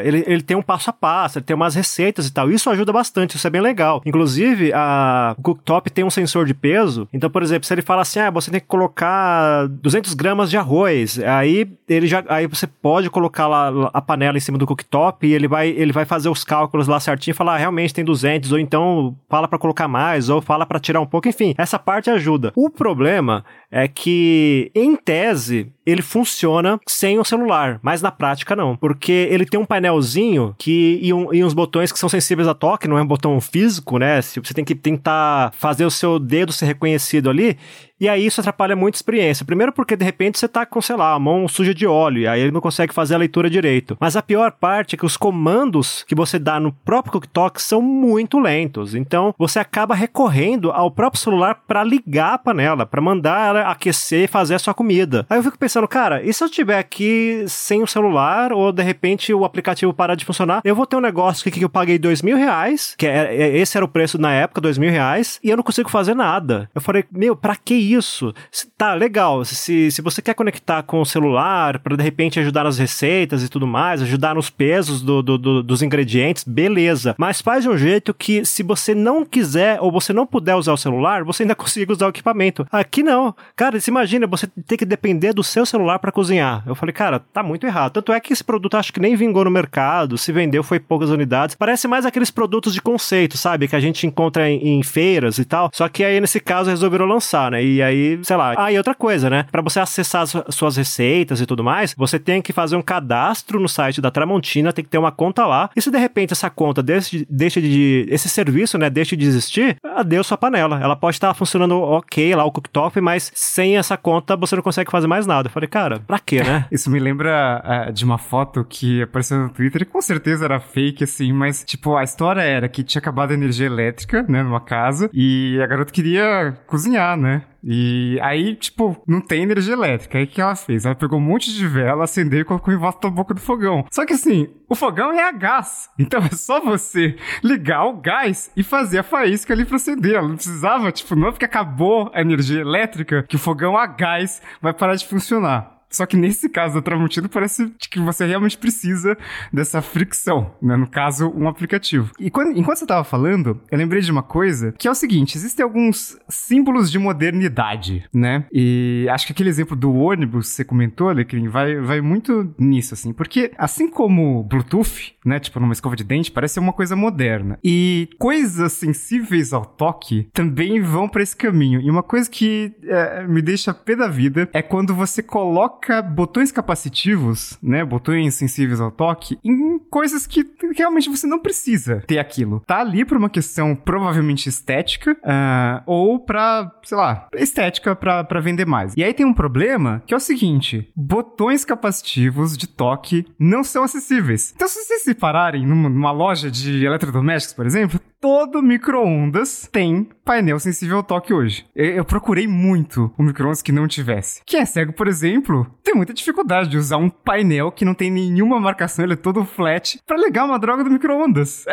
ele, 0.04 0.24
ele 0.26 0.42
tem 0.42 0.56
um 0.56 0.62
passo 0.62 0.90
a 0.90 0.92
passo, 0.92 1.38
ele 1.38 1.44
tem 1.44 1.56
umas 1.56 1.74
receitas 1.74 2.26
e 2.26 2.32
tal. 2.32 2.50
Isso 2.50 2.70
ajuda 2.70 2.92
bastante, 2.92 3.36
isso 3.36 3.46
é 3.46 3.50
bem 3.50 3.60
legal. 3.60 4.02
Inclusive, 4.04 4.72
a, 4.72 5.34
o 5.38 5.42
cooktop 5.42 5.90
tem 5.90 6.04
um 6.04 6.10
sensor 6.10 6.46
de 6.46 6.54
peso. 6.54 7.08
Então, 7.12 7.30
por 7.30 7.42
exemplo, 7.42 7.66
se 7.66 7.74
ele 7.74 7.82
fala 7.82 8.02
assim, 8.02 8.20
ah, 8.20 8.30
você 8.30 8.50
tem 8.50 8.60
que 8.60 8.66
colocar 8.66 9.66
200 9.68 10.14
gramas 10.14 10.50
de 10.50 10.56
arroz, 10.56 11.18
aí 11.20 11.68
ele 11.88 12.06
já, 12.06 12.24
aí 12.28 12.46
você 12.46 12.66
pode 12.66 13.10
colocar 13.10 13.46
lá 13.46 13.90
a 13.92 14.00
panela 14.00 14.36
em 14.36 14.40
cima 14.40 14.58
do 14.58 14.66
cooktop 14.66 15.26
e 15.26 15.32
ele 15.32 15.48
vai, 15.48 15.68
ele 15.68 15.92
vai 15.92 16.04
fazer 16.04 16.28
os 16.28 16.44
cálculos 16.44 16.86
lá 16.86 17.00
certinho 17.00 17.32
e 17.32 17.36
falar, 17.36 17.54
ah, 17.54 17.58
realmente 17.58 17.94
tem 17.94 18.04
200 18.04 18.37
ou 18.52 18.58
então 18.58 19.16
fala 19.28 19.48
para 19.48 19.58
colocar 19.58 19.88
mais, 19.88 20.28
ou 20.28 20.40
fala 20.40 20.66
para 20.66 20.80
tirar 20.80 21.00
um 21.00 21.06
pouco, 21.06 21.28
enfim, 21.28 21.54
essa 21.58 21.78
parte 21.78 22.10
ajuda. 22.10 22.52
O 22.56 22.70
problema 22.70 23.44
é 23.70 23.86
que, 23.86 24.70
em 24.74 24.96
tese, 24.96 25.70
ele 25.84 26.02
funciona 26.02 26.78
sem 26.86 27.18
o 27.18 27.24
celular, 27.24 27.78
mas 27.82 28.02
na 28.02 28.10
prática 28.10 28.54
não, 28.54 28.76
porque 28.76 29.28
ele 29.30 29.46
tem 29.46 29.58
um 29.58 29.64
painelzinho 29.64 30.54
que 30.58 30.98
e, 31.02 31.12
um, 31.12 31.32
e 31.32 31.42
uns 31.42 31.54
botões 31.54 31.90
que 31.90 31.98
são 31.98 32.08
sensíveis 32.08 32.48
a 32.48 32.54
toque, 32.54 32.88
não 32.88 32.98
é 32.98 33.02
um 33.02 33.06
botão 33.06 33.40
físico, 33.40 33.98
né? 33.98 34.20
Você 34.20 34.54
tem 34.54 34.64
que 34.64 34.74
tentar 34.74 35.52
fazer 35.54 35.84
o 35.84 35.90
seu 35.90 36.18
dedo 36.18 36.52
ser 36.52 36.66
reconhecido 36.66 37.30
ali, 37.30 37.56
e 38.00 38.08
aí 38.08 38.26
isso 38.26 38.40
atrapalha 38.40 38.76
muito 38.76 38.94
a 38.94 38.98
experiência. 38.98 39.44
Primeiro 39.44 39.72
porque 39.72 39.96
de 39.96 40.04
repente 40.04 40.38
você 40.38 40.48
tá 40.48 40.64
com, 40.64 40.80
sei 40.80 40.96
lá, 40.96 41.12
a 41.12 41.18
mão 41.18 41.48
suja 41.48 41.74
de 41.74 41.86
óleo, 41.86 42.20
e 42.20 42.28
aí 42.28 42.40
ele 42.40 42.50
não 42.50 42.60
consegue 42.60 42.94
fazer 42.94 43.14
a 43.14 43.18
leitura 43.18 43.50
direito. 43.50 43.96
Mas 44.00 44.16
a 44.16 44.22
pior 44.22 44.52
parte 44.52 44.94
é 44.94 44.98
que 44.98 45.06
os 45.06 45.16
comandos 45.16 46.04
que 46.06 46.14
você 46.14 46.38
dá 46.38 46.60
no 46.60 46.72
próprio 46.72 47.12
CookTalk 47.12 47.60
são 47.60 47.82
muito 47.82 48.38
lentos. 48.38 48.94
Então 48.94 49.34
você 49.38 49.58
acaba 49.58 49.94
recorrendo 49.94 50.70
ao 50.70 50.90
próprio 50.90 51.20
celular 51.20 51.62
para 51.66 51.84
ligar 51.84 52.34
a 52.34 52.38
panela, 52.38 52.86
para 52.86 53.00
mandar 53.00 53.48
ela 53.48 53.70
aquecer 53.70 54.24
e 54.24 54.28
fazer 54.28 54.54
a 54.54 54.58
sua 54.58 54.74
comida. 54.74 55.26
Aí 55.28 55.38
eu 55.38 55.42
fico 55.42 55.58
pensando, 55.58 55.88
cara, 55.88 56.22
e 56.22 56.32
se 56.32 56.42
eu 56.42 56.48
estiver 56.48 56.78
aqui 56.78 57.44
sem 57.46 57.82
o 57.82 57.86
celular, 57.86 58.52
ou 58.52 58.72
de 58.72 58.82
repente 58.82 59.32
o 59.32 59.44
aplicativo 59.44 59.92
parar 59.92 60.14
de 60.14 60.24
funcionar, 60.24 60.60
eu 60.64 60.74
vou 60.74 60.86
ter 60.86 60.96
um 60.96 61.00
negócio 61.00 61.44
que, 61.44 61.50
que 61.50 61.64
eu 61.64 61.68
paguei 61.68 61.98
dois 61.98 62.22
mil 62.22 62.36
reais, 62.36 62.94
que 62.96 63.06
é, 63.06 63.34
é, 63.34 63.58
esse 63.58 63.76
era 63.76 63.84
o 63.84 63.88
preço 63.88 64.18
na 64.18 64.32
época, 64.32 64.60
dois 64.60 64.78
mil 64.78 64.90
reais, 64.90 65.38
e 65.42 65.50
eu 65.50 65.56
não 65.56 65.64
consigo 65.64 65.88
fazer 65.88 66.14
nada. 66.14 66.70
Eu 66.74 66.80
falei, 66.80 67.04
meu, 67.10 67.34
pra 67.34 67.56
que 67.56 67.87
isso. 67.92 68.34
Tá, 68.76 68.94
legal. 68.94 69.44
Se, 69.44 69.90
se 69.90 70.02
você 70.02 70.22
quer 70.22 70.34
conectar 70.34 70.82
com 70.82 71.00
o 71.00 71.06
celular 71.06 71.78
para 71.78 71.96
de 71.96 72.02
repente 72.02 72.38
ajudar 72.40 72.64
nas 72.64 72.78
receitas 72.78 73.42
e 73.42 73.48
tudo 73.48 73.66
mais, 73.66 74.02
ajudar 74.02 74.34
nos 74.34 74.50
pesos 74.50 75.02
do, 75.02 75.22
do, 75.22 75.38
do, 75.38 75.62
dos 75.62 75.82
ingredientes, 75.82 76.44
beleza. 76.44 77.14
Mas 77.18 77.40
faz 77.40 77.64
de 77.64 77.70
um 77.70 77.76
jeito 77.76 78.14
que 78.14 78.44
se 78.44 78.62
você 78.62 78.94
não 78.94 79.24
quiser 79.24 79.78
ou 79.80 79.90
você 79.90 80.12
não 80.12 80.26
puder 80.26 80.54
usar 80.54 80.72
o 80.72 80.76
celular, 80.76 81.24
você 81.24 81.42
ainda 81.42 81.54
consiga 81.56 81.92
usar 81.92 82.06
o 82.06 82.10
equipamento. 82.10 82.66
Aqui 82.70 83.02
não. 83.02 83.34
Cara, 83.56 83.80
se 83.80 83.90
imagina 83.90 84.26
você 84.26 84.46
ter 84.66 84.76
que 84.76 84.84
depender 84.84 85.32
do 85.32 85.42
seu 85.42 85.64
celular 85.66 85.98
para 85.98 86.12
cozinhar. 86.12 86.62
Eu 86.66 86.74
falei, 86.74 86.92
cara, 86.92 87.18
tá 87.18 87.42
muito 87.42 87.66
errado. 87.66 87.92
Tanto 87.92 88.12
é 88.12 88.20
que 88.20 88.32
esse 88.32 88.44
produto 88.44 88.76
acho 88.76 88.92
que 88.92 89.00
nem 89.00 89.16
vingou 89.16 89.44
no 89.44 89.50
mercado, 89.50 90.18
se 90.18 90.32
vendeu 90.32 90.62
foi 90.62 90.78
poucas 90.78 91.10
unidades. 91.10 91.54
Parece 91.54 91.88
mais 91.88 92.06
aqueles 92.06 92.30
produtos 92.30 92.72
de 92.74 92.80
conceito, 92.80 93.36
sabe? 93.36 93.68
Que 93.68 93.76
a 93.76 93.80
gente 93.80 94.06
encontra 94.06 94.48
em, 94.48 94.78
em 94.78 94.82
feiras 94.82 95.38
e 95.38 95.44
tal. 95.44 95.70
Só 95.72 95.88
que 95.88 96.04
aí 96.04 96.20
nesse 96.20 96.40
caso 96.40 96.70
resolveram 96.70 97.06
lançar, 97.06 97.50
né? 97.50 97.62
E 97.62 97.77
aí, 97.82 98.18
sei 98.22 98.36
lá. 98.36 98.54
Ah, 98.56 98.72
e 98.72 98.76
outra 98.76 98.94
coisa, 98.94 99.28
né? 99.30 99.46
Para 99.50 99.62
você 99.62 99.80
acessar 99.80 100.22
as 100.22 100.34
suas 100.50 100.76
receitas 100.76 101.40
e 101.40 101.46
tudo 101.46 101.64
mais, 101.64 101.94
você 101.96 102.18
tem 102.18 102.40
que 102.42 102.52
fazer 102.52 102.76
um 102.76 102.82
cadastro 102.82 103.60
no 103.60 103.68
site 103.68 104.00
da 104.00 104.10
Tramontina, 104.10 104.72
tem 104.72 104.84
que 104.84 104.90
ter 104.90 104.98
uma 104.98 105.12
conta 105.12 105.46
lá. 105.46 105.70
E 105.74 105.82
se 105.82 105.90
de 105.90 105.98
repente 105.98 106.32
essa 106.32 106.50
conta 106.50 106.82
deixa, 106.82 107.24
deixa 107.28 107.60
de. 107.60 108.06
esse 108.08 108.28
serviço, 108.28 108.78
né, 108.78 108.90
deixa 108.90 109.16
de 109.16 109.26
existir, 109.26 109.76
adeus 109.84 110.26
sua 110.26 110.36
panela. 110.36 110.80
Ela 110.80 110.96
pode 110.96 111.16
estar 111.16 111.32
funcionando 111.34 111.80
ok 111.80 112.34
lá, 112.34 112.44
o 112.44 112.52
cooktop, 112.52 113.00
mas 113.00 113.32
sem 113.34 113.76
essa 113.76 113.96
conta 113.96 114.36
você 114.36 114.56
não 114.56 114.62
consegue 114.62 114.90
fazer 114.90 115.06
mais 115.06 115.26
nada. 115.26 115.48
Eu 115.48 115.52
falei, 115.52 115.68
cara, 115.68 116.00
pra 116.00 116.18
quê, 116.18 116.42
né? 116.42 116.66
Isso 116.72 116.90
me 116.90 116.98
lembra 116.98 117.88
uh, 117.88 117.92
de 117.92 118.04
uma 118.04 118.18
foto 118.18 118.64
que 118.64 119.02
apareceu 119.02 119.38
no 119.38 119.48
Twitter 119.50 119.82
e 119.82 119.84
com 119.84 120.00
certeza 120.00 120.44
era 120.44 120.60
fake, 120.60 121.04
assim, 121.04 121.32
mas, 121.32 121.64
tipo, 121.64 121.96
a 121.96 122.04
história 122.04 122.40
era 122.40 122.68
que 122.68 122.82
tinha 122.82 123.00
acabado 123.00 123.30
a 123.30 123.34
energia 123.34 123.66
elétrica, 123.66 124.24
né, 124.28 124.42
numa 124.42 124.60
casa, 124.60 125.10
e 125.12 125.58
a 125.62 125.66
garota 125.66 125.92
queria 125.92 126.56
cozinhar, 126.66 127.16
né? 127.16 127.42
E 127.62 128.18
aí, 128.22 128.54
tipo, 128.54 129.02
não 129.06 129.20
tem 129.20 129.42
energia 129.42 129.74
elétrica. 129.74 130.18
Aí 130.18 130.24
o 130.24 130.26
que 130.26 130.40
ela 130.40 130.54
fez? 130.54 130.84
Ela 130.84 130.94
pegou 130.94 131.18
um 131.18 131.22
monte 131.22 131.52
de 131.52 131.66
vela, 131.66 132.04
acendeu 132.04 132.40
e 132.40 132.44
colocou 132.44 132.72
em 132.72 132.76
volta 132.76 133.08
da 133.08 133.14
boca 133.14 133.34
do 133.34 133.40
fogão. 133.40 133.84
Só 133.90 134.06
que 134.06 134.12
assim, 134.12 134.48
o 134.68 134.74
fogão 134.74 135.12
é 135.12 135.22
a 135.22 135.32
gás. 135.32 135.90
Então 135.98 136.20
é 136.24 136.30
só 136.30 136.60
você 136.60 137.16
ligar 137.42 137.84
o 137.84 138.00
gás 138.00 138.50
e 138.56 138.62
fazer 138.62 138.98
a 138.98 139.02
faísca 139.02 139.52
ali 139.52 139.64
pra 139.64 139.76
acender. 139.76 140.14
Ela 140.14 140.28
não 140.28 140.36
precisava, 140.36 140.92
tipo, 140.92 141.14
não 141.16 141.28
é 141.28 141.30
porque 141.30 141.44
acabou 141.44 142.10
a 142.14 142.20
energia 142.20 142.60
elétrica 142.60 143.22
que 143.22 143.36
o 143.36 143.38
fogão 143.38 143.76
a 143.76 143.86
gás 143.86 144.40
vai 144.60 144.72
parar 144.72 144.94
de 144.94 145.06
funcionar. 145.06 145.77
Só 145.90 146.06
que 146.06 146.16
nesse 146.16 146.48
caso 146.48 146.74
da 146.74 146.82
Tramontina 146.82 147.28
parece 147.28 147.72
que 147.90 147.98
você 147.98 148.26
realmente 148.26 148.58
precisa 148.58 149.16
dessa 149.52 149.80
fricção, 149.80 150.54
né? 150.60 150.76
No 150.76 150.86
caso, 150.86 151.32
um 151.34 151.48
aplicativo. 151.48 152.12
E 152.18 152.30
quando, 152.30 152.56
enquanto 152.58 152.78
você 152.78 152.84
estava 152.84 153.04
falando, 153.04 153.60
eu 153.70 153.78
lembrei 153.78 154.00
de 154.02 154.10
uma 154.10 154.22
coisa 154.22 154.72
que 154.72 154.86
é 154.86 154.90
o 154.90 154.94
seguinte: 154.94 155.36
existem 155.36 155.62
alguns 155.62 156.18
símbolos 156.28 156.90
de 156.90 156.98
modernidade, 156.98 158.04
né? 158.12 158.44
E 158.52 159.06
acho 159.10 159.26
que 159.26 159.32
aquele 159.32 159.48
exemplo 159.48 159.76
do 159.76 159.94
ônibus 159.94 160.50
que 160.50 160.56
você 160.56 160.64
comentou, 160.64 161.08
Alecrim, 161.08 161.48
vai, 161.48 161.76
vai 161.80 162.00
muito 162.00 162.54
nisso, 162.58 162.94
assim. 162.94 163.12
Porque 163.12 163.52
assim 163.56 163.88
como 163.88 164.42
Bluetooth, 164.44 165.14
né? 165.24 165.38
Tipo, 165.40 165.60
numa 165.60 165.72
escova 165.72 165.96
de 165.96 166.04
dente, 166.04 166.30
parece 166.30 166.58
uma 166.58 166.72
coisa 166.72 166.94
moderna. 166.94 167.58
E 167.62 168.08
coisas 168.18 168.72
sensíveis 168.72 169.52
ao 169.52 169.64
toque 169.64 170.28
também 170.32 170.80
vão 170.80 171.08
para 171.08 171.22
esse 171.22 171.36
caminho. 171.36 171.80
E 171.80 171.90
uma 171.90 172.02
coisa 172.02 172.28
que 172.28 172.72
é, 172.84 173.26
me 173.26 173.40
deixa 173.42 173.72
pé 173.74 173.96
da 173.96 174.08
vida 174.08 174.48
é 174.52 174.62
quando 174.62 174.94
você 174.94 175.22
coloca 175.22 175.78
coloca 175.88 176.02
botões 176.02 176.52
capacitivos, 176.52 177.58
né, 177.62 177.84
botões 177.84 178.34
sensíveis 178.34 178.80
ao 178.80 178.90
toque, 178.90 179.38
em 179.42 179.78
coisas 179.90 180.26
que 180.26 180.44
realmente 180.76 181.08
você 181.08 181.26
não 181.26 181.38
precisa 181.38 182.02
ter 182.06 182.18
aquilo. 182.18 182.62
Tá 182.66 182.80
ali 182.80 183.04
por 183.04 183.16
uma 183.16 183.30
questão 183.30 183.74
provavelmente 183.74 184.48
estética, 184.48 185.12
uh, 185.12 185.82
ou 185.86 186.20
pra, 186.20 186.70
sei 186.84 186.96
lá, 186.96 187.28
estética 187.34 187.96
pra, 187.96 188.22
pra 188.22 188.40
vender 188.40 188.66
mais. 188.66 188.94
E 188.96 189.02
aí 189.02 189.14
tem 189.14 189.24
um 189.24 189.34
problema 189.34 190.02
que 190.06 190.12
é 190.12 190.16
o 190.16 190.20
seguinte: 190.20 190.90
botões 190.94 191.64
capacitivos 191.64 192.56
de 192.56 192.66
toque 192.66 193.26
não 193.38 193.64
são 193.64 193.82
acessíveis. 193.82 194.52
Então, 194.54 194.68
se 194.68 194.84
vocês 194.84 195.02
se 195.02 195.14
pararem 195.14 195.66
numa, 195.66 195.88
numa 195.88 196.10
loja 196.10 196.50
de 196.50 196.84
eletrodomésticos, 196.84 197.54
por 197.54 197.66
exemplo, 197.66 198.00
todo 198.20 198.62
micro-ondas 198.62 199.68
tem 199.70 200.08
painel 200.24 200.58
sensível 200.58 200.98
ao 200.98 201.02
toque 201.02 201.32
hoje. 201.32 201.66
Eu, 201.74 201.86
eu 201.86 202.04
procurei 202.04 202.46
muito 202.46 203.12
o 203.16 203.22
micro-ondas 203.22 203.62
que 203.62 203.72
não 203.72 203.86
tivesse. 203.86 204.42
Quem 204.44 204.60
é 204.60 204.64
cego, 204.64 204.92
por 204.92 205.06
exemplo, 205.06 205.66
tem 205.82 205.94
muita 205.94 206.12
dificuldade 206.12 206.68
de 206.68 206.76
usar 206.76 206.96
um 206.96 207.08
painel 207.08 207.70
que 207.70 207.84
não 207.84 207.94
tem 207.94 208.10
nenhuma 208.10 208.60
marcação, 208.60 209.04
ele 209.04 209.14
é 209.14 209.16
todo 209.16 209.44
flat, 209.44 209.98
para 210.06 210.18
ligar 210.18 210.44
uma 210.44 210.58
droga 210.58 210.84
do 210.84 210.90
micro-ondas. 210.90 211.64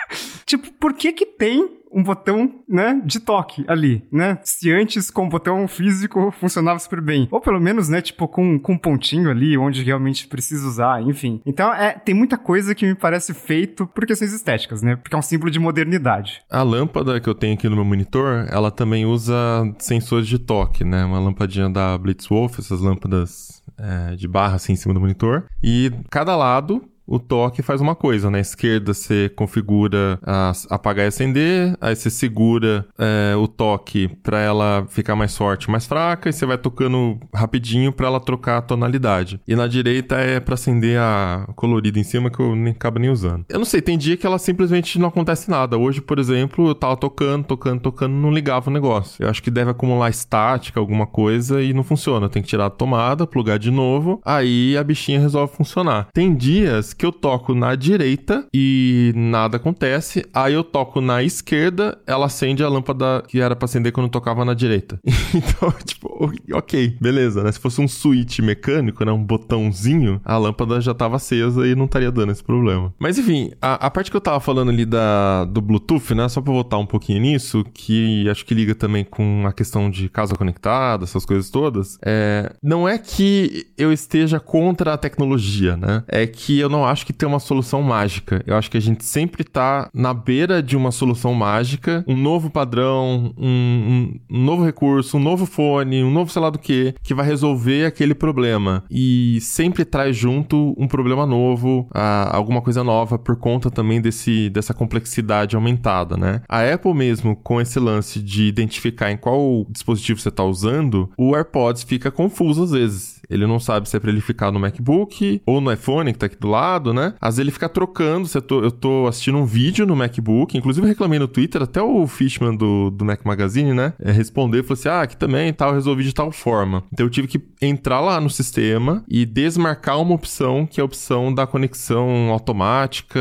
tipo, 0.44 0.72
por 0.74 0.92
que 0.92 1.12
que 1.12 1.26
tem 1.26 1.83
um 1.94 2.02
botão, 2.02 2.50
né, 2.68 3.00
de 3.04 3.20
toque 3.20 3.64
ali, 3.68 4.06
né? 4.10 4.38
Se 4.42 4.70
antes 4.72 5.10
com 5.10 5.26
o 5.26 5.28
botão 5.28 5.66
físico 5.68 6.32
funcionava 6.32 6.78
super 6.78 7.00
bem. 7.00 7.28
Ou 7.30 7.40
pelo 7.40 7.60
menos, 7.60 7.88
né, 7.88 8.02
tipo, 8.02 8.26
com, 8.26 8.58
com 8.58 8.72
um 8.72 8.78
pontinho 8.78 9.30
ali 9.30 9.56
onde 9.56 9.82
realmente 9.82 10.26
precisa 10.26 10.66
usar, 10.66 11.02
enfim. 11.02 11.40
Então, 11.46 11.72
é, 11.72 11.92
tem 11.92 12.14
muita 12.14 12.36
coisa 12.36 12.74
que 12.74 12.84
me 12.84 12.94
parece 12.94 13.32
feito 13.32 13.86
por 13.86 14.06
questões 14.06 14.32
estéticas, 14.32 14.82
né? 14.82 14.96
Porque 14.96 15.14
é 15.14 15.18
um 15.18 15.22
símbolo 15.22 15.50
de 15.50 15.58
modernidade. 15.58 16.42
A 16.50 16.62
lâmpada 16.62 17.20
que 17.20 17.28
eu 17.28 17.34
tenho 17.34 17.54
aqui 17.54 17.68
no 17.68 17.76
meu 17.76 17.84
monitor, 17.84 18.46
ela 18.50 18.70
também 18.70 19.06
usa 19.06 19.34
sensores 19.78 20.26
de 20.26 20.38
toque, 20.38 20.84
né? 20.84 21.04
Uma 21.04 21.20
lampadinha 21.20 21.70
da 21.70 21.96
Blitzwolf, 21.96 22.58
essas 22.58 22.80
lâmpadas 22.80 23.62
é, 23.78 24.16
de 24.16 24.26
barra 24.26 24.56
assim 24.56 24.72
em 24.72 24.76
cima 24.76 24.94
do 24.94 25.00
monitor. 25.00 25.44
E 25.62 25.92
cada 26.10 26.36
lado 26.36 26.82
o 27.06 27.18
toque 27.18 27.62
faz 27.62 27.80
uma 27.80 27.94
coisa. 27.94 28.30
Na 28.30 28.40
esquerda 28.40 28.94
você 28.94 29.28
configura 29.28 30.18
a, 30.22 30.52
apagar 30.70 31.04
e 31.04 31.08
acender, 31.08 31.76
aí 31.80 31.94
você 31.94 32.10
segura 32.10 32.86
é, 32.98 33.36
o 33.36 33.46
toque 33.46 34.08
para 34.22 34.40
ela 34.40 34.86
ficar 34.88 35.14
mais 35.14 35.36
forte, 35.36 35.70
mais 35.70 35.86
fraca, 35.86 36.28
e 36.28 36.32
você 36.32 36.46
vai 36.46 36.58
tocando 36.58 37.18
rapidinho 37.34 37.92
para 37.92 38.06
ela 38.06 38.20
trocar 38.20 38.58
a 38.58 38.62
tonalidade. 38.62 39.40
E 39.46 39.54
na 39.54 39.66
direita 39.66 40.16
é 40.16 40.40
para 40.40 40.54
acender 40.54 40.98
a 40.98 41.46
colorida 41.54 41.98
em 41.98 42.04
cima 42.04 42.30
que 42.30 42.40
eu 42.40 42.56
nem 42.56 42.72
acabo 42.72 42.98
nem 42.98 43.10
usando. 43.10 43.44
Eu 43.48 43.58
não 43.58 43.66
sei, 43.66 43.82
tem 43.82 43.98
dia 43.98 44.16
que 44.16 44.26
ela 44.26 44.38
simplesmente 44.38 44.98
não 44.98 45.08
acontece 45.08 45.50
nada. 45.50 45.76
Hoje, 45.76 46.00
por 46.00 46.18
exemplo, 46.18 46.68
eu 46.68 46.74
tava 46.74 46.96
tocando, 46.96 47.44
tocando, 47.44 47.80
tocando, 47.80 48.12
não 48.12 48.32
ligava 48.32 48.70
o 48.70 48.72
negócio. 48.72 49.22
Eu 49.22 49.28
acho 49.28 49.42
que 49.42 49.50
deve 49.50 49.70
acumular 49.70 50.08
estática, 50.08 50.80
alguma 50.80 51.06
coisa, 51.06 51.62
e 51.62 51.72
não 51.72 51.82
funciona. 51.82 52.28
Tenho 52.28 52.42
que 52.42 52.48
tirar 52.48 52.66
a 52.66 52.70
tomada, 52.70 53.26
plugar 53.26 53.58
de 53.58 53.70
novo, 53.70 54.20
aí 54.24 54.76
a 54.76 54.84
bichinha 54.84 55.20
resolve 55.20 55.54
funcionar. 55.54 56.08
Tem 56.12 56.34
dias 56.34 56.93
que 56.96 57.04
eu 57.04 57.12
toco 57.12 57.54
na 57.54 57.74
direita 57.74 58.46
e 58.54 59.12
nada 59.14 59.56
acontece. 59.56 60.24
Aí 60.32 60.54
eu 60.54 60.64
toco 60.64 61.00
na 61.00 61.22
esquerda, 61.22 61.98
ela 62.06 62.26
acende 62.26 62.62
a 62.62 62.68
lâmpada 62.68 63.22
que 63.26 63.40
era 63.40 63.56
pra 63.56 63.64
acender 63.64 63.92
quando 63.92 64.06
eu 64.06 64.10
tocava 64.10 64.44
na 64.44 64.54
direita. 64.54 64.98
então, 65.34 65.72
tipo, 65.84 66.13
ok, 66.52 66.96
beleza, 67.00 67.42
né? 67.42 67.52
Se 67.52 67.58
fosse 67.58 67.80
um 67.80 67.88
switch 67.88 68.40
mecânico, 68.40 69.04
né? 69.04 69.12
Um 69.12 69.22
botãozinho, 69.22 70.20
a 70.24 70.36
lâmpada 70.36 70.80
já 70.80 70.94
tava 70.94 71.16
acesa 71.16 71.66
e 71.66 71.74
não 71.74 71.86
estaria 71.86 72.10
dando 72.10 72.32
esse 72.32 72.42
problema. 72.42 72.92
Mas 72.98 73.18
enfim, 73.18 73.50
a, 73.60 73.86
a 73.86 73.90
parte 73.90 74.10
que 74.10 74.16
eu 74.16 74.20
tava 74.20 74.40
falando 74.40 74.70
ali 74.70 74.84
da, 74.84 75.44
do 75.44 75.60
Bluetooth, 75.60 76.14
né? 76.14 76.28
Só 76.28 76.40
pra 76.40 76.52
voltar 76.52 76.78
um 76.78 76.86
pouquinho 76.86 77.20
nisso, 77.20 77.64
que 77.72 78.28
acho 78.28 78.44
que 78.44 78.54
liga 78.54 78.74
também 78.74 79.04
com 79.04 79.44
a 79.46 79.52
questão 79.52 79.90
de 79.90 80.08
casa 80.08 80.34
conectada, 80.34 81.04
essas 81.04 81.24
coisas 81.24 81.50
todas. 81.50 81.98
É, 82.04 82.52
não 82.62 82.88
é 82.88 82.98
que 82.98 83.66
eu 83.76 83.92
esteja 83.92 84.38
contra 84.38 84.94
a 84.94 84.98
tecnologia, 84.98 85.76
né? 85.76 86.04
É 86.08 86.26
que 86.26 86.58
eu 86.58 86.68
não 86.68 86.84
acho 86.84 87.04
que 87.04 87.12
tem 87.12 87.28
uma 87.28 87.40
solução 87.40 87.82
mágica. 87.82 88.42
Eu 88.46 88.56
acho 88.56 88.70
que 88.70 88.76
a 88.76 88.80
gente 88.80 89.04
sempre 89.04 89.44
tá 89.44 89.90
na 89.92 90.14
beira 90.14 90.62
de 90.62 90.76
uma 90.76 90.90
solução 90.90 91.34
mágica, 91.34 92.04
um 92.06 92.16
novo 92.16 92.50
padrão, 92.50 93.34
um, 93.36 93.48
um, 93.48 94.36
um 94.38 94.44
novo 94.44 94.64
recurso, 94.64 95.16
um 95.16 95.20
novo 95.20 95.46
fone, 95.46 96.03
um 96.04 96.10
novo 96.10 96.30
sei 96.30 96.42
lá 96.42 96.50
do 96.50 96.58
que, 96.58 96.94
que 97.02 97.14
vai 97.14 97.26
resolver 97.26 97.86
aquele 97.86 98.14
problema. 98.14 98.84
E 98.90 99.38
sempre 99.40 99.84
traz 99.84 100.16
junto 100.16 100.74
um 100.78 100.88
problema 100.88 101.26
novo, 101.26 101.88
a, 101.92 102.36
alguma 102.36 102.60
coisa 102.60 102.82
nova, 102.84 103.18
por 103.18 103.36
conta 103.36 103.70
também 103.70 104.00
desse, 104.00 104.50
dessa 104.50 104.74
complexidade 104.74 105.56
aumentada, 105.56 106.16
né? 106.16 106.42
A 106.48 106.60
Apple 106.62 106.94
mesmo, 106.94 107.36
com 107.36 107.60
esse 107.60 107.78
lance 107.78 108.20
de 108.20 108.44
identificar 108.44 109.10
em 109.10 109.16
qual 109.16 109.66
dispositivo 109.70 110.20
você 110.20 110.28
está 110.28 110.44
usando, 110.44 111.10
o 111.16 111.34
AirPods 111.34 111.82
fica 111.82 112.10
confuso 112.10 112.64
às 112.64 112.70
vezes. 112.70 113.14
Ele 113.28 113.46
não 113.46 113.58
sabe 113.58 113.88
se 113.88 113.96
é 113.96 114.00
pra 114.00 114.10
ele 114.10 114.20
ficar 114.20 114.50
no 114.50 114.60
MacBook 114.60 115.40
ou 115.46 115.60
no 115.60 115.72
iPhone 115.72 116.12
que 116.12 116.18
tá 116.18 116.26
aqui 116.26 116.36
do 116.36 116.48
lado, 116.48 116.92
né? 116.92 117.14
Às 117.20 117.36
vezes 117.36 117.38
ele 117.40 117.50
fica 117.50 117.68
trocando. 117.68 118.28
Se 118.28 118.38
eu, 118.38 118.42
tô, 118.42 118.62
eu 118.62 118.70
tô 118.70 119.06
assistindo 119.06 119.38
um 119.38 119.44
vídeo 119.44 119.86
no 119.86 119.96
MacBook, 119.96 120.56
inclusive 120.56 120.86
reclamei 120.86 121.18
no 121.18 121.28
Twitter, 121.28 121.62
até 121.62 121.82
o 121.82 122.06
Fishman 122.06 122.54
do, 122.54 122.90
do 122.90 123.04
Mac 123.04 123.24
Magazine, 123.24 123.72
né? 123.72 123.92
É, 123.98 124.10
respondeu 124.12 124.60
e 124.60 124.62
falou 124.62 124.74
assim: 124.74 124.88
ah, 124.88 125.02
aqui 125.02 125.16
também 125.16 125.52
tal, 125.52 125.74
eu 125.74 125.93
resolvi 125.94 126.04
de 126.04 126.14
tal 126.14 126.30
forma. 126.32 126.84
Então 126.92 127.06
eu 127.06 127.10
tive 127.10 127.28
que 127.28 127.40
entrar 127.62 128.00
lá 128.00 128.20
no 128.20 128.28
sistema 128.28 129.04
e 129.08 129.24
desmarcar 129.24 130.00
uma 130.00 130.14
opção 130.14 130.66
que 130.66 130.80
é 130.80 130.82
a 130.82 130.84
opção 130.84 131.32
da 131.32 131.46
conexão 131.46 132.30
automática, 132.30 133.20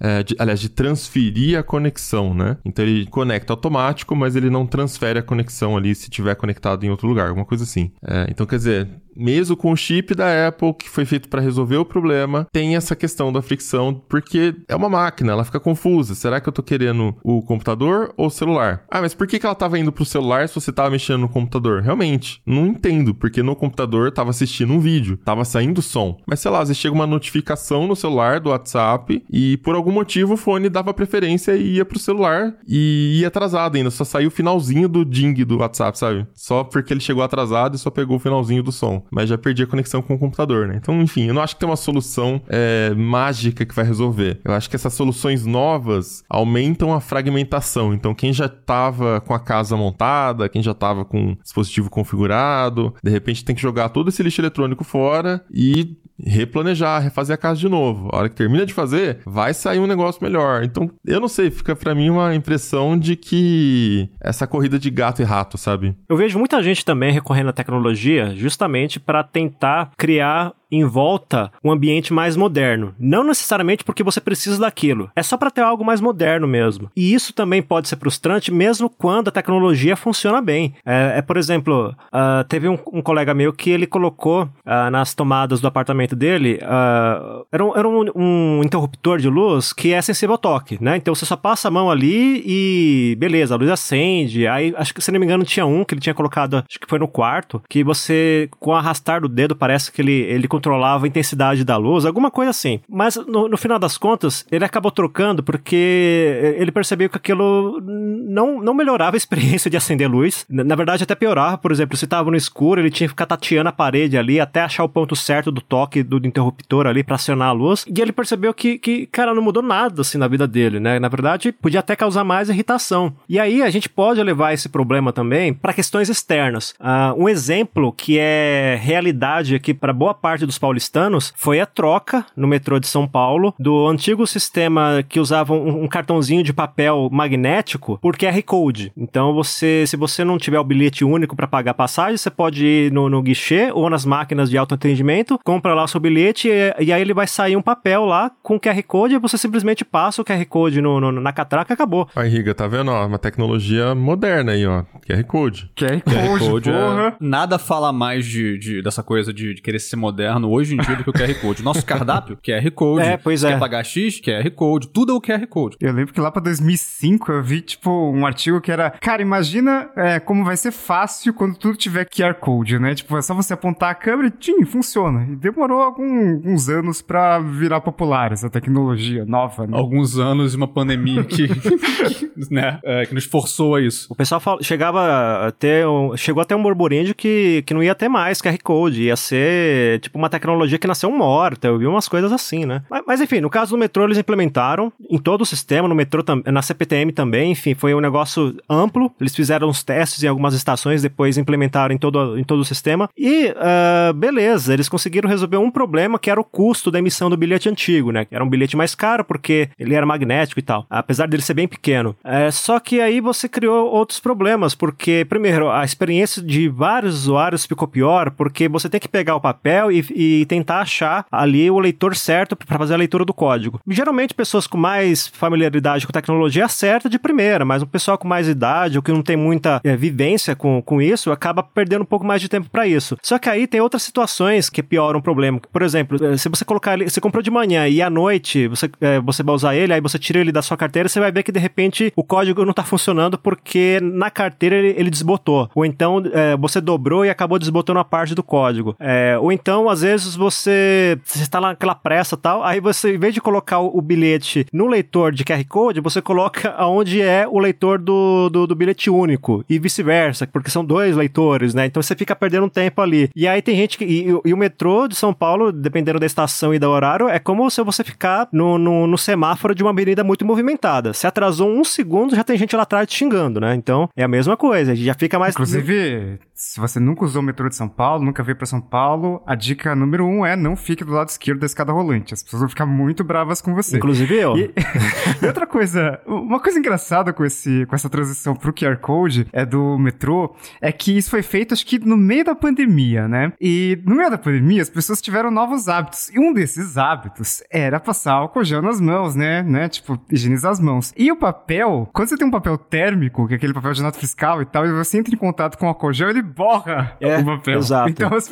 é, 0.00 0.22
de, 0.22 0.34
aliás, 0.38 0.60
de 0.60 0.68
transferir 0.68 1.58
a 1.58 1.62
conexão, 1.62 2.34
né? 2.34 2.56
Então 2.64 2.84
ele 2.84 3.06
conecta 3.06 3.52
automático, 3.52 4.14
mas 4.14 4.36
ele 4.36 4.50
não 4.50 4.66
transfere 4.66 5.18
a 5.18 5.22
conexão 5.22 5.76
ali 5.76 5.94
se 5.94 6.10
tiver 6.10 6.34
conectado 6.34 6.84
em 6.84 6.90
outro 6.90 7.08
lugar, 7.08 7.28
alguma 7.28 7.46
coisa 7.46 7.64
assim. 7.64 7.92
É, 8.06 8.26
então 8.30 8.46
quer 8.46 8.56
dizer, 8.56 8.88
mesmo 9.18 9.56
com 9.56 9.72
o 9.72 9.76
chip 9.76 10.14
da 10.14 10.46
Apple, 10.48 10.72
que 10.74 10.88
foi 10.88 11.04
feito 11.04 11.28
para 11.28 11.40
resolver 11.40 11.76
o 11.76 11.84
problema, 11.84 12.46
tem 12.52 12.76
essa 12.76 12.94
questão 12.94 13.32
da 13.32 13.42
fricção, 13.42 14.00
porque 14.08 14.54
é 14.68 14.76
uma 14.76 14.88
máquina, 14.88 15.32
ela 15.32 15.44
fica 15.44 15.58
confusa. 15.58 16.14
Será 16.14 16.40
que 16.40 16.48
eu 16.48 16.52
tô 16.52 16.62
querendo 16.62 17.16
o 17.24 17.42
computador 17.42 18.14
ou 18.16 18.28
o 18.28 18.30
celular? 18.30 18.84
Ah, 18.88 19.00
mas 19.00 19.14
por 19.14 19.26
que, 19.26 19.38
que 19.38 19.44
ela 19.44 19.54
tava 19.56 19.78
indo 19.78 19.90
pro 19.90 20.04
celular 20.04 20.48
se 20.48 20.54
você 20.54 20.72
tava 20.72 20.90
mexendo 20.90 21.22
no 21.22 21.28
computador? 21.28 21.82
Realmente, 21.82 22.07
não 22.46 22.66
entendo, 22.66 23.14
porque 23.14 23.42
no 23.42 23.56
computador 23.56 24.10
tava 24.12 24.30
assistindo 24.30 24.72
um 24.72 24.80
vídeo, 24.80 25.16
tava 25.16 25.44
saindo 25.44 25.82
som. 25.82 26.18
Mas 26.26 26.40
sei 26.40 26.50
lá, 26.50 26.60
às 26.60 26.68
vezes 26.68 26.80
chega 26.80 26.94
uma 26.94 27.06
notificação 27.06 27.86
no 27.86 27.96
celular 27.96 28.40
do 28.40 28.50
WhatsApp 28.50 29.22
e 29.30 29.56
por 29.58 29.74
algum 29.74 29.92
motivo 29.92 30.34
o 30.34 30.36
fone 30.36 30.68
dava 30.68 30.94
preferência 30.94 31.56
e 31.56 31.76
ia 31.76 31.84
pro 31.84 31.98
celular 31.98 32.54
e 32.66 33.18
ia 33.20 33.28
atrasado 33.28 33.76
ainda, 33.76 33.90
só 33.90 34.04
saiu 34.04 34.28
o 34.28 34.30
finalzinho 34.30 34.88
do 34.88 35.04
ding 35.04 35.34
do 35.44 35.58
WhatsApp, 35.58 35.98
sabe? 35.98 36.26
Só 36.34 36.64
porque 36.64 36.92
ele 36.92 37.00
chegou 37.00 37.22
atrasado 37.22 37.76
e 37.76 37.78
só 37.78 37.90
pegou 37.90 38.16
o 38.16 38.20
finalzinho 38.20 38.62
do 38.62 38.72
som. 38.72 39.04
Mas 39.10 39.28
já 39.28 39.38
perdi 39.38 39.62
a 39.62 39.66
conexão 39.66 40.02
com 40.02 40.14
o 40.14 40.18
computador, 40.18 40.68
né? 40.68 40.76
Então, 40.76 41.00
enfim, 41.00 41.26
eu 41.26 41.34
não 41.34 41.42
acho 41.42 41.54
que 41.54 41.60
tem 41.60 41.68
uma 41.68 41.76
solução 41.76 42.40
é, 42.48 42.94
mágica 42.94 43.64
que 43.64 43.74
vai 43.74 43.84
resolver. 43.84 44.40
Eu 44.44 44.52
acho 44.52 44.68
que 44.68 44.76
essas 44.76 44.94
soluções 44.94 45.44
novas 45.44 46.24
aumentam 46.28 46.92
a 46.92 47.00
fragmentação. 47.00 47.92
Então, 47.92 48.14
quem 48.14 48.32
já 48.32 48.48
tava 48.48 49.20
com 49.20 49.34
a 49.34 49.40
casa 49.40 49.76
montada, 49.76 50.48
quem 50.48 50.62
já 50.62 50.74
tava 50.74 51.04
com 51.04 51.36
dispositivo 51.42 51.90
configurado, 51.98 52.94
de 53.02 53.10
repente 53.10 53.44
tem 53.44 53.54
que 53.54 53.62
jogar 53.62 53.88
todo 53.88 54.08
esse 54.08 54.22
lixo 54.22 54.40
eletrônico 54.40 54.84
fora 54.84 55.44
e 55.52 55.96
replanejar, 56.24 57.02
refazer 57.02 57.34
a 57.34 57.38
casa 57.38 57.60
de 57.60 57.68
novo. 57.68 58.08
A 58.12 58.18
hora 58.18 58.28
que 58.28 58.34
termina 58.34 58.66
de 58.66 58.74
fazer, 58.74 59.18
vai 59.24 59.54
sair 59.54 59.78
um 59.78 59.86
negócio 59.86 60.22
melhor. 60.22 60.64
Então, 60.64 60.90
eu 61.06 61.20
não 61.20 61.28
sei, 61.28 61.50
fica 61.50 61.76
para 61.76 61.94
mim 61.94 62.10
uma 62.10 62.34
impressão 62.34 62.98
de 62.98 63.16
que 63.16 64.08
essa 64.20 64.46
corrida 64.46 64.78
de 64.78 64.90
gato 64.90 65.22
e 65.22 65.24
rato, 65.24 65.56
sabe? 65.56 65.96
Eu 66.08 66.16
vejo 66.16 66.38
muita 66.38 66.62
gente 66.62 66.84
também 66.84 67.12
recorrendo 67.12 67.50
à 67.50 67.52
tecnologia 67.52 68.34
justamente 68.34 68.98
para 68.98 69.22
tentar 69.22 69.92
criar 69.96 70.52
em 70.70 70.84
volta 70.84 71.50
um 71.62 71.70
ambiente 71.70 72.12
mais 72.12 72.36
moderno. 72.36 72.94
Não 72.98 73.24
necessariamente 73.24 73.84
porque 73.84 74.02
você 74.02 74.20
precisa 74.20 74.60
daquilo, 74.60 75.10
é 75.14 75.22
só 75.22 75.36
para 75.36 75.50
ter 75.50 75.62
algo 75.62 75.84
mais 75.84 76.00
moderno 76.00 76.46
mesmo. 76.46 76.90
E 76.96 77.14
isso 77.14 77.32
também 77.32 77.62
pode 77.62 77.88
ser 77.88 77.96
frustrante 77.96 78.52
mesmo 78.52 78.90
quando 78.90 79.28
a 79.28 79.32
tecnologia 79.32 79.96
funciona 79.96 80.40
bem. 80.40 80.74
É, 80.84 81.14
é 81.16 81.22
por 81.22 81.36
exemplo, 81.36 81.94
uh, 82.12 82.44
teve 82.48 82.68
um, 82.68 82.78
um, 82.92 83.02
colega 83.02 83.34
meu 83.34 83.52
que 83.52 83.70
ele 83.70 83.86
colocou 83.86 84.44
uh, 84.44 84.90
nas 84.90 85.14
tomadas 85.14 85.60
do 85.60 85.68
apartamento 85.68 86.14
dele, 86.14 86.58
uh, 86.62 87.46
era, 87.50 87.64
um, 87.64 87.76
era 87.76 87.88
um, 87.88 88.04
um, 88.14 88.62
interruptor 88.62 89.18
de 89.18 89.28
luz 89.28 89.72
que 89.72 89.92
é 89.92 90.02
sensível 90.02 90.34
ao 90.34 90.38
toque, 90.38 90.78
né? 90.80 90.96
Então 90.96 91.14
você 91.14 91.24
só 91.24 91.36
passa 91.36 91.68
a 91.68 91.70
mão 91.70 91.90
ali 91.90 92.42
e 92.46 93.16
beleza, 93.16 93.54
a 93.54 93.58
luz 93.58 93.70
acende. 93.70 94.46
Aí 94.46 94.74
acho 94.76 94.94
que 94.94 95.00
se 95.00 95.10
não 95.10 95.18
me 95.18 95.26
engano 95.26 95.44
tinha 95.44 95.66
um 95.66 95.84
que 95.84 95.94
ele 95.94 96.00
tinha 96.00 96.14
colocado, 96.14 96.64
acho 96.68 96.78
que 96.78 96.88
foi 96.88 96.98
no 96.98 97.08
quarto, 97.08 97.62
que 97.68 97.82
você 97.82 98.48
com 98.58 98.74
arrastar 98.74 99.20
do 99.20 99.28
dedo 99.28 99.56
parece 99.56 99.90
que 99.92 100.02
ele, 100.02 100.12
ele 100.12 100.48
controlava 100.58 101.06
a 101.06 101.08
intensidade 101.08 101.64
da 101.64 101.76
luz, 101.76 102.04
alguma 102.04 102.30
coisa 102.30 102.50
assim. 102.50 102.80
Mas 102.88 103.16
no, 103.16 103.48
no, 103.48 103.56
final 103.56 103.78
das 103.78 103.96
contas, 103.96 104.44
ele 104.50 104.64
acabou 104.64 104.90
trocando 104.90 105.42
porque 105.42 106.56
ele 106.58 106.72
percebeu 106.72 107.08
que 107.08 107.16
aquilo 107.16 107.80
não, 107.80 108.60
não 108.60 108.74
melhorava 108.74 109.16
a 109.16 109.18
experiência 109.18 109.70
de 109.70 109.76
acender 109.76 110.10
luz. 110.10 110.44
Na 110.48 110.74
verdade, 110.74 111.04
até 111.04 111.14
piorava. 111.14 111.56
Por 111.56 111.70
exemplo, 111.70 111.96
se 111.96 112.04
estava 112.04 112.30
no 112.30 112.36
escuro, 112.36 112.80
ele 112.80 112.90
tinha 112.90 113.06
que 113.06 113.12
ficar 113.12 113.26
tateando 113.26 113.68
a 113.68 113.72
parede 113.72 114.18
ali 114.18 114.40
até 114.40 114.62
achar 114.62 114.82
o 114.84 114.88
ponto 114.88 115.14
certo 115.14 115.52
do 115.52 115.60
toque 115.60 116.02
do 116.02 116.16
interruptor 116.26 116.86
ali 116.86 117.04
para 117.04 117.14
acionar 117.14 117.48
a 117.48 117.52
luz. 117.52 117.84
E 117.86 118.00
ele 118.00 118.12
percebeu 118.12 118.52
que, 118.52 118.78
que, 118.78 119.06
cara, 119.06 119.34
não 119.34 119.42
mudou 119.42 119.62
nada 119.62 120.00
assim 120.00 120.18
na 120.18 120.26
vida 120.26 120.46
dele, 120.46 120.80
né? 120.80 120.98
Na 120.98 121.08
verdade, 121.08 121.52
podia 121.52 121.80
até 121.80 121.94
causar 121.94 122.24
mais 122.24 122.48
irritação. 122.48 123.14
E 123.28 123.38
aí 123.38 123.62
a 123.62 123.70
gente 123.70 123.88
pode 123.88 124.22
levar 124.22 124.52
esse 124.52 124.68
problema 124.68 125.12
também 125.12 125.54
para 125.54 125.72
questões 125.72 126.08
externas. 126.08 126.74
Uh, 126.80 127.22
um 127.22 127.28
exemplo 127.28 127.92
que 127.92 128.18
é 128.18 128.78
realidade 128.80 129.54
aqui 129.54 129.72
para 129.72 129.92
boa 129.92 130.14
parte 130.14 130.46
dos 130.48 130.58
paulistanos 130.58 131.32
foi 131.36 131.60
a 131.60 131.66
troca 131.66 132.26
no 132.36 132.48
metrô 132.48 132.80
de 132.80 132.86
São 132.86 133.06
Paulo 133.06 133.54
do 133.58 133.86
antigo 133.86 134.26
sistema 134.26 135.04
que 135.08 135.20
usava 135.20 135.54
um, 135.54 135.84
um 135.84 135.88
cartãozinho 135.88 136.42
de 136.42 136.52
papel 136.52 137.08
magnético 137.12 137.98
por 137.98 138.16
QR 138.16 138.42
Code. 138.42 138.92
Então 138.96 139.32
você, 139.32 139.84
se 139.86 139.96
você 139.96 140.24
não 140.24 140.38
tiver 140.38 140.58
o 140.58 140.64
bilhete 140.64 141.04
único 141.04 141.36
para 141.36 141.46
pagar 141.46 141.74
passagem, 141.74 142.16
você 142.16 142.30
pode 142.30 142.66
ir 142.66 142.92
no, 142.92 143.08
no 143.08 143.22
guichê 143.22 143.70
ou 143.72 143.88
nas 143.88 144.04
máquinas 144.04 144.50
de 144.50 144.58
autoatendimento, 144.58 145.38
compra 145.44 145.74
lá 145.74 145.84
o 145.84 145.88
seu 145.88 146.00
bilhete 146.00 146.48
e, 146.48 146.74
e, 146.86 146.92
aí 146.92 147.00
ele 147.00 147.14
vai 147.14 147.26
sair 147.26 147.56
um 147.56 147.62
papel 147.62 148.04
lá 148.04 148.30
com 148.42 148.58
QR 148.58 148.82
Code 148.82 149.14
e 149.14 149.18
você 149.18 149.36
simplesmente 149.36 149.84
passa 149.84 150.22
o 150.22 150.24
QR 150.24 150.44
Code 150.46 150.80
no, 150.80 151.00
no 151.00 151.12
na 151.12 151.32
catraca 151.32 151.72
e 151.72 151.74
acabou. 151.74 152.08
Aí, 152.16 152.28
Riga, 152.28 152.54
tá 152.54 152.66
vendo? 152.66 152.90
Ó, 152.90 153.06
uma 153.06 153.18
tecnologia 153.18 153.94
moderna 153.94 154.52
aí, 154.52 154.66
ó. 154.66 154.84
QR 155.06 155.24
Code. 155.24 155.70
QR 155.76 156.00
Code, 156.00 156.16
QR 156.16 156.38
Code 156.38 156.70
é... 156.70 157.14
Nada 157.20 157.58
fala 157.58 157.92
mais 157.92 158.24
de, 158.24 158.58
de 158.58 158.82
dessa 158.82 159.02
coisa 159.02 159.32
de, 159.32 159.54
de, 159.54 159.62
querer 159.62 159.78
ser 159.78 159.96
moderno 159.96 160.37
hoje 160.46 160.74
em 160.74 160.78
dia 160.78 160.96
do 160.96 161.04
que 161.04 161.10
o 161.10 161.12
QR 161.12 161.34
Code. 161.40 161.62
Nosso 161.62 161.84
cardápio, 161.84 162.38
QR 162.42 162.70
Code. 162.72 163.06
É, 163.06 163.16
pois 163.16 163.44
é. 163.44 163.52
Quer 163.52 163.58
pagar 163.58 163.84
X, 163.84 164.20
QR 164.20 164.50
Code. 164.50 164.88
Tudo 164.88 165.12
é 165.12 165.14
o 165.14 165.20
QR 165.20 165.46
Code. 165.46 165.76
Eu 165.80 165.92
lembro 165.92 166.12
que 166.12 166.20
lá 166.20 166.30
pra 166.30 166.42
2005 166.42 167.32
eu 167.32 167.42
vi, 167.42 167.60
tipo, 167.60 167.90
um 167.90 168.26
artigo 168.26 168.60
que 168.60 168.70
era... 168.70 168.90
Cara, 168.90 169.22
imagina 169.22 169.90
é, 169.96 170.20
como 170.20 170.44
vai 170.44 170.56
ser 170.56 170.70
fácil 170.70 171.32
quando 171.32 171.56
tudo 171.56 171.76
tiver 171.76 172.04
QR 172.04 172.34
Code, 172.34 172.78
né? 172.78 172.94
Tipo, 172.94 173.16
é 173.16 173.22
só 173.22 173.34
você 173.34 173.54
apontar 173.54 173.90
a 173.90 173.94
câmera 173.94 174.28
e, 174.28 174.30
tchim, 174.30 174.64
funciona. 174.64 175.26
E 175.30 175.36
demorou 175.36 175.80
alguns 175.80 176.68
anos 176.68 177.02
para 177.02 177.38
virar 177.38 177.80
popular 177.80 178.32
essa 178.32 178.50
tecnologia 178.50 179.24
nova, 179.24 179.66
né? 179.66 179.76
Alguns 179.76 180.18
anos 180.18 180.54
e 180.54 180.56
uma 180.56 180.68
pandemia 180.68 181.24
que, 181.24 181.48
né, 182.50 182.78
é, 182.84 183.06
que 183.06 183.14
nos 183.14 183.24
forçou 183.24 183.74
a 183.74 183.80
isso. 183.80 184.06
O 184.10 184.14
pessoal 184.14 184.40
fala, 184.40 184.62
chegava 184.62 185.46
a 185.46 185.52
ter, 185.52 185.84
chegou 186.16 186.42
até 186.42 186.54
um 186.54 186.62
burburinho 186.62 187.04
de 187.04 187.14
que, 187.14 187.62
que 187.66 187.74
não 187.74 187.82
ia 187.82 187.94
ter 187.94 188.08
mais 188.08 188.40
QR 188.40 188.58
Code, 188.62 189.02
ia 189.02 189.16
ser 189.16 190.00
tipo 190.00 190.18
uma 190.18 190.27
tecnologia 190.28 190.78
que 190.78 190.86
nasceu 190.86 191.10
morta, 191.10 191.68
eu 191.68 191.78
vi 191.78 191.86
umas 191.86 192.08
coisas 192.08 192.32
assim, 192.32 192.64
né? 192.64 192.82
Mas, 192.90 193.02
mas 193.06 193.20
enfim, 193.20 193.40
no 193.40 193.50
caso 193.50 193.72
do 193.72 193.78
metrô 193.78 194.04
eles 194.04 194.18
implementaram 194.18 194.92
em 195.10 195.18
todo 195.18 195.42
o 195.42 195.46
sistema, 195.46 195.88
no 195.88 195.94
metrô, 195.94 196.22
na 196.46 196.62
CPTM 196.62 197.12
também, 197.12 197.52
enfim, 197.52 197.74
foi 197.74 197.94
um 197.94 198.00
negócio 198.00 198.56
amplo, 198.68 199.12
eles 199.20 199.34
fizeram 199.34 199.68
os 199.68 199.82
testes 199.82 200.22
em 200.22 200.28
algumas 200.28 200.54
estações, 200.54 201.02
depois 201.02 201.38
implementaram 201.38 201.94
em 201.94 201.98
todo, 201.98 202.38
em 202.38 202.44
todo 202.44 202.60
o 202.60 202.64
sistema, 202.64 203.08
e 203.16 203.46
uh, 203.46 204.12
beleza, 204.14 204.72
eles 204.72 204.88
conseguiram 204.88 205.28
resolver 205.28 205.56
um 205.56 205.70
problema 205.70 206.18
que 206.18 206.30
era 206.30 206.40
o 206.40 206.44
custo 206.44 206.90
da 206.90 206.98
emissão 206.98 207.30
do 207.30 207.36
bilhete 207.36 207.68
antigo, 207.68 208.10
né? 208.10 208.26
Era 208.30 208.44
um 208.44 208.48
bilhete 208.48 208.76
mais 208.76 208.94
caro 208.94 209.24
porque 209.24 209.68
ele 209.78 209.94
era 209.94 210.06
magnético 210.06 210.58
e 210.58 210.62
tal, 210.62 210.86
apesar 210.88 211.26
dele 211.26 211.42
ser 211.42 211.54
bem 211.54 211.68
pequeno. 211.68 212.16
É, 212.24 212.50
só 212.50 212.80
que 212.80 213.00
aí 213.00 213.20
você 213.20 213.48
criou 213.48 213.90
outros 213.90 214.20
problemas, 214.20 214.74
porque, 214.74 215.26
primeiro, 215.28 215.70
a 215.70 215.84
experiência 215.84 216.42
de 216.42 216.68
vários 216.68 217.14
usuários 217.14 217.66
ficou 217.66 217.88
pior, 217.88 218.30
porque 218.30 218.68
você 218.68 218.88
tem 218.88 219.00
que 219.00 219.08
pegar 219.08 219.36
o 219.36 219.40
papel 219.40 219.90
e, 219.90 220.04
e 220.18 220.44
tentar 220.46 220.80
achar 220.80 221.24
ali 221.30 221.70
o 221.70 221.78
leitor 221.78 222.16
certo 222.16 222.56
para 222.56 222.76
fazer 222.76 222.94
a 222.94 222.96
leitura 222.96 223.24
do 223.24 223.32
código. 223.32 223.80
Geralmente, 223.88 224.34
pessoas 224.34 224.66
com 224.66 224.76
mais 224.76 225.28
familiaridade 225.28 226.06
com 226.06 226.12
tecnologia 226.12 226.64
acerta 226.64 227.08
de 227.08 227.18
primeira, 227.18 227.64
mas 227.64 227.82
o 227.82 227.86
pessoal 227.86 228.18
com 228.18 228.26
mais 228.26 228.48
idade 228.48 228.98
ou 228.98 229.02
que 229.02 229.12
não 229.12 229.22
tem 229.22 229.36
muita 229.36 229.80
é, 229.84 229.96
vivência 229.96 230.56
com, 230.56 230.82
com 230.82 231.00
isso 231.00 231.30
acaba 231.30 231.62
perdendo 231.62 232.02
um 232.02 232.06
pouco 232.06 232.26
mais 232.26 232.40
de 232.40 232.48
tempo 232.48 232.68
para 232.68 232.86
isso. 232.86 233.16
Só 233.22 233.38
que 233.38 233.48
aí 233.48 233.68
tem 233.68 233.80
outras 233.80 234.02
situações 234.02 234.68
que 234.68 234.82
pioram 234.82 235.20
o 235.20 235.22
problema. 235.22 235.60
Por 235.72 235.82
exemplo, 235.82 236.18
eh, 236.24 236.36
se 236.36 236.48
você 236.48 236.64
colocar 236.64 236.94
ele, 236.94 237.08
você 237.08 237.20
comprou 237.20 237.42
de 237.42 237.50
manhã 237.50 237.86
e 237.86 238.02
à 238.02 238.10
noite 238.10 238.66
você, 238.66 238.90
é, 239.00 239.20
você 239.20 239.42
vai 239.42 239.54
usar 239.54 239.76
ele, 239.76 239.92
aí 239.92 240.00
você 240.00 240.18
tira 240.18 240.40
ele 240.40 240.50
da 240.50 240.62
sua 240.62 240.76
carteira, 240.76 241.08
você 241.08 241.20
vai 241.20 241.30
ver 241.30 241.42
que 241.42 241.52
de 241.52 241.60
repente 241.60 242.12
o 242.16 242.24
código 242.24 242.64
não 242.64 242.70
está 242.70 242.82
funcionando 242.82 243.38
porque 243.38 244.00
na 244.02 244.30
carteira 244.30 244.76
ele, 244.76 244.94
ele 244.98 245.10
desbotou. 245.10 245.70
Ou 245.74 245.84
então 245.84 246.22
é, 246.32 246.56
você 246.56 246.80
dobrou 246.80 247.24
e 247.24 247.30
acabou 247.30 247.58
desbotando 247.58 248.00
a 248.00 248.04
parte 248.04 248.34
do 248.34 248.42
código. 248.42 248.96
É, 248.98 249.38
ou 249.40 249.52
então, 249.52 249.88
às 249.88 249.97
vezes, 250.02 250.34
você 250.34 251.18
está 251.24 251.60
naquela 251.60 251.94
pressa 251.94 252.36
tal, 252.36 252.62
aí 252.64 252.80
você, 252.80 253.14
em 253.14 253.18
vez 253.18 253.34
de 253.34 253.40
colocar 253.40 253.78
o, 253.78 254.00
bilhete 254.00 254.66
no 254.72 254.86
leitor 254.86 255.32
de 255.32 255.44
QR 255.44 255.64
Code, 255.68 256.00
você 256.00 256.22
coloca 256.22 256.70
aonde 256.76 257.20
é 257.20 257.46
o 257.46 257.58
leitor 257.58 257.98
do, 257.98 258.48
do, 258.48 258.66
do 258.66 258.74
bilhete 258.74 259.10
único 259.10 259.64
e 259.68 259.78
vice-versa, 259.78 260.46
porque 260.46 260.70
são 260.70 260.84
dois 260.84 261.16
leitores, 261.16 261.74
né? 261.74 261.86
Então 261.86 262.02
você 262.02 262.14
fica 262.14 262.34
perdendo 262.34 262.68
tempo 262.70 263.00
ali. 263.00 263.30
E 263.34 263.46
aí 263.46 263.60
tem 263.60 263.76
gente 263.76 263.98
que. 263.98 264.04
E, 264.04 264.26
e, 264.44 264.54
o 264.54 264.56
metrô 264.56 265.06
de 265.06 265.14
São 265.14 265.32
Paulo, 265.32 265.70
dependendo 265.70 266.18
da 266.18 266.26
estação 266.26 266.74
e 266.74 266.78
do 266.78 266.88
horário, 266.88 267.28
é 267.28 267.38
como 267.38 267.70
se 267.70 267.82
você 267.82 268.02
ficar 268.02 268.48
no, 268.52 268.78
no, 268.78 269.06
no 269.06 269.18
semáforo 269.18 269.74
de 269.74 269.82
uma 269.82 269.90
avenida 269.90 270.24
muito 270.24 270.44
movimentada. 270.44 271.12
Se 271.12 271.26
atrasou 271.26 271.70
um 271.70 271.84
segundo, 271.84 272.34
já 272.34 272.44
tem 272.44 272.56
gente 272.56 272.74
lá 272.74 272.82
atrás 272.82 273.06
te 273.06 273.16
xingando, 273.16 273.60
né? 273.60 273.74
Então 273.74 274.08
é 274.16 274.24
a 274.24 274.28
mesma 274.28 274.56
coisa, 274.56 274.94
já 274.94 275.14
fica 275.14 275.38
mais. 275.38 275.54
Inclusive, 275.54 276.38
se 276.58 276.80
você 276.80 276.98
nunca 276.98 277.24
usou 277.24 277.40
o 277.40 277.44
metrô 277.44 277.68
de 277.68 277.76
São 277.76 277.88
Paulo, 277.88 278.24
nunca 278.24 278.42
veio 278.42 278.56
para 278.56 278.66
São 278.66 278.80
Paulo, 278.80 279.40
a 279.46 279.54
dica 279.54 279.94
número 279.94 280.26
um 280.26 280.44
é 280.44 280.56
não 280.56 280.74
fique 280.74 281.04
do 281.04 281.12
lado 281.12 281.28
esquerdo 281.28 281.60
da 281.60 281.66
escada 281.66 281.92
rolante. 281.92 282.34
As 282.34 282.42
pessoas 282.42 282.60
vão 282.60 282.68
ficar 282.68 282.84
muito 282.84 283.22
bravas 283.22 283.62
com 283.62 283.76
você. 283.76 283.96
Inclusive 283.96 284.34
eu. 284.34 284.56
E, 284.58 284.74
e 285.40 285.46
outra 285.46 285.68
coisa, 285.68 286.20
uma 286.26 286.58
coisa 286.58 286.80
engraçada 286.80 287.32
com, 287.32 287.44
esse, 287.44 287.86
com 287.86 287.94
essa 287.94 288.10
transição 288.10 288.56
pro 288.56 288.72
QR 288.72 288.96
Code 288.96 289.46
é 289.52 289.64
do 289.64 289.96
metrô, 289.98 290.56
é 290.80 290.90
que 290.90 291.16
isso 291.16 291.30
foi 291.30 291.42
feito, 291.42 291.74
acho 291.74 291.86
que 291.86 292.00
no 292.00 292.16
meio 292.16 292.44
da 292.44 292.56
pandemia, 292.56 293.28
né? 293.28 293.52
E 293.60 293.96
no 294.04 294.16
meio 294.16 294.28
da 294.28 294.38
pandemia, 294.38 294.82
as 294.82 294.90
pessoas 294.90 295.22
tiveram 295.22 295.52
novos 295.52 295.88
hábitos. 295.88 296.28
E 296.30 296.40
um 296.40 296.52
desses 296.52 296.98
hábitos 296.98 297.62
era 297.70 298.00
passar 298.00 298.32
álcool 298.32 298.64
gel 298.64 298.82
nas 298.82 299.00
mãos, 299.00 299.36
né? 299.36 299.62
né? 299.62 299.88
Tipo, 299.88 300.20
higienizar 300.28 300.72
as 300.72 300.80
mãos. 300.80 301.14
E 301.16 301.30
o 301.30 301.36
papel, 301.36 302.10
quando 302.12 302.28
você 302.28 302.36
tem 302.36 302.48
um 302.48 302.50
papel 302.50 302.76
térmico, 302.76 303.46
que 303.46 303.54
é 303.54 303.56
aquele 303.56 303.72
papel 303.72 303.92
de 303.92 304.02
nota 304.02 304.18
fiscal 304.18 304.60
e 304.60 304.66
tal, 304.66 304.84
e 304.84 304.92
você 304.92 305.18
entra 305.18 305.32
em 305.32 305.38
contato 305.38 305.78
com 305.78 305.86
o 305.86 305.88
álcool 305.88 306.12
gel, 306.12 306.30
ele 306.30 306.47
borra 306.48 307.16
É, 307.20 307.38
o 307.38 307.44
papel. 307.44 307.78
exato. 307.78 308.10
Então 308.10 308.34
as, 308.34 308.48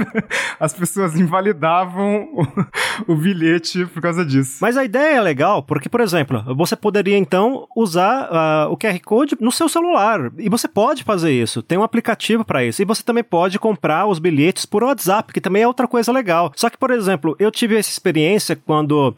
as 0.61 0.75
pessoas 0.75 1.15
invalidavam 1.19 2.29
o, 3.07 3.13
o 3.13 3.17
bilhete 3.17 3.87
por 3.87 4.03
causa 4.03 4.25
disso. 4.25 4.59
Mas 4.61 4.77
a 4.77 4.85
ideia 4.85 5.17
é 5.17 5.21
legal 5.21 5.63
porque, 5.63 5.89
por 5.89 6.01
exemplo, 6.01 6.43
você 6.55 6.77
poderia 6.77 7.17
então 7.17 7.67
usar 7.77 8.29
ah, 8.31 8.69
o 8.71 8.77
QR 8.77 8.99
Code 9.05 9.37
no 9.41 9.51
seu 9.53 9.69
celular. 9.69 10.31
E 10.39 10.49
você 10.49 10.69
pode 10.69 11.05
fazer 11.05 11.33
isso. 11.33 11.63
Tem 11.63 11.79
um 11.79 11.83
aplicativo 11.83 12.45
para 12.45 12.65
isso. 12.65 12.83
E 12.83 12.85
você 12.85 13.03
também 13.03 13.25
pode 13.25 13.59
comprar 13.59 14.07
os 14.07 14.19
bilhetes 14.19 14.67
por 14.67 14.83
WhatsApp, 14.85 15.33
que 15.33 15.41
também 15.41 15.63
é 15.63 15.67
outra 15.67 15.87
coisa 15.89 16.13
legal. 16.13 16.53
Só 16.55 16.69
que, 16.71 16.79
por 16.79 16.91
exemplo, 16.91 17.35
eu 17.39 17.51
tive 17.51 17.77
essa 17.77 17.91
experiência 17.91 18.57
quando 18.57 19.15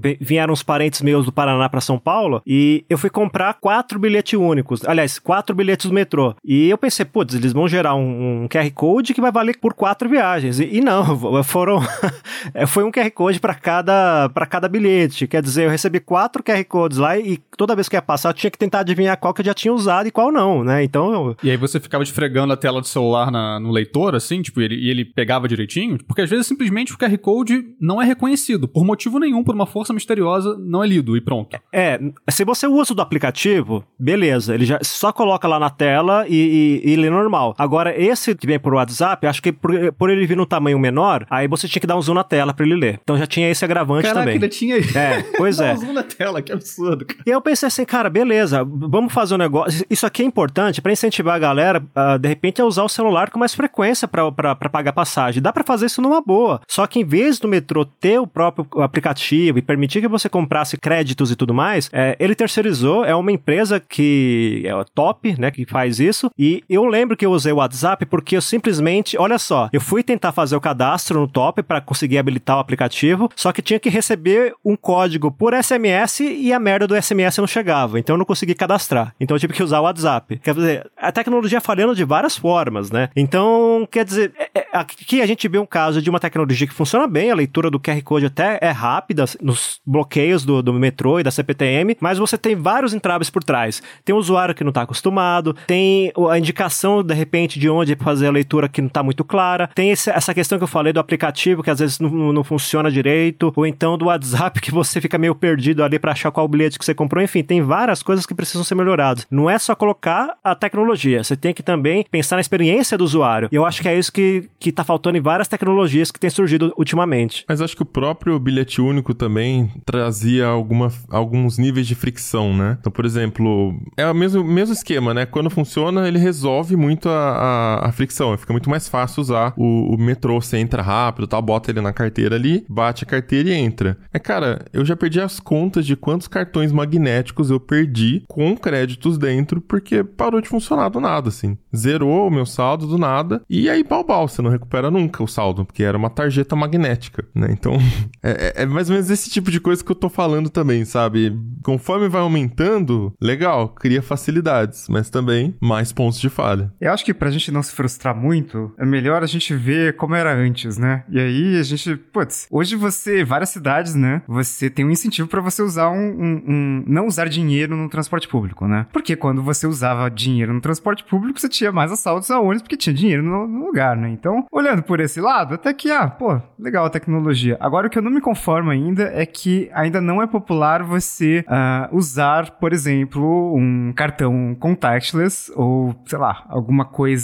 vi- 0.00 0.18
vieram 0.20 0.52
os 0.52 0.62
parentes 0.62 1.02
meus 1.02 1.24
do 1.24 1.32
Paraná 1.32 1.68
para 1.68 1.80
São 1.80 1.98
Paulo 1.98 2.42
e 2.46 2.84
eu 2.88 2.98
fui 2.98 3.10
comprar 3.10 3.54
quatro 3.54 3.98
bilhetes 3.98 4.38
únicos. 4.38 4.84
Aliás, 4.86 5.18
quatro 5.18 5.54
bilhetes 5.54 5.86
do 5.86 5.94
metrô. 5.94 6.34
E 6.44 6.68
eu 6.68 6.78
pensei, 6.78 7.04
putz, 7.04 7.34
eles 7.34 7.52
vão 7.52 7.68
gerar 7.68 7.87
um, 7.94 8.44
um 8.44 8.48
QR 8.48 8.70
Code 8.72 9.14
que 9.14 9.20
vai 9.20 9.30
valer 9.32 9.58
por 9.58 9.74
quatro 9.74 10.08
viagens. 10.08 10.58
E, 10.60 10.76
e 10.76 10.80
não, 10.80 11.04
foram. 11.44 11.80
foi 12.66 12.84
um 12.84 12.90
QR 12.90 13.10
Code 13.10 13.40
para 13.40 13.54
cada, 13.54 14.28
pra 14.30 14.46
cada 14.46 14.68
bilhete. 14.68 15.26
Quer 15.26 15.42
dizer, 15.42 15.64
eu 15.66 15.70
recebi 15.70 16.00
quatro 16.00 16.42
QR 16.42 16.64
Codes 16.64 16.98
lá 16.98 17.18
e 17.18 17.38
toda 17.56 17.74
vez 17.74 17.88
que 17.88 17.96
ia 17.96 18.02
passar, 18.02 18.30
eu 18.30 18.34
tinha 18.34 18.50
que 18.50 18.58
tentar 18.58 18.80
adivinhar 18.80 19.16
qual 19.18 19.32
que 19.34 19.40
eu 19.40 19.46
já 19.46 19.54
tinha 19.54 19.72
usado 19.72 20.06
e 20.08 20.10
qual 20.10 20.30
não, 20.32 20.62
né? 20.64 20.82
Então, 20.84 21.12
eu- 21.12 21.36
E 21.42 21.50
aí 21.50 21.56
você 21.56 21.78
ficava 21.80 22.02
esfregando 22.02 22.52
a 22.52 22.56
tela 22.56 22.80
do 22.80 22.86
celular 22.86 23.30
na- 23.30 23.58
no 23.60 23.70
leitor, 23.70 24.14
assim, 24.14 24.42
tipo, 24.42 24.60
e 24.60 24.64
ele, 24.64 24.74
e 24.76 24.90
ele 24.90 25.04
pegava 25.04 25.48
direitinho? 25.48 25.98
Porque 26.06 26.22
às 26.22 26.30
vezes 26.30 26.46
simplesmente 26.46 26.92
o 26.94 26.98
QR 26.98 27.16
Code 27.18 27.64
não 27.80 28.00
é 28.00 28.04
reconhecido. 28.04 28.68
Por 28.68 28.84
motivo 28.84 29.18
nenhum, 29.18 29.42
por 29.44 29.54
uma 29.54 29.66
força 29.66 29.92
misteriosa, 29.92 30.56
não 30.58 30.82
é 30.82 30.86
lido 30.86 31.16
e 31.16 31.20
pronto. 31.20 31.56
É, 31.72 31.98
se 32.30 32.44
você 32.44 32.66
usa 32.66 32.92
o 32.92 32.96
do 32.96 33.02
aplicativo, 33.02 33.84
beleza, 33.98 34.54
ele 34.54 34.64
já 34.64 34.78
só 34.82 35.12
coloca 35.12 35.46
lá 35.48 35.58
na 35.58 35.70
tela 35.70 36.26
e, 36.28 36.80
e, 36.84 36.92
e 36.92 36.96
lê 36.96 37.10
normal. 37.10 37.54
Agora, 37.58 37.77
esse 37.86 38.34
que 38.34 38.46
vem 38.46 38.58
por 38.58 38.74
WhatsApp, 38.74 39.26
acho 39.26 39.42
que 39.42 39.52
por, 39.52 39.70
por 39.92 40.10
ele 40.10 40.26
vir 40.26 40.36
no 40.36 40.46
tamanho 40.46 40.78
menor, 40.78 41.26
aí 41.30 41.46
você 41.46 41.68
tinha 41.68 41.80
que 41.80 41.86
dar 41.86 41.96
um 41.96 42.02
zoom 42.02 42.14
na 42.14 42.24
tela 42.24 42.52
pra 42.52 42.64
ele 42.66 42.74
ler. 42.74 43.00
Então 43.02 43.16
já 43.16 43.26
tinha 43.26 43.50
esse 43.50 43.64
agravante 43.64 44.02
Caraca, 44.02 44.20
também. 44.20 44.34
ainda 44.34 44.48
tinha 44.48 44.76
É, 44.78 45.22
pois 45.36 45.60
é. 45.60 45.72
Um 45.74 45.76
zoom 45.76 45.92
na 45.92 46.02
tela, 46.02 46.42
que 46.42 46.52
absurdo. 46.52 47.04
cara. 47.06 47.20
E 47.26 47.30
aí 47.30 47.34
eu 47.36 47.40
pensei 47.40 47.66
assim, 47.66 47.84
cara, 47.84 48.10
beleza, 48.10 48.64
vamos 48.64 49.12
fazer 49.12 49.34
um 49.34 49.38
negócio. 49.38 49.84
Isso 49.88 50.06
aqui 50.06 50.22
é 50.22 50.24
importante 50.24 50.80
pra 50.82 50.92
incentivar 50.92 51.36
a 51.36 51.38
galera, 51.38 51.82
ah, 51.94 52.16
de 52.16 52.28
repente, 52.28 52.60
a 52.60 52.64
usar 52.64 52.82
o 52.82 52.88
celular 52.88 53.30
com 53.30 53.38
mais 53.38 53.54
frequência 53.54 54.08
pra 54.08 54.54
pagar 54.54 54.92
passagem. 54.92 55.42
Dá 55.42 55.52
pra 55.52 55.64
fazer 55.64 55.86
isso 55.86 56.02
numa 56.02 56.20
boa. 56.20 56.60
Só 56.66 56.86
que 56.86 57.00
em 57.00 57.04
vez 57.04 57.38
do 57.38 57.48
metrô 57.48 57.84
ter 57.84 58.18
o 58.18 58.26
próprio 58.26 58.66
aplicativo 58.82 59.58
e 59.58 59.62
permitir 59.62 60.00
que 60.00 60.08
você 60.08 60.28
comprasse 60.28 60.76
créditos 60.76 61.30
e 61.30 61.36
tudo 61.36 61.54
mais, 61.54 61.88
é, 61.92 62.16
ele 62.18 62.34
terceirizou, 62.34 63.04
é 63.04 63.14
uma 63.14 63.32
empresa 63.32 63.80
que 63.80 64.62
é 64.64 64.72
top, 64.94 65.34
né, 65.38 65.50
que 65.50 65.64
faz 65.66 65.98
isso. 66.00 66.30
E 66.38 66.62
eu 66.68 66.84
lembro 66.86 67.16
que 67.16 67.24
eu 67.26 67.30
usei 67.32 67.52
o 67.52 67.60
WhatsApp 67.68 68.06
porque 68.06 68.36
eu 68.36 68.42
simplesmente, 68.42 69.16
olha 69.18 69.38
só, 69.38 69.68
eu 69.72 69.80
fui 69.80 70.02
tentar 70.02 70.32
fazer 70.32 70.56
o 70.56 70.60
cadastro 70.60 71.20
no 71.20 71.28
top 71.28 71.62
pra 71.62 71.80
conseguir 71.80 72.18
habilitar 72.18 72.56
o 72.56 72.60
aplicativo, 72.60 73.30
só 73.36 73.52
que 73.52 73.62
tinha 73.62 73.78
que 73.78 73.88
receber 73.88 74.54
um 74.64 74.74
código 74.76 75.30
por 75.30 75.52
SMS 75.54 76.20
e 76.20 76.52
a 76.52 76.58
merda 76.58 76.86
do 76.86 76.94
SMS 77.00 77.38
não 77.38 77.46
chegava. 77.46 77.98
Então 77.98 78.14
eu 78.14 78.18
não 78.18 78.24
consegui 78.24 78.54
cadastrar. 78.54 79.14
Então 79.20 79.36
eu 79.36 79.40
tive 79.40 79.52
que 79.52 79.62
usar 79.62 79.80
o 79.80 79.84
WhatsApp. 79.84 80.38
Quer 80.38 80.54
dizer, 80.54 80.90
a 80.96 81.12
tecnologia 81.12 81.60
falhando 81.60 81.94
de 81.94 82.04
várias 82.04 82.36
formas, 82.36 82.90
né? 82.90 83.08
Então, 83.14 83.86
quer 83.90 84.04
dizer, 84.04 84.32
é- 84.38 84.50
é- 84.60 84.66
aqui 84.72 85.20
a 85.22 85.26
gente 85.26 85.46
vê 85.48 85.58
um 85.58 85.66
caso 85.66 86.00
de 86.00 86.08
uma 86.10 86.18
tecnologia 86.20 86.66
que 86.66 86.74
funciona 86.74 87.06
bem, 87.06 87.30
a 87.30 87.34
leitura 87.34 87.70
do 87.70 87.78
QR 87.80 88.00
Code 88.02 88.26
até 88.26 88.58
é 88.60 88.70
rápida 88.70 89.24
nos 89.40 89.80
bloqueios 89.86 90.44
do, 90.44 90.62
do 90.62 90.72
metrô 90.72 91.20
e 91.20 91.22
da 91.22 91.30
CPTM, 91.30 91.96
mas 92.00 92.18
você 92.18 92.36
tem 92.38 92.54
vários 92.56 92.94
entraves 92.94 93.30
por 93.30 93.42
trás. 93.44 93.82
Tem 94.04 94.14
um 94.14 94.18
usuário 94.18 94.54
que 94.54 94.64
não 94.64 94.70
está 94.70 94.82
acostumado, 94.82 95.54
tem 95.66 96.12
o- 96.16 96.28
a 96.28 96.38
indicação, 96.38 97.02
de 97.02 97.14
repente, 97.14 97.47
de 97.56 97.68
onde 97.70 97.94
fazer 97.94 98.26
a 98.26 98.30
leitura 98.32 98.68
que 98.68 98.80
não 98.80 98.88
está 98.88 99.02
muito 99.04 99.22
clara, 99.22 99.68
tem 99.72 99.90
esse- 99.92 100.10
essa 100.10 100.34
questão 100.34 100.58
que 100.58 100.64
eu 100.64 100.68
falei 100.68 100.92
do 100.92 100.98
aplicativo 100.98 101.62
que 101.62 101.70
às 101.70 101.78
vezes 101.78 102.00
não, 102.00 102.32
não 102.32 102.42
funciona 102.42 102.90
direito, 102.90 103.52
ou 103.54 103.64
então 103.64 103.96
do 103.96 104.06
WhatsApp 104.06 104.58
que 104.60 104.72
você 104.72 105.00
fica 105.00 105.16
meio 105.18 105.34
perdido 105.34 105.84
ali 105.84 105.98
para 105.98 106.10
achar 106.12 106.30
qual 106.32 106.48
bilhete 106.48 106.78
que 106.78 106.84
você 106.84 106.94
comprou. 106.94 107.22
Enfim, 107.22 107.42
tem 107.44 107.62
várias 107.62 108.02
coisas 108.02 108.26
que 108.26 108.34
precisam 108.34 108.64
ser 108.64 108.74
melhoradas. 108.74 109.26
Não 109.30 109.48
é 109.48 109.58
só 109.58 109.74
colocar 109.76 110.34
a 110.42 110.54
tecnologia, 110.54 111.22
você 111.22 111.36
tem 111.36 111.54
que 111.54 111.62
também 111.62 112.04
pensar 112.10 112.36
na 112.36 112.40
experiência 112.40 112.96
do 112.98 113.04
usuário. 113.04 113.48
E 113.52 113.54
eu 113.54 113.64
acho 113.66 113.80
que 113.82 113.88
é 113.88 113.96
isso 113.98 114.12
que, 114.12 114.48
que 114.58 114.72
tá 114.72 114.82
faltando 114.82 115.16
em 115.16 115.20
várias 115.20 115.46
tecnologias 115.46 116.10
que 116.10 116.18
têm 116.18 116.30
surgido 116.30 116.72
ultimamente. 116.76 117.44
Mas 117.48 117.60
acho 117.60 117.76
que 117.76 117.82
o 117.82 117.86
próprio 117.86 118.38
bilhete 118.38 118.80
único 118.80 119.14
também 119.14 119.70
trazia 119.84 120.46
alguma, 120.46 120.90
alguns 121.10 121.58
níveis 121.58 121.86
de 121.86 121.94
fricção, 121.94 122.54
né? 122.56 122.76
Então, 122.80 122.90
por 122.90 123.04
exemplo, 123.04 123.74
é 123.96 124.06
o 124.10 124.14
mesmo, 124.14 124.42
mesmo 124.42 124.72
esquema, 124.72 125.12
né? 125.14 125.26
Quando 125.26 125.50
funciona, 125.50 126.08
ele 126.08 126.18
resolve 126.18 126.76
muito 126.76 127.08
a, 127.08 127.37
a, 127.38 127.88
a 127.88 127.92
fricção. 127.92 128.36
Fica 128.36 128.52
muito 128.52 128.68
mais 128.70 128.88
fácil 128.88 129.20
usar 129.20 129.54
o, 129.56 129.94
o 129.94 129.98
metrô. 129.98 130.40
Você 130.40 130.56
entra 130.58 130.82
rápido, 130.82 131.26
tal, 131.26 131.40
bota 131.42 131.70
ele 131.70 131.80
na 131.80 131.92
carteira 131.92 132.36
ali, 132.36 132.64
bate 132.68 133.04
a 133.04 133.06
carteira 133.06 133.48
e 133.50 133.52
entra. 133.54 133.96
É, 134.12 134.18
cara, 134.18 134.64
eu 134.72 134.84
já 134.84 134.96
perdi 134.96 135.20
as 135.20 135.40
contas 135.40 135.86
de 135.86 135.96
quantos 135.96 136.28
cartões 136.28 136.72
magnéticos 136.72 137.50
eu 137.50 137.60
perdi 137.60 138.22
com 138.28 138.56
créditos 138.56 139.18
dentro, 139.18 139.60
porque 139.60 140.02
parou 140.04 140.40
de 140.40 140.48
funcionar 140.48 140.88
do 140.88 141.00
nada, 141.00 141.28
assim. 141.28 141.56
Zerou 141.76 142.26
o 142.28 142.30
meu 142.30 142.46
saldo 142.46 142.86
do 142.86 142.98
nada, 142.98 143.42
e 143.48 143.68
aí 143.70 143.84
pau 143.84 144.04
pau, 144.04 144.28
você 144.28 144.42
não 144.42 144.50
recupera 144.50 144.90
nunca 144.90 145.22
o 145.22 145.28
saldo, 145.28 145.64
porque 145.64 145.82
era 145.82 145.96
uma 145.96 146.10
tarjeta 146.10 146.56
magnética, 146.56 147.24
né? 147.34 147.48
Então, 147.50 147.74
é, 148.22 148.52
é- 148.58 148.62
é 148.62 148.66
mais 148.66 148.88
ou 148.88 148.94
menos 148.94 149.10
esse 149.10 149.30
tipo 149.30 149.50
de 149.50 149.60
coisa 149.60 149.84
que 149.84 149.90
eu 149.90 149.96
tô 149.96 150.08
falando 150.08 150.48
também, 150.50 150.84
sabe? 150.84 151.36
Conforme 151.62 152.08
vai 152.08 152.20
aumentando, 152.22 153.12
legal, 153.20 153.68
cria 153.68 154.02
facilidades, 154.02 154.86
mas 154.88 155.10
também 155.10 155.54
mais 155.60 155.92
pontos 155.92 156.18
de 156.20 156.28
falha. 156.28 156.72
Eu 156.80 156.92
acho 156.92 157.04
que 157.04 157.14
pra 157.14 157.27
gente 157.30 157.50
não 157.52 157.62
se 157.62 157.72
frustrar 157.74 158.14
muito, 158.14 158.72
é 158.78 158.84
melhor 158.84 159.22
a 159.22 159.26
gente 159.26 159.54
ver 159.54 159.96
como 159.96 160.14
era 160.14 160.34
antes, 160.34 160.78
né? 160.78 161.04
E 161.08 161.18
aí 161.18 161.58
a 161.58 161.62
gente, 161.62 161.96
putz, 161.96 162.46
hoje 162.50 162.76
você, 162.76 163.24
várias 163.24 163.50
cidades, 163.50 163.94
né? 163.94 164.22
Você 164.26 164.68
tem 164.70 164.84
um 164.84 164.90
incentivo 164.90 165.28
pra 165.28 165.40
você 165.40 165.62
usar 165.62 165.90
um, 165.90 165.96
um- 166.10 166.42
um- 166.46 166.84
não 166.86 167.06
usar 167.06 167.28
dinheiro 167.28 167.76
no 167.76 167.88
transporte 167.88 168.28
público, 168.28 168.66
né? 168.66 168.86
Porque 168.92 169.16
quando 169.16 169.42
você 169.42 169.66
usava 169.66 170.10
dinheiro 170.10 170.52
no 170.52 170.60
transporte 170.60 171.04
público, 171.04 171.38
você 171.40 171.48
tinha 171.48 171.72
mais 171.72 171.90
assaltos 171.92 172.30
a 172.30 172.38
ônibus 172.40 172.62
porque 172.62 172.76
tinha 172.76 172.94
dinheiro 172.94 173.22
no, 173.22 173.46
no 173.46 173.66
lugar, 173.66 173.96
né? 173.96 174.08
Então, 174.10 174.46
olhando 174.52 174.82
por 174.82 175.00
esse 175.00 175.20
lado, 175.20 175.54
até 175.54 175.72
que, 175.72 175.90
ah, 175.90 176.08
pô, 176.08 176.40
legal 176.58 176.84
a 176.86 176.90
tecnologia. 176.90 177.56
Agora, 177.60 177.86
o 177.86 177.90
que 177.90 177.98
eu 177.98 178.02
não 178.02 178.10
me 178.10 178.20
conformo 178.20 178.70
ainda 178.70 179.04
é 179.14 179.24
que 179.26 179.70
ainda 179.72 180.00
não 180.00 180.22
é 180.22 180.26
popular 180.26 180.82
você 180.82 181.44
ah, 181.48 181.88
usar, 181.92 182.52
por 182.52 182.72
exemplo, 182.72 183.54
um 183.56 183.92
cartão 183.94 184.56
contactless 184.58 185.52
ou, 185.54 185.94
sei 186.06 186.18
lá, 186.18 186.44
alguma 186.48 186.84
coisa, 186.84 187.17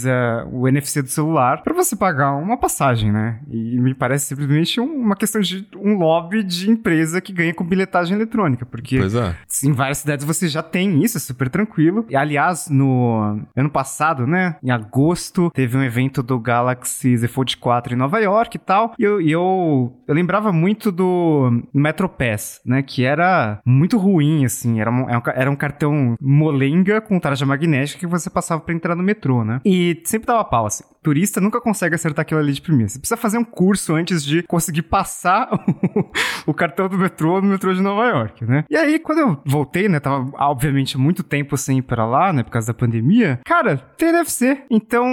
o 0.50 0.66
NFC 0.68 1.02
do 1.02 1.08
celular, 1.08 1.62
pra 1.62 1.74
você 1.74 1.94
pagar 1.94 2.32
uma 2.36 2.56
passagem, 2.56 3.12
né? 3.12 3.40
E 3.48 3.78
me 3.78 3.94
parece 3.94 4.26
simplesmente 4.26 4.80
um- 4.80 4.94
uma 5.04 5.16
questão 5.16 5.40
de 5.40 5.66
um 5.76 5.96
lobby 5.98 6.42
de 6.42 6.70
empresa 6.70 7.20
que 7.20 7.32
ganha 7.32 7.54
com 7.54 7.64
bilhetagem 7.64 8.16
eletrônica, 8.16 8.64
porque 8.66 8.98
é. 8.98 9.66
em 9.66 9.72
várias 9.72 9.98
cidades 9.98 10.24
você 10.24 10.48
já 10.48 10.62
tem 10.62 11.02
isso, 11.02 11.16
é 11.16 11.20
super 11.20 11.48
tranquilo. 11.48 12.06
E 12.08 12.16
aliás, 12.16 12.68
no 12.68 13.40
ano 13.56 13.70
passado, 13.70 14.26
né, 14.26 14.56
em 14.62 14.70
agosto, 14.70 15.50
teve 15.54 15.76
um 15.76 15.82
evento 15.82 16.22
do 16.22 16.38
Galaxy 16.38 17.16
Z 17.16 17.28
Fold 17.28 17.56
4 17.58 17.94
em 17.94 17.96
Nova 17.96 18.18
York 18.20 18.56
e 18.56 18.60
tal. 18.60 18.94
E 18.98 19.02
eu, 19.02 19.20
eu, 19.20 19.92
eu 20.06 20.14
lembrava 20.14 20.52
muito 20.52 20.90
do 20.90 21.62
MetroPass, 21.72 22.60
né, 22.64 22.82
que 22.82 23.04
era 23.04 23.60
muito 23.64 23.98
ruim, 23.98 24.44
assim. 24.44 24.80
Era 24.80 24.90
um, 24.90 25.08
era 25.08 25.18
um 25.18 25.22
era 25.44 25.50
um 25.50 25.56
cartão 25.56 26.14
molenga 26.20 27.00
com 27.02 27.18
tarja 27.20 27.44
magnética 27.44 28.00
que 28.00 28.06
você 28.06 28.30
passava 28.30 28.60
pra 28.62 28.74
entrar 28.74 28.94
no 28.94 29.02
metrô, 29.02 29.44
né? 29.44 29.60
E 29.64 29.83
sempre 30.04 30.26
dava 30.26 30.44
pau, 30.44 30.66
assim. 30.66 30.84
Turista 31.04 31.38
nunca 31.38 31.60
consegue 31.60 31.94
acertar 31.94 32.22
aquilo 32.22 32.40
ali 32.40 32.52
de 32.52 32.62
primeira. 32.62 32.88
Você 32.88 32.98
precisa 32.98 33.16
fazer 33.16 33.36
um 33.36 33.44
curso 33.44 33.94
antes 33.94 34.24
de 34.24 34.42
conseguir 34.44 34.82
passar 34.82 35.48
o, 36.46 36.50
o 36.50 36.54
cartão 36.54 36.88
do 36.88 36.96
metrô 36.96 37.42
no 37.42 37.48
metrô 37.48 37.74
de 37.74 37.82
Nova 37.82 38.06
York, 38.06 38.44
né? 38.46 38.64
E 38.70 38.76
aí, 38.76 38.98
quando 38.98 39.18
eu 39.18 39.42
voltei, 39.44 39.86
né, 39.86 40.00
tava 40.00 40.30
obviamente 40.34 40.96
muito 40.96 41.22
tempo 41.22 41.58
sem 41.58 41.78
ir 41.78 41.82
pra 41.82 42.06
lá, 42.06 42.32
né, 42.32 42.42
por 42.42 42.50
causa 42.50 42.68
da 42.68 42.74
pandemia, 42.74 43.38
cara, 43.44 43.76
tem 43.98 44.08
NFC. 44.08 44.62
Então, 44.70 45.06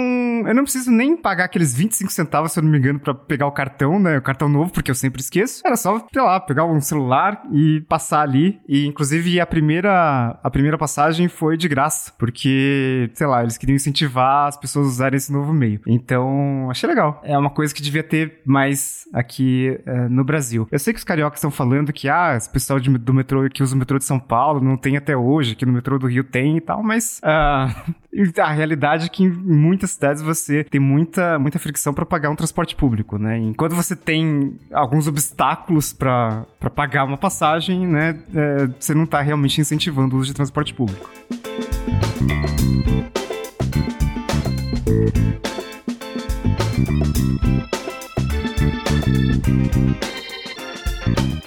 eu 0.46 0.54
não 0.54 0.62
preciso 0.62 0.90
nem 0.90 1.14
pagar 1.14 1.44
aqueles 1.44 1.74
25 1.74 2.10
centavos, 2.10 2.52
se 2.52 2.58
eu 2.58 2.62
não 2.62 2.70
me 2.70 2.78
engano, 2.78 2.98
pra 2.98 3.12
pegar 3.12 3.46
o 3.46 3.52
cartão, 3.52 4.00
né, 4.00 4.16
o 4.16 4.22
cartão 4.22 4.48
novo, 4.48 4.72
porque 4.72 4.90
eu 4.90 4.94
sempre 4.94 5.20
esqueço. 5.20 5.60
Era 5.64 5.76
só, 5.76 6.06
sei 6.10 6.22
lá, 6.22 6.40
pegar 6.40 6.64
um 6.64 6.80
celular 6.80 7.42
e 7.52 7.82
passar 7.82 8.22
ali. 8.22 8.60
E, 8.66 8.86
inclusive, 8.86 9.38
a 9.38 9.46
primeira, 9.46 10.38
a 10.42 10.50
primeira 10.50 10.78
passagem 10.78 11.28
foi 11.28 11.58
de 11.58 11.68
graça, 11.68 12.12
porque, 12.18 13.10
sei 13.12 13.26
lá, 13.26 13.42
eles 13.42 13.58
queriam 13.58 13.76
incentivar 13.76 14.48
as 14.48 14.56
pessoas 14.56 14.86
a 14.86 14.90
usarem 14.90 15.16
esse 15.18 15.30
novo 15.30 15.52
meio. 15.52 15.81
Então, 15.86 16.68
achei 16.70 16.88
legal. 16.88 17.20
É 17.24 17.36
uma 17.36 17.50
coisa 17.50 17.74
que 17.74 17.82
devia 17.82 18.02
ter 18.02 18.40
mais 18.44 19.06
aqui 19.12 19.78
eh, 19.86 20.08
no 20.08 20.24
Brasil. 20.24 20.66
Eu 20.70 20.78
sei 20.78 20.92
que 20.92 20.98
os 20.98 21.04
cariocas 21.04 21.38
estão 21.38 21.50
falando 21.50 21.92
que, 21.92 22.08
ah, 22.08 22.34
esse 22.36 22.50
pessoal 22.50 22.78
de- 22.80 22.90
do 22.98 23.14
metrô 23.14 23.48
que 23.50 23.62
usa 23.62 23.74
o 23.74 23.78
metrô 23.78 23.98
de 23.98 24.04
São 24.04 24.18
Paulo 24.18 24.60
não 24.60 24.76
tem 24.76 24.96
até 24.96 25.16
hoje, 25.16 25.54
que 25.54 25.66
no 25.66 25.72
metrô 25.72 25.98
do 25.98 26.06
Rio 26.06 26.24
tem 26.24 26.56
e 26.56 26.60
tal, 26.60 26.82
mas 26.82 27.20
ah, 27.22 27.84
a 28.42 28.52
realidade 28.52 29.06
é 29.06 29.08
que 29.08 29.24
em 29.24 29.28
muitas 29.30 29.90
cidades 29.92 30.22
você 30.22 30.64
tem 30.64 30.80
muita, 30.80 31.38
muita 31.38 31.58
fricção 31.58 31.92
para 31.94 32.04
pagar 32.06 32.30
um 32.30 32.36
transporte 32.36 32.74
público, 32.76 33.18
né? 33.18 33.38
Enquanto 33.38 33.74
você 33.74 33.94
tem 33.96 34.58
alguns 34.72 35.06
obstáculos 35.06 35.92
para 35.92 36.46
pagar 36.74 37.04
uma 37.04 37.16
passagem, 37.16 37.86
né, 37.86 38.18
eh, 38.34 38.68
você 38.78 38.94
não 38.94 39.06
tá 39.06 39.20
realmente 39.20 39.60
incentivando 39.60 40.16
o 40.16 40.18
uso 40.18 40.28
de 40.28 40.34
transporte 40.34 40.72
público. 40.74 41.08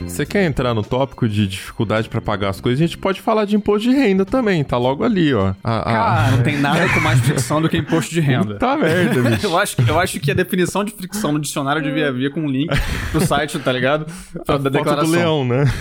Você 0.04 0.26
quer 0.26 0.44
entrar 0.46 0.74
no 0.74 0.84
tópico 0.84 1.28
de 1.28 1.48
dificuldade 1.48 2.10
pra 2.10 2.20
pagar 2.22 2.50
as 2.50 2.60
coisas? 2.60 2.82
A 2.82 2.86
gente 2.86 2.98
pode 2.98 3.22
falar 3.22 3.46
de 3.46 3.56
imposto 3.56 3.90
de 3.90 3.96
renda 3.96 4.26
também, 4.26 4.64
tá 4.64 4.78
logo 4.78 5.04
ali, 5.04 5.34
ó. 5.34 5.54
A- 5.64 5.80
a- 5.80 5.84
Cara, 5.84 6.32
não 6.32 6.44
tem 6.44 6.58
nada 6.60 6.88
com 6.90 7.00
mais 7.00 7.20
fricção 7.22 7.62
do 7.62 7.70
que 7.70 7.78
imposto 7.78 8.14
de 8.14 8.20
renda. 8.20 8.56
Tá 8.60 8.76
merda, 8.76 9.22
bicho. 9.30 9.46
Eu 9.48 9.58
acho, 9.58 9.76
que- 9.78 9.90
eu 9.90 10.00
acho 10.00 10.20
que 10.20 10.32
a 10.32 10.34
definição 10.34 10.84
de 10.84 10.92
fricção 10.92 11.32
no 11.32 11.40
dicionário 11.40 11.82
devia 11.82 12.12
vir 12.12 12.32
com 12.32 12.42
um 12.42 12.50
link 12.50 12.70
pro 13.12 13.22
site, 13.26 13.58
tá 13.60 13.72
ligado? 13.72 14.06
Pra, 14.06 14.42
da 14.44 14.46
Foto 14.46 14.64
do 14.64 14.70
declaração. 14.70 15.12
leão, 15.12 15.46
né? 15.46 15.72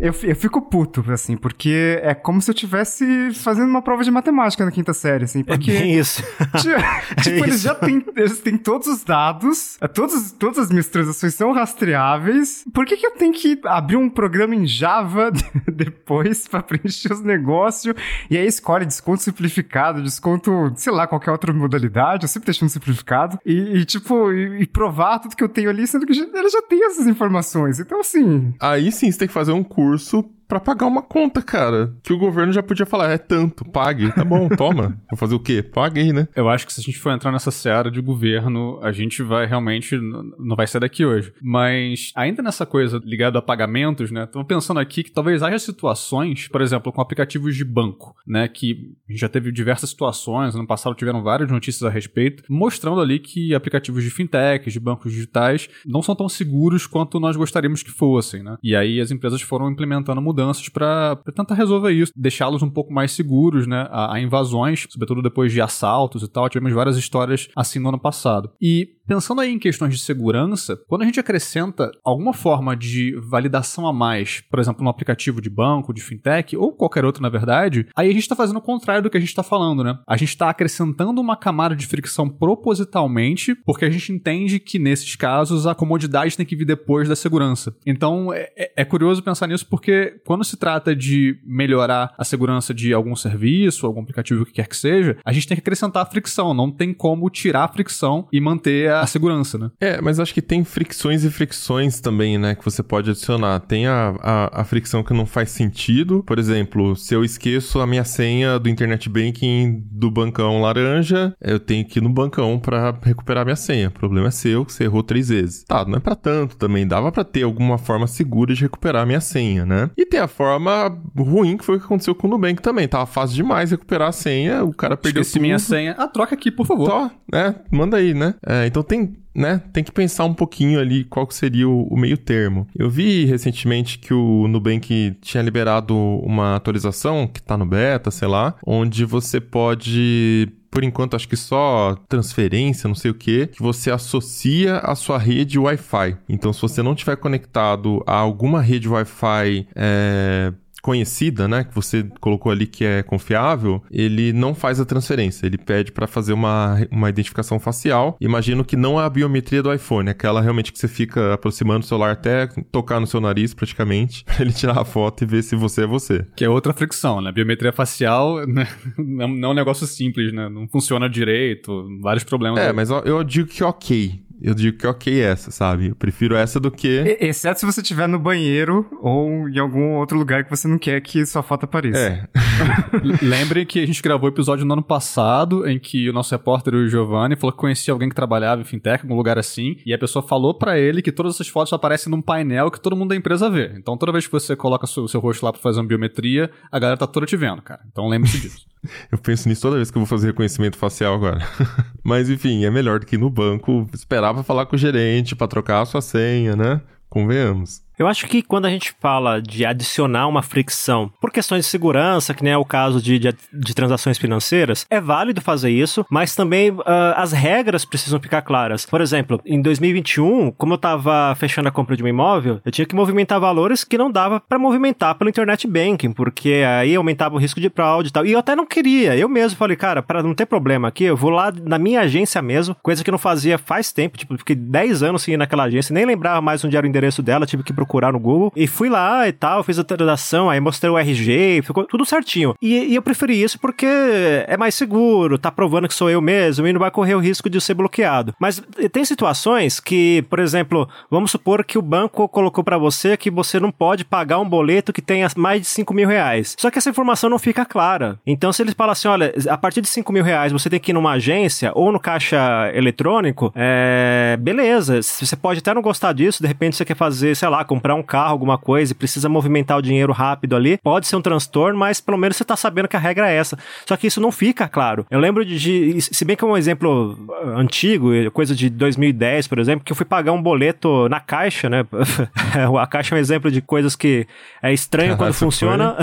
Eu, 0.00 0.14
eu 0.22 0.36
fico 0.36 0.62
puto, 0.62 1.04
assim, 1.12 1.36
porque 1.36 1.98
é 2.02 2.14
como 2.14 2.40
se 2.40 2.50
eu 2.50 2.54
estivesse 2.54 3.32
fazendo 3.34 3.68
uma 3.68 3.82
prova 3.82 4.02
de 4.04 4.10
matemática 4.10 4.64
na 4.64 4.70
quinta 4.70 4.92
série, 4.92 5.24
assim, 5.24 5.40
É 5.40 5.44
porque... 5.44 5.72
bem 5.72 5.98
isso. 5.98 6.22
Tipo, 6.60 7.22
tipo, 7.22 7.44
eles 7.44 7.60
já 7.62 7.74
têm, 7.74 8.04
eles 8.16 8.38
têm 8.40 8.56
todos 8.56 8.86
os 8.88 9.04
dados, 9.04 9.76
é, 9.80 9.88
todos, 9.88 10.32
todas 10.32 10.58
as 10.58 10.70
minhas 10.70 10.88
transações 10.88 11.34
são 11.34 11.52
rastreáveis. 11.52 12.64
Por 12.72 12.84
que, 12.86 12.96
que 12.96 13.06
eu 13.06 13.12
tenho 13.12 13.32
que 13.32 13.58
abrir 13.64 13.96
um 13.96 14.08
programa 14.08 14.54
em 14.54 14.66
Java 14.66 15.30
depois 15.72 16.46
pra 16.48 16.62
preencher 16.62 17.12
os 17.12 17.20
negócios? 17.22 17.94
E 18.30 18.36
aí 18.36 18.46
escolhe 18.46 18.84
desconto 18.86 19.22
simplificado, 19.22 20.02
desconto, 20.02 20.72
sei 20.76 20.92
lá, 20.92 21.06
qualquer 21.06 21.30
outra 21.30 21.52
modalidade, 21.52 22.24
eu 22.24 22.28
sempre 22.28 22.46
deixo 22.46 22.64
um 22.64 22.68
simplificado. 22.68 23.38
E, 23.44 23.78
e, 23.78 23.84
tipo, 23.84 24.32
e, 24.32 24.62
e 24.62 24.66
provar 24.66 25.18
tudo 25.18 25.36
que 25.36 25.42
eu 25.44 25.48
tenho 25.48 25.70
ali, 25.70 25.86
sendo 25.86 26.06
que 26.06 26.12
já- 26.14 26.26
ele 26.32 26.48
já 26.48 26.62
tem 26.62 26.84
essas 26.84 27.06
informações. 27.06 27.80
Então, 27.80 28.00
assim, 28.00 28.54
Aí 28.60 28.90
sim 28.92 29.10
você 29.10 29.18
tem 29.18 29.28
que 29.28 29.34
fazer 29.34 29.52
um 29.52 29.57
curso 29.64 30.30
pra 30.48 30.58
pagar 30.58 30.86
uma 30.86 31.02
conta, 31.02 31.42
cara. 31.42 31.94
Que 32.02 32.12
o 32.12 32.18
governo 32.18 32.52
já 32.52 32.62
podia 32.62 32.86
falar, 32.86 33.10
é 33.10 33.18
tanto, 33.18 33.64
pague. 33.66 34.10
Tá 34.12 34.24
bom, 34.24 34.48
toma. 34.56 34.98
Vou 35.10 35.18
fazer 35.18 35.34
o 35.34 35.40
quê? 35.40 35.62
Paguei, 35.62 36.12
né? 36.12 36.26
Eu 36.34 36.48
acho 36.48 36.66
que 36.66 36.72
se 36.72 36.80
a 36.80 36.82
gente 36.82 36.98
for 36.98 37.12
entrar 37.12 37.30
nessa 37.30 37.50
seara 37.50 37.90
de 37.90 38.00
governo, 38.00 38.80
a 38.82 38.90
gente 38.90 39.22
vai 39.22 39.46
realmente. 39.46 39.96
Não 40.38 40.56
vai 40.56 40.66
sair 40.66 40.80
daqui 40.80 41.04
hoje. 41.04 41.32
Mas, 41.42 42.12
ainda 42.16 42.42
nessa 42.42 42.64
coisa 42.64 43.00
ligada 43.04 43.38
a 43.38 43.42
pagamentos, 43.42 44.10
né? 44.10 44.24
Tô 44.24 44.42
pensando 44.42 44.80
aqui 44.80 45.02
que 45.02 45.12
talvez 45.12 45.42
haja 45.42 45.58
situações, 45.58 46.48
por 46.48 46.62
exemplo, 46.62 46.90
com 46.90 47.02
aplicativos 47.02 47.54
de 47.54 47.64
banco, 47.64 48.16
né? 48.26 48.48
Que 48.48 48.94
já 49.10 49.28
teve 49.28 49.52
diversas 49.52 49.90
situações, 49.90 50.54
ano 50.54 50.66
passado 50.66 50.94
tiveram 50.94 51.22
várias 51.22 51.50
notícias 51.50 51.82
a 51.82 51.90
respeito, 51.90 52.42
mostrando 52.48 53.00
ali 53.00 53.18
que 53.18 53.54
aplicativos 53.54 54.02
de 54.02 54.10
fintechs, 54.10 54.72
de 54.72 54.80
bancos 54.80 55.12
digitais, 55.12 55.68
não 55.84 56.00
são 56.00 56.16
tão 56.16 56.28
seguros 56.28 56.86
quanto 56.86 57.20
nós 57.20 57.36
gostaríamos 57.36 57.82
que 57.82 57.90
fossem, 57.90 58.42
né? 58.42 58.56
E 58.62 58.74
aí 58.74 58.98
as 59.00 59.10
empresas 59.10 59.42
foram 59.42 59.70
implementando 59.70 60.22
mudanças 60.22 60.37
para 60.72 61.16
tentar 61.34 61.54
resolver 61.54 61.92
isso, 61.92 62.12
deixá-los 62.14 62.62
um 62.62 62.70
pouco 62.70 62.92
mais 62.92 63.12
seguros, 63.12 63.66
né? 63.66 63.86
A, 63.90 64.14
a 64.14 64.20
invasões, 64.20 64.86
sobretudo 64.88 65.22
depois 65.22 65.52
de 65.52 65.60
assaltos 65.60 66.22
e 66.22 66.28
tal. 66.28 66.48
Tivemos 66.48 66.72
várias 66.72 66.96
histórias 66.96 67.48
assim 67.56 67.78
no 67.78 67.88
ano 67.88 67.98
passado. 67.98 68.50
E 68.60 68.88
pensando 69.06 69.40
aí 69.40 69.50
em 69.52 69.58
questões 69.58 69.94
de 69.94 70.00
segurança, 70.02 70.76
quando 70.86 71.02
a 71.02 71.04
gente 71.06 71.18
acrescenta 71.18 71.90
alguma 72.04 72.32
forma 72.34 72.76
de 72.76 73.14
validação 73.30 73.86
a 73.86 73.92
mais, 73.92 74.42
por 74.50 74.58
exemplo, 74.60 74.84
no 74.84 74.90
aplicativo 74.90 75.40
de 75.40 75.48
banco, 75.48 75.94
de 75.94 76.02
fintech 76.02 76.56
ou 76.56 76.72
qualquer 76.72 77.04
outro, 77.04 77.22
na 77.22 77.28
verdade, 77.30 77.86
aí 77.96 78.08
a 78.08 78.12
gente 78.12 78.22
está 78.22 78.36
fazendo 78.36 78.58
o 78.58 78.62
contrário 78.62 79.02
do 79.02 79.08
que 79.10 79.16
a 79.16 79.20
gente 79.20 79.30
está 79.30 79.42
falando, 79.42 79.82
né? 79.82 79.98
A 80.06 80.16
gente 80.16 80.28
está 80.28 80.50
acrescentando 80.50 81.20
uma 81.20 81.36
camada 81.36 81.74
de 81.74 81.86
fricção 81.86 82.28
propositalmente, 82.28 83.54
porque 83.64 83.84
a 83.84 83.90
gente 83.90 84.12
entende 84.12 84.58
que 84.60 84.78
nesses 84.78 85.16
casos 85.16 85.66
a 85.66 85.74
comodidade 85.74 86.36
tem 86.36 86.46
que 86.46 86.56
vir 86.56 86.64
depois 86.64 87.08
da 87.08 87.16
segurança. 87.16 87.74
Então 87.86 88.32
é, 88.32 88.50
é- 88.56 88.72
é 88.76 88.84
curioso 88.84 89.22
pensar 89.22 89.46
nisso 89.46 89.66
porque 89.68 90.20
quando 90.28 90.44
se 90.44 90.58
trata 90.58 90.94
de 90.94 91.38
melhorar 91.42 92.12
a 92.18 92.22
segurança 92.22 92.74
de 92.74 92.92
algum 92.92 93.16
serviço, 93.16 93.86
algum 93.86 94.02
aplicativo, 94.02 94.44
que 94.44 94.52
quer 94.52 94.68
que 94.68 94.76
seja, 94.76 95.16
a 95.24 95.32
gente 95.32 95.48
tem 95.48 95.56
que 95.56 95.62
acrescentar 95.62 96.02
a 96.02 96.06
fricção. 96.06 96.52
Não 96.52 96.70
tem 96.70 96.92
como 96.92 97.30
tirar 97.30 97.64
a 97.64 97.68
fricção 97.68 98.28
e 98.30 98.38
manter 98.38 98.92
a 98.92 99.06
segurança, 99.06 99.56
né? 99.56 99.70
É, 99.80 100.02
mas 100.02 100.20
acho 100.20 100.34
que 100.34 100.42
tem 100.42 100.64
fricções 100.64 101.24
e 101.24 101.30
fricções 101.30 101.98
também, 101.98 102.36
né? 102.36 102.54
Que 102.54 102.62
você 102.62 102.82
pode 102.82 103.08
adicionar. 103.08 103.58
Tem 103.60 103.86
a, 103.86 104.14
a, 104.20 104.60
a 104.60 104.64
fricção 104.64 105.02
que 105.02 105.14
não 105.14 105.24
faz 105.24 105.48
sentido. 105.50 106.22
Por 106.22 106.38
exemplo, 106.38 106.94
se 106.94 107.14
eu 107.14 107.24
esqueço 107.24 107.80
a 107.80 107.86
minha 107.86 108.04
senha 108.04 108.58
do 108.58 108.68
internet 108.68 109.08
banking 109.08 109.82
do 109.90 110.10
bancão 110.10 110.60
laranja, 110.60 111.34
eu 111.40 111.58
tenho 111.58 111.86
que 111.86 112.00
ir 112.00 112.02
no 112.02 112.10
bancão 112.10 112.58
pra 112.58 112.94
recuperar 113.02 113.46
minha 113.46 113.56
senha. 113.56 113.88
O 113.88 113.92
problema 113.92 114.28
é 114.28 114.30
seu, 114.30 114.66
que 114.66 114.74
você 114.74 114.84
errou 114.84 115.02
três 115.02 115.30
vezes. 115.30 115.64
Tá, 115.64 115.86
não 115.86 115.96
é 115.96 116.00
pra 116.00 116.14
tanto 116.14 116.58
também. 116.58 116.86
Dava 116.86 117.10
pra 117.10 117.24
ter 117.24 117.44
alguma 117.44 117.78
forma 117.78 118.06
segura 118.06 118.54
de 118.54 118.60
recuperar 118.60 119.06
minha 119.06 119.22
senha, 119.22 119.64
né? 119.64 119.90
E 119.96 120.04
tem 120.04 120.17
a 120.18 120.28
forma 120.28 120.96
ruim 121.16 121.56
que 121.56 121.64
foi 121.64 121.76
o 121.76 121.78
que 121.78 121.84
aconteceu 121.86 122.14
com 122.14 122.26
o 122.26 122.30
Nubank 122.30 122.60
também. 122.62 122.86
Tava 122.88 123.06
fácil 123.06 123.36
demais 123.36 123.70
recuperar 123.70 124.08
a 124.08 124.12
senha, 124.12 124.64
o 124.64 124.72
cara 124.74 124.96
perdeu 124.96 125.22
Esqueci 125.22 125.38
tudo. 125.38 125.42
minha 125.42 125.58
senha. 125.58 125.94
Ah, 125.98 126.06
troca 126.08 126.34
aqui, 126.34 126.50
por 126.50 126.66
favor. 126.66 126.88
Tó, 126.88 127.10
né? 127.32 127.54
Manda 127.70 127.96
aí, 127.96 128.14
né? 128.14 128.34
É, 128.46 128.66
então 128.66 128.82
tem, 128.82 129.16
né? 129.34 129.62
Tem 129.72 129.82
que 129.84 129.92
pensar 129.92 130.24
um 130.24 130.34
pouquinho 130.34 130.80
ali 130.80 131.04
qual 131.04 131.30
seria 131.30 131.68
o, 131.68 131.82
o 131.88 131.96
meio 131.96 132.16
termo. 132.16 132.66
Eu 132.76 132.88
vi 132.90 133.24
recentemente 133.24 133.98
que 133.98 134.12
o 134.12 134.46
Nubank 134.48 135.16
tinha 135.20 135.42
liberado 135.42 135.96
uma 135.96 136.56
atualização 136.56 137.26
que 137.26 137.42
tá 137.42 137.56
no 137.56 137.66
beta, 137.66 138.10
sei 138.10 138.28
lá, 138.28 138.54
onde 138.66 139.04
você 139.04 139.40
pode 139.40 140.48
por 140.70 140.84
enquanto, 140.84 141.16
acho 141.16 141.28
que 141.28 141.36
só 141.36 141.96
transferência, 142.08 142.88
não 142.88 142.94
sei 142.94 143.10
o 143.10 143.14
que, 143.14 143.46
que 143.48 143.62
você 143.62 143.90
associa 143.90 144.78
a 144.78 144.94
sua 144.94 145.18
rede 145.18 145.58
Wi-Fi. 145.58 146.16
Então, 146.28 146.52
se 146.52 146.60
você 146.60 146.82
não 146.82 146.94
tiver 146.94 147.16
conectado 147.16 148.02
a 148.06 148.14
alguma 148.14 148.60
rede 148.60 148.88
Wi-Fi 148.88 149.66
é, 149.74 150.52
conhecida, 150.82 151.48
né, 151.48 151.64
que 151.64 151.74
você 151.74 152.06
colocou 152.20 152.50
ali 152.52 152.66
que 152.66 152.84
é 152.84 153.02
confiável, 153.02 153.82
ele 153.90 154.32
não 154.32 154.54
faz 154.54 154.80
a 154.80 154.84
transferência. 154.84 155.46
Ele 155.46 155.58
pede 155.58 155.92
para 155.92 156.06
fazer 156.06 156.32
uma, 156.32 156.76
uma 156.90 157.08
identificação 157.08 157.58
facial. 157.58 158.16
Imagino 158.20 158.64
que 158.64 158.76
não 158.76 159.00
é 159.00 159.04
a 159.04 159.10
biometria 159.10 159.62
do 159.62 159.72
iPhone, 159.72 160.08
é 160.08 160.12
aquela 160.12 160.40
realmente 160.40 160.72
que 160.72 160.78
você 160.78 160.88
fica 160.88 161.34
aproximando 161.34 161.80
o 161.80 161.88
celular 161.88 162.12
até 162.12 162.46
tocar 162.70 163.00
no 163.00 163.06
seu 163.06 163.20
nariz 163.20 163.54
praticamente, 163.54 164.24
pra 164.26 164.40
ele 164.40 164.52
tirar 164.52 164.78
a 164.78 164.84
foto 164.84 165.22
e 165.22 165.26
ver 165.26 165.42
se 165.42 165.56
você 165.56 165.82
é 165.82 165.86
você. 165.86 166.26
Que 166.36 166.44
é 166.44 166.48
outra 166.48 166.72
fricção, 166.72 167.20
né? 167.20 167.32
Biometria 167.32 167.72
facial 167.72 168.46
né? 168.46 168.66
não 168.96 169.48
é 169.48 169.52
um 169.52 169.54
negócio 169.54 169.86
simples, 169.86 170.32
né? 170.32 170.48
Não 170.48 170.68
funciona 170.68 171.08
direito, 171.08 171.88
vários 172.00 172.24
problemas. 172.24 172.60
É, 172.60 172.68
aí. 172.68 172.72
mas 172.72 172.90
ó, 172.90 173.00
eu 173.00 173.22
digo 173.24 173.48
que 173.48 173.62
ok. 173.62 174.20
Eu 174.40 174.54
digo 174.54 174.78
que 174.78 174.86
ok 174.86 175.20
essa, 175.20 175.50
sabe? 175.50 175.88
Eu 175.88 175.96
prefiro 175.96 176.36
essa 176.36 176.60
do 176.60 176.70
que. 176.70 177.16
exceto 177.20 177.60
se 177.60 177.66
você 177.66 177.80
estiver 177.80 178.06
no 178.06 178.18
banheiro 178.18 178.86
ou 179.00 179.48
em 179.48 179.58
algum 179.58 179.96
outro 179.96 180.16
lugar 180.16 180.44
que 180.44 180.50
você 180.50 180.68
não 180.68 180.78
quer 180.78 181.00
que 181.00 181.24
sua 181.26 181.42
foto 181.42 181.64
apareça. 181.64 181.98
É. 181.98 182.28
Lembrem 183.22 183.66
que 183.66 183.82
a 183.82 183.86
gente 183.86 184.02
gravou 184.02 184.28
o 184.28 184.32
episódio 184.32 184.64
no 184.64 184.72
ano 184.72 184.82
passado, 184.82 185.66
em 185.68 185.78
que 185.78 186.08
o 186.08 186.12
nosso 186.12 186.34
repórter, 186.34 186.74
o 186.74 186.88
Giovanni, 186.88 187.36
falou 187.36 187.52
que 187.52 187.58
conhecia 187.58 187.92
alguém 187.92 188.08
que 188.08 188.14
trabalhava 188.14 188.60
em 188.60 188.64
fintech, 188.64 189.04
em 189.04 189.06
algum 189.06 189.16
lugar 189.16 189.38
assim, 189.38 189.76
e 189.84 189.92
a 189.92 189.98
pessoa 189.98 190.22
falou 190.22 190.54
pra 190.54 190.78
ele 190.78 191.02
que 191.02 191.12
todas 191.12 191.34
essas 191.34 191.48
fotos 191.48 191.72
aparecem 191.72 192.10
num 192.10 192.22
painel 192.22 192.70
que 192.70 192.80
todo 192.80 192.96
mundo 192.96 193.10
da 193.10 193.16
empresa 193.16 193.50
vê. 193.50 193.72
Então 193.76 193.96
toda 193.96 194.12
vez 194.12 194.26
que 194.26 194.32
você 194.32 194.54
coloca 194.54 194.84
o 194.84 194.88
seu, 194.88 195.08
seu 195.08 195.20
rosto 195.20 195.44
lá 195.44 195.52
pra 195.52 195.60
fazer 195.60 195.80
uma 195.80 195.86
biometria, 195.86 196.50
a 196.70 196.78
galera 196.78 196.96
tá 196.96 197.06
toda 197.06 197.26
te 197.26 197.36
vendo, 197.36 197.62
cara. 197.62 197.80
Então 197.90 198.08
lembre-se 198.08 198.40
disso. 198.40 198.66
Eu 199.10 199.18
penso 199.18 199.48
nisso 199.48 199.62
toda 199.62 199.76
vez 199.76 199.90
que 199.90 199.98
eu 199.98 200.00
vou 200.00 200.06
fazer 200.06 200.28
reconhecimento 200.28 200.76
facial 200.76 201.14
agora. 201.14 201.40
Mas 202.04 202.30
enfim, 202.30 202.64
é 202.64 202.70
melhor 202.70 203.00
do 203.00 203.06
que 203.06 203.16
ir 203.16 203.18
no 203.18 203.28
banco 203.28 203.88
esperar 203.92 204.27
pra 204.34 204.42
falar 204.42 204.66
com 204.66 204.76
o 204.76 204.78
gerente 204.78 205.36
pra 205.36 205.48
trocar 205.48 205.82
a 205.82 205.86
sua 205.86 206.00
senha, 206.00 206.56
né? 206.56 206.80
Convenhamos. 207.08 207.87
Eu 207.98 208.06
acho 208.06 208.28
que 208.28 208.42
quando 208.42 208.66
a 208.66 208.70
gente 208.70 208.94
fala 209.00 209.42
de 209.42 209.66
adicionar 209.66 210.28
uma 210.28 210.40
fricção 210.40 211.10
por 211.20 211.32
questões 211.32 211.64
de 211.64 211.70
segurança, 211.70 212.32
que 212.32 212.44
nem 212.44 212.52
é 212.52 212.56
o 212.56 212.64
caso 212.64 213.02
de, 213.02 213.18
de, 213.18 213.34
de 213.52 213.74
transações 213.74 214.16
financeiras, 214.16 214.86
é 214.88 215.00
válido 215.00 215.40
fazer 215.40 215.70
isso, 215.70 216.06
mas 216.08 216.32
também 216.36 216.72
ah, 216.86 217.14
as 217.16 217.32
regras 217.32 217.84
precisam 217.84 218.20
ficar 218.20 218.42
claras. 218.42 218.86
Por 218.86 219.00
exemplo, 219.00 219.40
em 219.44 219.60
2021, 219.60 220.52
como 220.52 220.74
eu 220.74 220.76
estava 220.76 221.34
fechando 221.34 221.68
a 221.68 221.72
compra 221.72 221.96
de 221.96 222.04
um 222.04 222.06
imóvel, 222.06 222.60
eu 222.64 222.70
tinha 222.70 222.86
que 222.86 222.94
movimentar 222.94 223.40
valores 223.40 223.82
que 223.82 223.98
não 223.98 224.12
dava 224.12 224.38
para 224.38 224.60
movimentar 224.60 225.16
pelo 225.16 225.28
internet 225.28 225.66
banking, 225.66 226.12
porque 226.12 226.62
aí 226.78 226.94
aumentava 226.94 227.34
o 227.34 227.38
risco 227.38 227.60
de 227.60 227.68
fraude 227.68 228.10
e 228.10 228.12
tal. 228.12 228.24
E 228.24 228.30
eu 228.30 228.38
até 228.38 228.54
não 228.54 228.64
queria. 228.64 229.16
Eu 229.16 229.28
mesmo 229.28 229.58
falei, 229.58 229.76
cara, 229.76 230.04
para 230.04 230.22
não 230.22 230.36
ter 230.36 230.46
problema 230.46 230.86
aqui, 230.86 231.02
eu 231.02 231.16
vou 231.16 231.30
lá 231.30 231.52
na 231.64 231.78
minha 231.78 232.02
agência 232.02 232.40
mesmo, 232.40 232.76
coisa 232.80 233.02
que 233.02 233.10
eu 233.10 233.12
não 233.12 233.18
fazia 233.18 233.58
faz 233.58 233.90
tempo, 233.90 234.16
tipo, 234.16 234.38
fiquei 234.38 234.54
10 234.54 235.02
anos 235.02 235.22
sem 235.22 235.34
ir 235.34 235.36
naquela 235.36 235.64
agência, 235.64 235.92
nem 235.92 236.06
lembrava 236.06 236.40
mais 236.40 236.64
onde 236.64 236.76
era 236.76 236.86
o 236.86 236.88
endereço 236.88 237.22
dela, 237.22 237.44
tive 237.44 237.64
que 237.64 237.72
procurar 237.72 237.87
no 238.12 238.18
Google. 238.18 238.52
E 238.54 238.66
fui 238.66 238.88
lá 238.88 239.26
e 239.28 239.32
tal, 239.32 239.62
fiz 239.62 239.78
a 239.78 239.84
transação, 239.84 240.50
aí 240.50 240.60
mostrei 240.60 240.90
o 240.90 240.98
RG, 240.98 241.62
ficou 241.62 241.84
tudo 241.84 242.04
certinho. 242.04 242.54
E, 242.60 242.74
e 242.74 242.94
eu 242.94 243.02
preferi 243.02 243.42
isso 243.42 243.58
porque 243.58 243.86
é 243.86 244.56
mais 244.56 244.74
seguro, 244.74 245.38
tá 245.38 245.50
provando 245.50 245.88
que 245.88 245.94
sou 245.94 246.10
eu 246.10 246.20
mesmo 246.20 246.66
e 246.66 246.72
não 246.72 246.80
vai 246.80 246.90
correr 246.90 247.14
o 247.14 247.20
risco 247.20 247.50
de 247.50 247.60
ser 247.60 247.74
bloqueado. 247.74 248.34
Mas 248.38 248.62
tem 248.92 249.04
situações 249.04 249.80
que, 249.80 250.22
por 250.28 250.38
exemplo, 250.38 250.88
vamos 251.10 251.30
supor 251.30 251.64
que 251.64 251.78
o 251.78 251.82
banco 251.82 252.28
colocou 252.28 252.62
para 252.62 252.78
você 252.78 253.16
que 253.16 253.30
você 253.30 253.58
não 253.58 253.70
pode 253.70 254.04
pagar 254.04 254.38
um 254.38 254.48
boleto 254.48 254.92
que 254.92 255.02
tenha 255.02 255.28
mais 255.36 255.62
de 255.62 255.66
5 255.68 255.94
mil 255.94 256.08
reais. 256.08 256.54
Só 256.58 256.70
que 256.70 256.78
essa 256.78 256.90
informação 256.90 257.30
não 257.30 257.38
fica 257.38 257.64
clara. 257.64 258.18
Então, 258.26 258.52
se 258.52 258.62
eles 258.62 258.74
falam 258.74 258.92
assim, 258.92 259.08
olha, 259.08 259.32
a 259.48 259.56
partir 259.56 259.80
de 259.80 259.88
5 259.88 260.12
mil 260.12 260.24
reais 260.24 260.52
você 260.52 260.68
tem 260.70 260.80
que 260.80 260.92
ir 260.92 260.94
numa 260.94 261.12
agência 261.12 261.72
ou 261.74 261.92
no 261.92 262.00
caixa 262.00 262.70
eletrônico, 262.74 263.52
é... 263.54 264.36
beleza. 264.40 265.00
Você 265.02 265.36
pode 265.36 265.60
até 265.60 265.72
não 265.74 265.82
gostar 265.82 266.12
disso, 266.12 266.42
de 266.42 266.48
repente 266.48 266.76
você 266.76 266.84
quer 266.84 266.96
fazer, 266.96 267.34
sei 267.36 267.48
lá, 267.48 267.64
como 267.64 267.77
comprar 267.78 267.94
um 267.94 268.02
carro, 268.02 268.32
alguma 268.32 268.58
coisa, 268.58 268.92
e 268.92 268.94
precisa 268.94 269.28
movimentar 269.28 269.78
o 269.78 269.82
dinheiro 269.82 270.12
rápido 270.12 270.56
ali, 270.56 270.78
pode 270.78 271.06
ser 271.06 271.14
um 271.14 271.22
transtorno, 271.22 271.78
mas 271.78 272.00
pelo 272.00 272.18
menos 272.18 272.36
você 272.36 272.44
tá 272.44 272.56
sabendo 272.56 272.88
que 272.88 272.96
a 272.96 272.98
regra 272.98 273.30
é 273.30 273.36
essa. 273.36 273.56
Só 273.86 273.96
que 273.96 274.08
isso 274.08 274.20
não 274.20 274.32
fica 274.32 274.68
claro. 274.68 275.06
Eu 275.08 275.20
lembro 275.20 275.44
de, 275.44 275.58
de 275.58 276.00
se 276.00 276.24
bem 276.24 276.36
que 276.36 276.44
é 276.44 276.46
um 276.46 276.56
exemplo 276.56 277.16
antigo, 277.56 278.10
coisa 278.32 278.54
de 278.54 278.68
2010, 278.68 279.46
por 279.46 279.58
exemplo, 279.58 279.84
que 279.84 279.92
eu 279.92 279.96
fui 279.96 280.04
pagar 280.04 280.32
um 280.32 280.42
boleto 280.42 281.08
na 281.08 281.20
caixa, 281.20 281.68
né? 281.68 281.86
a 282.80 282.86
caixa 282.86 283.14
é 283.14 283.18
um 283.18 283.20
exemplo 283.20 283.50
de 283.50 283.62
coisas 283.62 283.94
que 283.94 284.26
é 284.60 284.72
estranho 284.72 285.16
quando 285.16 285.34
funciona. 285.34 285.96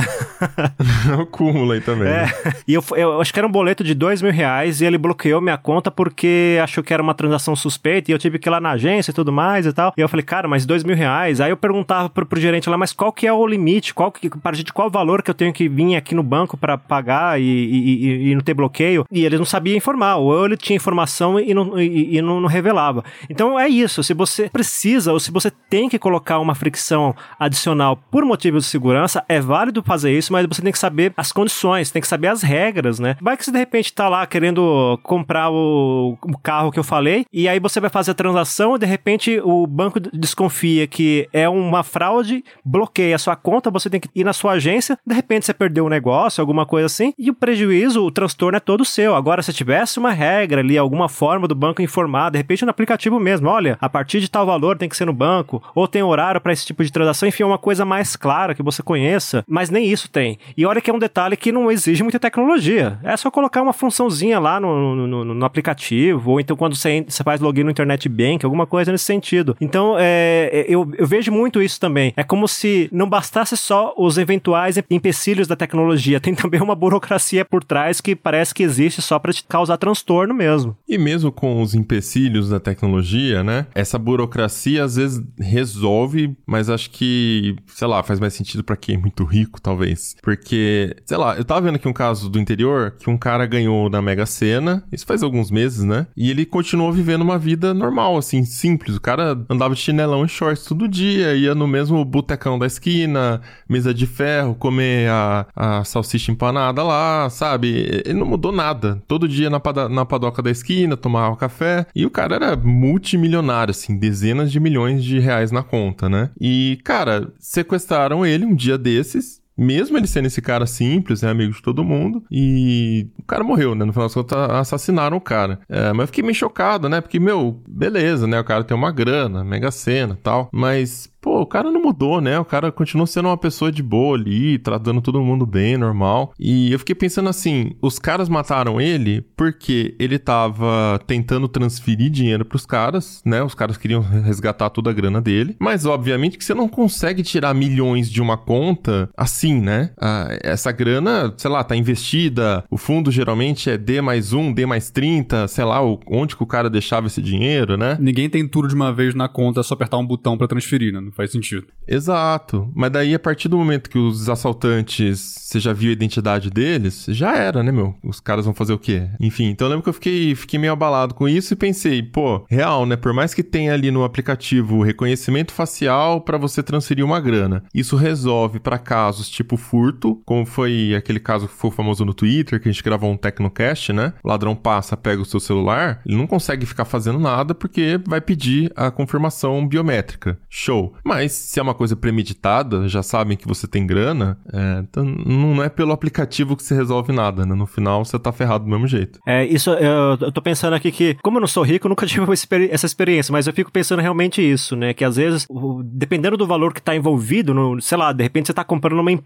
o 1.20 1.26
cúmulo 1.26 1.74
aí 1.74 1.82
também. 1.82 2.08
É, 2.08 2.22
né? 2.24 2.34
e 2.68 2.74
eu, 2.74 2.84
eu 2.96 3.20
acho 3.20 3.34
que 3.34 3.40
era 3.40 3.48
um 3.48 3.52
boleto 3.52 3.84
de 3.84 3.94
dois 3.94 4.22
mil 4.22 4.32
reais 4.32 4.80
e 4.80 4.86
ele 4.86 4.98
bloqueou 4.98 5.42
minha 5.42 5.58
conta 5.58 5.92
porque 5.92 6.58
achou 6.64 6.84
que 6.84 6.94
era 6.94 7.04
uma 7.04 7.14
transação 7.14 7.56
suspeita 7.56 8.10
e 8.10 8.14
eu 8.14 8.20
tive 8.20 8.40
que 8.40 8.48
ir 8.48 8.52
lá 8.52 8.62
na 8.62 8.72
agência 8.72 9.12
e 9.12 9.14
tudo 9.14 9.32
mais 9.32 9.66
e 9.66 9.74
tal. 9.74 9.94
E 9.98 10.02
eu 10.02 10.08
falei, 10.08 10.24
cara, 10.24 10.48
mas 10.48 10.66
dois 10.66 10.84
mil 10.84 10.96
reais? 10.96 11.42
Aí 11.42 11.52
eu 11.52 11.58
perguntava 11.66 12.10
pro, 12.10 12.26
pro 12.26 12.40
gerente 12.40 12.70
lá, 12.70 12.78
mas 12.78 12.94
qual 12.94 13.12
que 13.12 13.26
é 13.26 13.34
o 13.34 13.48
limite? 13.48 13.94
Qual 13.94 14.12
que, 14.12 14.28
a 14.28 14.38
partir 14.38 14.64
de 14.64 14.72
qual 14.72 14.90
valor 14.90 15.24
que 15.24 15.32
eu 15.32 15.34
tenho 15.34 15.52
que 15.52 15.68
vir 15.68 15.96
aqui 15.96 16.14
no 16.14 16.22
banco 16.22 16.56
para 16.56 16.78
pagar 16.78 17.42
e, 17.42 17.44
e, 17.44 18.06
e, 18.06 18.30
e, 18.30 18.36
não 18.36 18.42
ter 18.42 18.54
bloqueio? 18.54 19.06
E 19.12 19.26
ele 19.26 19.38
não 19.38 19.46
sabia 19.46 19.76
informar, 19.76 20.18
ou 20.18 20.46
ele 20.46 20.58
tinha 20.58 20.76
informação 20.76 21.40
e 21.40 21.54
não, 21.54 21.80
e, 21.80 22.22
não, 22.22 22.40
não 22.40 22.48
revelava. 22.48 23.04
Então 23.30 23.60
é 23.60 23.68
isso, 23.68 24.04
se 24.04 24.14
você 24.14 24.48
precisa 24.48 25.12
ou 25.12 25.20
se 25.20 25.32
você 25.32 25.50
tem 25.50 25.90
que 25.90 25.98
colocar 25.98 26.40
uma 26.40 26.54
fricção 26.54 27.16
adicional 27.40 27.98
por 28.12 28.24
motivos 28.24 28.66
de 28.66 28.70
segurança, 28.70 29.24
é 29.28 29.40
válido 29.40 29.82
fazer 29.82 30.16
isso, 30.16 30.32
mas 30.32 30.46
você 30.46 30.62
tem 30.62 30.72
que 30.72 30.80
saber 30.80 31.14
as 31.18 31.32
condições, 31.32 31.90
tem 31.90 32.02
que 32.02 32.08
saber 32.08 32.28
as 32.28 32.44
regras, 32.44 33.00
né? 33.00 33.18
Vai 33.20 33.36
que 33.36 33.44
você 33.44 33.52
de 33.52 33.58
repente 33.58 33.92
tá 33.92 34.08
lá 34.08 34.26
querendo 34.28 35.00
comprar 35.02 35.50
o, 35.50 36.18
o 36.22 36.38
carro 36.38 36.72
que 36.72 36.80
eu 36.80 36.84
falei, 36.84 37.26
e 37.34 37.50
aí 37.50 37.60
você 37.60 37.80
vai 37.80 37.90
fazer 37.90 38.12
a 38.12 38.16
transação 38.16 38.76
e 38.76 38.80
de 38.80 38.86
repente 38.86 39.40
o 39.44 39.66
banco 39.66 40.00
desconfia 40.00 40.86
que 40.86 41.28
é 41.34 41.45
uma 41.50 41.84
fraude, 41.84 42.44
bloqueia 42.64 43.16
a 43.16 43.20
sua 43.20 43.36
conta, 43.36 43.72
você 43.72 43.90
tem 43.90 44.00
que 44.00 44.10
ir 44.16 44.24
na 44.24 44.34
sua 44.34 44.54
agência, 44.54 44.98
de 45.06 45.14
repente 45.14 45.46
você 45.46 45.54
perdeu 45.54 45.86
o 45.86 45.90
negócio, 45.90 46.42
alguma 46.42 46.66
coisa 46.66 46.86
assim, 46.86 47.14
e 47.18 47.30
o 47.30 47.34
prejuízo, 47.34 48.04
o 48.04 48.12
transtorno 48.12 48.58
é 48.58 48.60
todo 48.60 48.86
seu. 48.86 49.16
Agora, 49.16 49.42
se 49.42 49.54
tivesse 49.54 50.00
uma 50.00 50.12
regra 50.12 50.62
ali, 50.62 50.78
alguma 50.78 51.10
forma 51.10 51.48
do 51.48 51.56
banco 51.56 51.82
informar, 51.82 52.30
de 52.32 52.38
repente 52.38 52.66
no 52.66 52.72
aplicativo 52.72 53.20
mesmo, 53.20 53.50
olha, 53.50 53.78
a 53.80 53.90
partir 53.90 54.20
de 54.20 54.30
tal 54.30 54.46
valor 54.46 54.78
tem 54.78 54.90
que 54.90 54.98
ser 54.98 55.06
no 55.06 55.14
banco, 55.14 55.62
ou 55.74 55.88
tem 55.88 56.04
horário 56.04 56.42
para 56.42 56.54
esse 56.54 56.66
tipo 56.66 56.84
de 56.84 56.92
transação, 56.92 57.28
enfim, 57.28 57.44
é 57.44 57.46
uma 57.46 57.58
coisa 57.58 57.86
mais 57.86 58.16
clara 58.16 58.54
que 58.56 58.64
você 58.64 58.82
conheça, 58.82 59.44
mas 59.48 59.70
nem 59.70 59.86
isso 59.86 60.10
tem. 60.10 60.38
E 60.58 60.66
olha 60.66 60.82
que 60.82 60.90
é 60.90 60.94
um 60.94 61.00
detalhe 61.00 61.36
que 61.38 61.52
não 61.52 61.72
exige 61.72 62.04
muita 62.04 62.20
tecnologia. 62.20 63.00
É 63.04 63.16
só 63.18 63.30
colocar 63.32 63.62
uma 63.62 63.74
funçãozinha 63.74 64.40
lá 64.40 64.60
no, 64.60 64.96
no, 64.96 65.08
no, 65.08 65.34
no 65.34 65.46
aplicativo, 65.46 66.32
ou 66.32 66.40
então 66.40 66.56
quando 66.56 66.76
você, 66.76 67.06
você 67.08 67.24
faz 67.24 67.40
login 67.42 67.64
no 67.64 67.72
Internet 67.72 68.08
Bank, 68.10 68.46
alguma 68.46 68.66
coisa 68.66 68.92
nesse 68.92 69.06
sentido. 69.06 69.56
Então, 69.60 69.96
é, 69.98 70.66
eu, 70.68 70.90
eu 70.98 71.06
vejo 71.06 71.32
muito 71.36 71.62
isso 71.62 71.80
também. 71.80 72.14
É 72.16 72.24
como 72.24 72.48
se 72.48 72.90
não 72.92 73.10
bastasse 73.10 73.58
só 73.58 73.94
os 73.98 74.18
eventuais 74.18 74.78
empecilhos 74.90 75.48
da 75.48 75.56
tecnologia, 75.56 76.20
tem 76.22 76.34
também 76.34 76.62
uma 76.62 76.76
burocracia 76.76 77.44
por 77.44 77.64
trás 77.64 78.02
que 78.02 78.16
parece 78.16 78.54
que 78.54 78.64
existe 78.64 79.02
só 79.02 79.20
para 79.20 79.34
te 79.34 79.44
causar 79.44 79.78
transtorno 79.78 80.34
mesmo. 80.34 80.78
E 80.88 80.98
mesmo 80.98 81.32
com 81.32 81.62
os 81.62 81.76
empecilhos 81.76 82.50
da 82.50 82.60
tecnologia, 82.60 83.44
né? 83.44 83.68
Essa 83.76 84.00
burocracia 84.00 84.84
às 84.84 84.96
vezes 84.96 85.24
resolve, 85.40 86.36
mas 86.46 86.70
acho 86.70 86.90
que, 86.90 87.56
sei 87.68 87.88
lá, 87.88 88.02
faz 88.04 88.20
mais 88.20 88.34
sentido 88.34 88.64
para 88.64 88.78
quem 88.78 88.96
é 88.96 88.98
muito 88.98 89.24
rico, 89.24 89.62
talvez. 89.62 90.16
Porque, 90.22 90.96
sei 91.06 91.18
lá, 91.18 91.36
eu 91.36 91.44
tava 91.44 91.62
vendo 91.62 91.76
aqui 91.76 91.88
um 91.88 91.94
caso 91.94 92.30
do 92.30 92.40
interior 92.40 92.96
que 93.00 93.10
um 93.10 93.18
cara 93.18 93.46
ganhou 93.46 93.90
na 93.90 94.02
Mega 94.02 94.26
Sena, 94.26 94.84
isso 94.92 95.06
faz 95.06 95.24
alguns 95.24 95.52
meses, 95.52 95.84
né? 95.84 96.08
E 96.16 96.30
ele 96.30 96.46
continuou 96.46 96.92
vivendo 96.92 97.22
uma 97.22 97.38
vida 97.38 97.74
normal, 97.74 98.18
assim, 98.18 98.44
simples. 98.44 98.96
O 98.96 99.02
cara 99.02 99.38
andava 99.50 99.74
de 99.74 99.82
chinelão 99.82 100.26
e 100.26 100.30
shorts 100.30 100.66
todo 100.66 100.88
dia, 100.88 101.25
ia 101.34 101.56
no 101.56 101.68
mesmo 101.68 102.04
botecão 102.04 102.60
da 102.60 102.66
esquina, 102.66 103.42
mesa 103.68 103.94
de 103.94 104.06
ferro, 104.06 104.56
comer 104.56 105.10
a, 105.10 105.48
a 105.56 105.84
salsicha 105.84 106.32
empanada 106.32 106.84
lá, 106.84 107.30
sabe? 107.30 108.02
Ele 108.06 108.20
não 108.20 108.26
mudou 108.26 108.52
nada. 108.52 109.02
Todo 109.08 109.28
dia 109.28 109.50
na, 109.50 109.60
pada 109.60 109.90
na 109.90 110.06
padoca 110.06 110.42
da 110.42 110.52
esquina, 110.52 110.98
tomava 110.98 111.36
café. 111.36 111.86
E 111.96 112.06
o 112.06 112.10
cara 112.10 112.36
era 112.36 112.56
multimilionário, 112.56 113.72
assim, 113.72 113.98
dezenas 113.98 114.52
de 114.52 114.60
milhões 114.60 115.04
de 115.04 115.20
reais 115.20 115.52
na 115.52 115.64
conta, 115.64 116.10
né? 116.10 116.30
E, 116.40 116.80
cara, 116.84 117.32
sequestraram 117.40 118.26
ele 118.26 118.46
um 118.46 118.56
dia 118.56 118.78
desses 118.78 119.45
mesmo 119.58 119.98
ele 119.98 120.08
sendo 120.08 120.26
esse 120.26 120.42
cara 120.42 120.66
simples, 120.66 121.22
né, 121.22 121.30
amigo 121.30 121.54
de 121.54 121.62
todo 121.62 121.84
mundo, 121.84 122.24
e 122.32 123.08
o 123.20 123.24
cara 123.24 123.44
morreu, 123.44 123.76
né? 123.76 123.86
No 123.86 123.94
final 123.94 124.08
das 124.08 124.14
contas, 124.14 124.38
assassinaram 124.52 125.18
o 125.18 125.22
cara. 125.22 125.60
É, 125.70 125.92
mas 125.94 126.02
eu 126.02 126.08
fiquei 126.08 126.24
meio 126.24 126.36
chocado, 126.36 126.90
né? 126.90 127.02
Porque, 127.02 127.20
meu, 127.20 127.62
beleza, 127.68 128.28
né? 128.28 128.40
O 128.40 128.44
cara 128.44 128.64
tem 128.64 128.76
uma 128.76 128.92
grana, 128.92 129.44
mega 129.44 129.72
cena 129.72 130.18
tal, 130.22 130.50
mas 130.52 131.10
pô, 131.26 131.42
o 131.42 131.46
cara 131.48 131.72
não 131.72 131.82
mudou, 131.82 132.22
né? 132.22 132.38
O 132.40 132.46
cara 132.46 132.72
continuou 132.72 133.08
sendo 133.08 133.28
uma 133.28 133.38
pessoa 133.38 133.72
de 133.72 133.82
boa 133.82 134.16
ali, 134.16 134.60
tratando 134.60 135.02
todo 135.02 135.20
mundo 135.24 135.44
bem, 135.44 135.76
normal. 135.76 136.32
E 136.40 136.72
eu 136.72 136.78
fiquei 136.78 136.94
pensando 136.94 137.28
assim: 137.28 137.72
os 137.82 137.98
caras 137.98 138.30
mataram 138.30 138.80
ele 138.80 139.22
porque 139.36 139.96
ele 139.98 140.20
tava 140.20 141.00
tentando 141.08 141.48
transferir 141.48 142.12
dinheiro 142.12 142.46
pros 142.46 142.64
caras, 142.66 143.24
né? 143.26 143.42
Os 143.42 143.56
caras 143.56 143.76
queriam 143.76 144.02
resgatar 144.02 144.70
toda 144.70 144.92
a 144.92 144.94
grana 144.94 145.20
dele. 145.20 145.56
Mas, 145.60 145.88
obviamente, 145.88 146.38
que 146.38 146.46
você 146.46 146.54
não 146.54 146.70
consegue 146.70 147.24
tirar 147.24 147.56
milhões 147.56 148.10
de 148.12 148.22
uma 148.22 148.38
conta 148.38 149.10
assim, 149.18 149.45
né? 149.54 149.92
Ah, 150.00 150.28
essa 150.42 150.72
grana, 150.72 151.34
sei 151.38 151.50
lá, 151.50 151.64
tá 151.64 151.76
investida. 151.76 152.64
O 152.70 152.78
fundo 152.78 153.12
geralmente 153.12 153.70
é 153.70 153.78
D 153.78 154.02
mais 154.02 154.34
1, 154.34 154.54
D 154.54 154.66
mais 154.66 154.90
30, 154.90 155.48
sei 155.48 155.64
lá, 155.64 155.80
onde 156.08 156.36
que 156.36 156.44
o 156.44 156.48
cara 156.48 156.70
deixava 156.70 157.08
esse 157.08 157.22
dinheiro, 157.22 157.78
né? 157.78 157.98
Ninguém 158.00 158.30
tem 158.30 158.48
tudo 158.48 158.68
de 158.68 158.76
uma 158.76 158.94
vez 158.94 159.14
na 159.14 159.28
conta, 159.28 159.60
é 159.60 159.64
só 159.64 159.74
apertar 159.74 159.98
um 159.98 160.06
botão 160.06 160.38
para 160.38 160.48
transferir, 160.48 160.94
né? 160.94 161.02
faz 161.16 161.32
sentido. 161.32 161.68
Exato. 161.88 162.72
Mas 162.76 162.92
daí, 162.92 163.14
a 163.14 163.20
partir 163.20 163.48
do 163.48 163.58
momento 163.58 163.90
que 163.90 163.98
os 163.98 164.30
assaltantes, 164.30 165.20
você 165.20 165.60
já 165.60 165.74
viu 165.74 165.90
a 165.90 165.94
identidade 165.94 166.50
deles, 166.50 167.06
já 167.10 167.36
era, 167.36 167.64
né, 167.64 167.72
meu? 167.72 167.96
Os 168.04 168.20
caras 168.20 168.46
vão 168.46 168.54
fazer 168.54 168.74
o 168.74 168.80
quê? 168.80 169.08
Enfim, 169.20 169.46
então 169.46 169.68
eu 169.68 169.70
lembro 169.70 169.84
que 169.84 169.90
eu 169.90 169.94
fiquei, 169.94 170.36
fiquei 170.36 170.60
meio 170.60 170.74
abalado 170.74 171.14
com 171.14 171.28
isso 171.28 171.54
e 171.54 171.58
pensei, 171.58 172.02
pô, 172.02 172.46
real, 172.50 172.86
né? 172.86 172.96
Por 172.96 173.14
mais 173.14 173.34
que 173.34 173.44
tenha 173.44 173.74
ali 173.74 173.92
no 173.92 174.04
aplicativo 174.04 174.82
reconhecimento 174.82 175.52
facial 175.52 176.22
para 176.22 176.38
você 176.38 176.62
transferir 176.64 177.06
uma 177.06 177.20
grana, 177.20 177.64
isso 177.74 177.96
resolve 177.96 178.60
para 178.60 178.78
casos 178.78 179.30
tipo 179.36 179.58
furto, 179.58 180.22
como 180.26 180.46
foi 180.46 180.96
aquele 180.96 181.20
caso 181.20 181.48
que 181.48 181.54
foi 181.54 181.70
famoso 181.72 182.06
no 182.06 182.14
Twitter, 182.14 182.60
que 182.60 182.70
a 182.70 182.72
gente 182.72 182.84
gravou 182.84 183.12
um 183.12 183.18
Tecnocast, 183.18 183.92
né? 183.92 184.14
O 184.24 184.30
ladrão 184.30 184.56
passa, 184.56 184.96
pega 184.96 185.22
o 185.22 185.26
seu 185.26 185.40
celular, 185.40 186.02
ele 186.06 186.16
não 186.16 186.26
consegue 186.26 186.66
ficar 186.66 186.86
fazendo 186.86 187.20
nada 187.20 187.54
porque 187.54 188.00
vai 188.06 188.22
pedir 188.22 188.72
a 188.76 188.90
confirmação 188.90 189.68
biométrica. 189.68 190.40
Show. 190.50 190.94
Mas 191.04 191.34
se 191.34 191.60
é 191.60 191.64
uma 191.64 191.74
coisa 191.74 191.96
premeditada, 191.96 192.88
já 192.88 193.04
sabem 193.04 193.38
que 193.38 193.48
você 193.48 193.68
tem 193.68 193.86
grana, 193.86 194.38
é, 194.52 194.80
então 194.80 195.04
não 195.04 195.62
é 195.64 195.70
pelo 195.70 195.92
aplicativo 195.92 196.56
que 196.56 196.64
você 196.64 196.74
resolve 196.74 197.12
nada, 197.12 197.46
né? 197.46 197.54
No 197.54 197.66
final 197.66 198.06
você 198.06 198.18
tá 198.18 198.32
ferrado 198.32 198.64
do 198.64 198.70
mesmo 198.70 198.88
jeito. 198.88 199.20
É, 199.28 199.46
isso 199.46 199.70
eu, 199.72 200.18
eu 200.22 200.32
tô 200.32 200.42
pensando 200.42 200.74
aqui 200.74 200.92
que, 200.92 201.16
como 201.22 201.38
eu 201.38 201.42
não 201.42 201.48
sou 201.48 201.64
rico, 201.64 201.88
eu 201.88 201.90
nunca 201.90 202.06
tive 202.08 202.26
essa 202.72 202.86
experiência, 202.86 203.32
mas 203.32 203.48
eu 203.48 203.54
fico 203.54 203.72
pensando 203.72 204.02
realmente 204.02 204.42
isso, 204.42 204.76
né? 204.76 204.94
Que 204.94 205.04
às 205.04 205.18
vezes, 205.18 205.48
dependendo 205.84 206.38
do 206.38 206.48
valor 206.48 206.74
que 206.74 206.82
tá 206.82 206.96
envolvido, 206.96 207.54
no, 207.54 207.82
sei 207.82 207.98
lá, 207.98 208.14
de 208.14 208.24
repente 208.24 208.48
você 208.48 208.54
tá 208.54 208.64
comprando 208.64 209.00
uma 209.00 209.12
empresa 209.12 209.25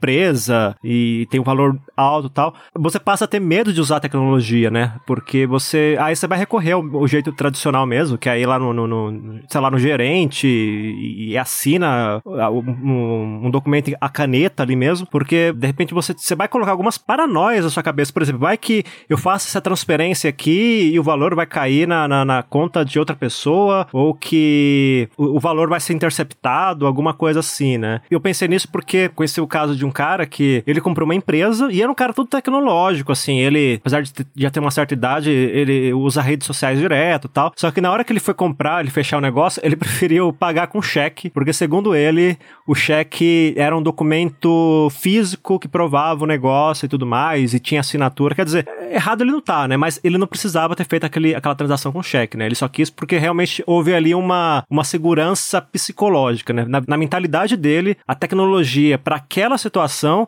e 0.83 1.27
tem 1.29 1.39
um 1.39 1.43
valor 1.43 1.77
alto 1.95 2.29
tal, 2.29 2.53
você 2.73 2.99
passa 2.99 3.25
a 3.25 3.27
ter 3.27 3.39
medo 3.39 3.73
de 3.73 3.81
usar 3.81 3.97
a 3.97 3.99
tecnologia, 3.99 4.69
né? 4.69 4.93
Porque 5.05 5.45
você. 5.45 5.97
Aí 5.99 6.15
você 6.15 6.27
vai 6.27 6.37
recorrer 6.37 6.73
ao, 6.73 6.81
ao 6.95 7.07
jeito 7.07 7.31
tradicional 7.31 7.85
mesmo, 7.85 8.17
que 8.17 8.29
é 8.29 8.39
ir 8.39 8.45
lá 8.45 8.57
no, 8.57 8.73
no, 8.73 8.87
no 8.87 9.41
sei 9.49 9.61
lá, 9.61 9.69
no 9.69 9.79
gerente 9.79 10.47
e, 10.47 11.31
e 11.31 11.37
assina 11.37 12.21
um, 12.25 13.45
um, 13.45 13.51
documento 13.51 13.91
a 13.99 14.09
caneta 14.09 14.63
ali 14.63 14.75
mesmo, 14.75 15.07
porque 15.07 15.51
de 15.53 15.67
repente 15.67 15.93
você, 15.93 16.13
você 16.13 16.35
vai 16.35 16.47
colocar 16.47 16.71
algumas 16.71 16.97
paranoias 16.97 17.63
na 17.63 17.69
sua 17.69 17.83
cabeça. 17.83 18.13
Por 18.13 18.21
exemplo, 18.21 18.41
vai 18.41 18.57
que 18.57 18.83
eu 19.09 19.17
faço 19.17 19.47
essa 19.47 19.61
transferência 19.61 20.29
aqui 20.29 20.91
e 20.93 20.99
o 20.99 21.03
valor 21.03 21.35
vai 21.35 21.45
cair 21.45 21.87
na, 21.87 22.07
na, 22.07 22.25
na 22.25 22.43
conta 22.43 22.83
de 22.83 22.99
outra 22.99 23.15
pessoa, 23.15 23.87
ou 23.91 24.13
que 24.13 25.09
o, 25.17 25.37
o, 25.37 25.39
valor 25.39 25.69
vai 25.69 25.79
ser 25.79 25.93
interceptado, 25.93 26.85
alguma 26.85 27.13
coisa 27.13 27.39
assim, 27.39 27.77
né? 27.77 28.01
Eu 28.09 28.19
pensei 28.19 28.47
nisso 28.47 28.69
porque 28.71 29.09
conheci 29.09 29.41
o 29.41 29.47
caso 29.47 29.75
de 29.75 29.85
um 29.85 29.88
cara 29.91 30.25
que 30.25 30.63
ele 30.65 30.81
comprou 30.81 31.05
uma 31.05 31.15
empresa 31.15 31.69
e 31.71 31.81
era 31.81 31.91
um 31.91 31.95
cara 31.95 32.13
todo 32.13 32.27
tecnológico, 32.27 33.11
assim. 33.11 33.39
Ele, 33.39 33.75
apesar 33.79 34.01
de 34.01 34.11
já 34.35 34.49
ter 34.49 34.59
uma 34.59 34.71
certa 34.71 34.93
idade, 34.93 35.29
ele 35.29 35.93
usa 35.93 36.21
redes 36.21 36.45
sociais 36.45 36.79
direto 36.79 37.25
e 37.25 37.29
tal. 37.29 37.51
Só 37.55 37.71
que 37.71 37.81
na 37.81 37.91
hora 37.91 38.03
que 38.03 38.11
ele 38.11 38.19
foi 38.19 38.33
comprar, 38.33 38.81
ele 38.81 38.91
fechar 38.91 39.17
o 39.17 39.21
negócio, 39.21 39.61
ele 39.63 39.75
preferiu 39.77 40.31
pagar 40.33 40.67
com 40.67 40.81
cheque, 40.81 41.29
porque 41.29 41.53
segundo 41.53 41.95
ele, 41.95 42.37
o 42.67 42.75
cheque 42.75 43.53
era 43.57 43.75
um 43.75 43.81
documento 43.81 44.89
físico 44.91 45.59
que 45.59 45.67
provava 45.67 46.23
o 46.23 46.27
negócio 46.27 46.85
e 46.85 46.89
tudo 46.89 47.05
mais, 47.05 47.53
e 47.53 47.59
tinha 47.59 47.81
assinatura. 47.81 48.35
Quer 48.35 48.45
dizer, 48.45 48.67
errado 48.91 49.21
ele 49.21 49.31
não 49.31 49.41
tá, 49.41 49.67
né? 49.67 49.77
Mas 49.77 49.99
ele 50.03 50.17
não 50.17 50.27
precisava 50.27 50.75
ter 50.75 50.85
feito 50.85 51.05
aquele, 51.05 51.35
aquela 51.35 51.55
transação 51.55 51.91
com 51.91 52.01
cheque, 52.01 52.37
né? 52.37 52.45
Ele 52.45 52.55
só 52.55 52.67
quis 52.67 52.89
porque 52.89 53.17
realmente 53.17 53.63
houve 53.65 53.93
ali 53.93 54.13
uma, 54.13 54.63
uma 54.69 54.83
segurança 54.83 55.61
psicológica, 55.61 56.53
né? 56.53 56.65
Na, 56.67 56.81
na 56.87 56.97
mentalidade 56.97 57.55
dele, 57.55 57.97
a 58.07 58.15
tecnologia 58.15 58.97
para 58.97 59.15
aquela 59.17 59.57
situação 59.57 59.78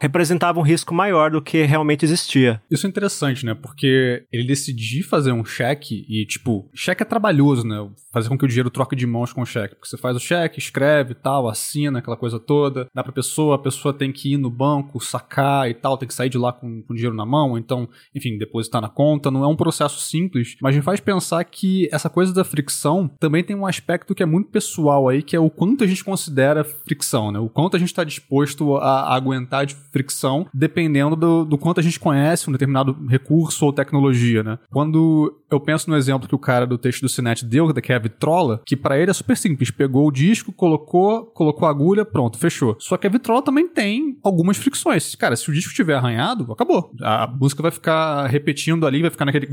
representava 0.01 0.59
um 0.59 0.63
risco 0.63 0.93
maior 0.93 1.31
do 1.31 1.41
que 1.41 1.63
realmente 1.63 2.05
existia. 2.05 2.61
Isso 2.69 2.85
é 2.85 2.89
interessante, 2.89 3.45
né? 3.45 3.53
Porque 3.53 4.25
ele 4.31 4.45
decidiu 4.45 5.03
fazer 5.03 5.31
um 5.31 5.45
cheque 5.45 6.05
e, 6.07 6.25
tipo, 6.25 6.69
cheque 6.73 7.03
é 7.03 7.05
trabalhoso, 7.05 7.65
né? 7.65 7.87
Fazer 8.11 8.29
com 8.29 8.37
que 8.37 8.45
o 8.45 8.47
dinheiro 8.47 8.69
troque 8.69 8.95
de 8.95 9.05
mãos 9.05 9.31
com 9.33 9.41
o 9.41 9.45
cheque. 9.45 9.75
Porque 9.75 9.89
você 9.89 9.97
faz 9.97 10.15
o 10.15 10.19
cheque, 10.19 10.59
escreve, 10.59 11.11
e 11.11 11.15
tal, 11.15 11.47
assina, 11.47 11.99
aquela 11.99 12.17
coisa 12.17 12.39
toda, 12.39 12.87
dá 12.93 13.03
pra 13.03 13.11
pessoa, 13.11 13.55
a 13.55 13.59
pessoa 13.59 13.93
tem 13.93 14.11
que 14.11 14.33
ir 14.33 14.37
no 14.37 14.49
banco, 14.49 14.99
sacar 14.99 15.69
e 15.69 15.73
tal, 15.73 15.97
tem 15.97 16.07
que 16.07 16.13
sair 16.13 16.29
de 16.29 16.37
lá 16.37 16.51
com, 16.51 16.81
com 16.81 16.93
dinheiro 16.93 17.15
na 17.15 17.25
mão, 17.25 17.57
então, 17.57 17.87
enfim, 18.15 18.37
depositar 18.37 18.81
na 18.81 18.89
conta, 18.89 19.31
não 19.31 19.43
é 19.43 19.47
um 19.47 19.55
processo 19.55 19.99
simples, 20.01 20.55
mas 20.61 20.75
me 20.75 20.81
faz 20.81 20.99
pensar 20.99 21.43
que 21.43 21.89
essa 21.91 22.09
coisa 22.09 22.33
da 22.33 22.43
fricção 22.43 23.09
também 23.19 23.43
tem 23.43 23.55
um 23.55 23.65
aspecto 23.65 24.15
que 24.15 24.23
é 24.23 24.25
muito 24.25 24.49
pessoal 24.49 25.07
aí, 25.07 25.21
que 25.21 25.35
é 25.35 25.39
o 25.39 25.49
quanto 25.49 25.83
a 25.83 25.87
gente 25.87 26.03
considera 26.03 26.63
fricção, 26.63 27.31
né? 27.31 27.39
O 27.39 27.49
quanto 27.49 27.75
a 27.75 27.79
gente 27.79 27.89
está 27.89 28.03
disposto 28.03 28.77
a, 28.77 29.01
a, 29.01 29.15
aguentar 29.15 29.40
de 29.65 29.75
fricção, 29.75 30.47
dependendo 30.53 31.15
do, 31.15 31.45
do 31.45 31.57
quanto 31.57 31.79
a 31.79 31.83
gente 31.83 31.99
conhece 31.99 32.49
um 32.49 32.53
determinado 32.53 32.95
recurso 33.07 33.65
ou 33.65 33.73
tecnologia, 33.73 34.43
né? 34.43 34.59
Quando 34.69 35.40
eu 35.51 35.59
penso 35.59 35.89
no 35.89 35.97
exemplo 35.97 36.27
que 36.27 36.35
o 36.35 36.39
cara 36.39 36.65
do 36.65 36.77
texto 36.77 37.01
do 37.01 37.09
Cinet 37.09 37.45
deu, 37.45 37.73
que 37.73 37.91
é 37.91 37.95
a 37.95 37.99
vitrola, 37.99 38.61
que 38.65 38.77
para 38.77 38.97
ele 38.97 39.11
é 39.11 39.13
super 39.13 39.35
simples. 39.35 39.69
Pegou 39.69 40.07
o 40.07 40.11
disco, 40.11 40.51
colocou, 40.53 41.25
colocou 41.25 41.67
a 41.67 41.71
agulha, 41.71 42.05
pronto, 42.05 42.37
fechou. 42.37 42.75
Só 42.79 42.97
que 42.97 43.07
a 43.07 43.09
vitrola 43.09 43.41
também 43.41 43.67
tem 43.67 44.17
algumas 44.23 44.57
fricções. 44.57 45.15
Cara, 45.15 45.35
se 45.35 45.49
o 45.49 45.53
disco 45.53 45.71
estiver 45.71 45.95
arranhado, 45.95 46.51
acabou. 46.51 46.91
A 47.01 47.27
música 47.27 47.61
vai 47.61 47.71
ficar 47.71 48.27
repetindo 48.27 48.87
ali, 48.87 49.01
vai 49.01 49.11
ficar 49.11 49.25
naquele. 49.25 49.47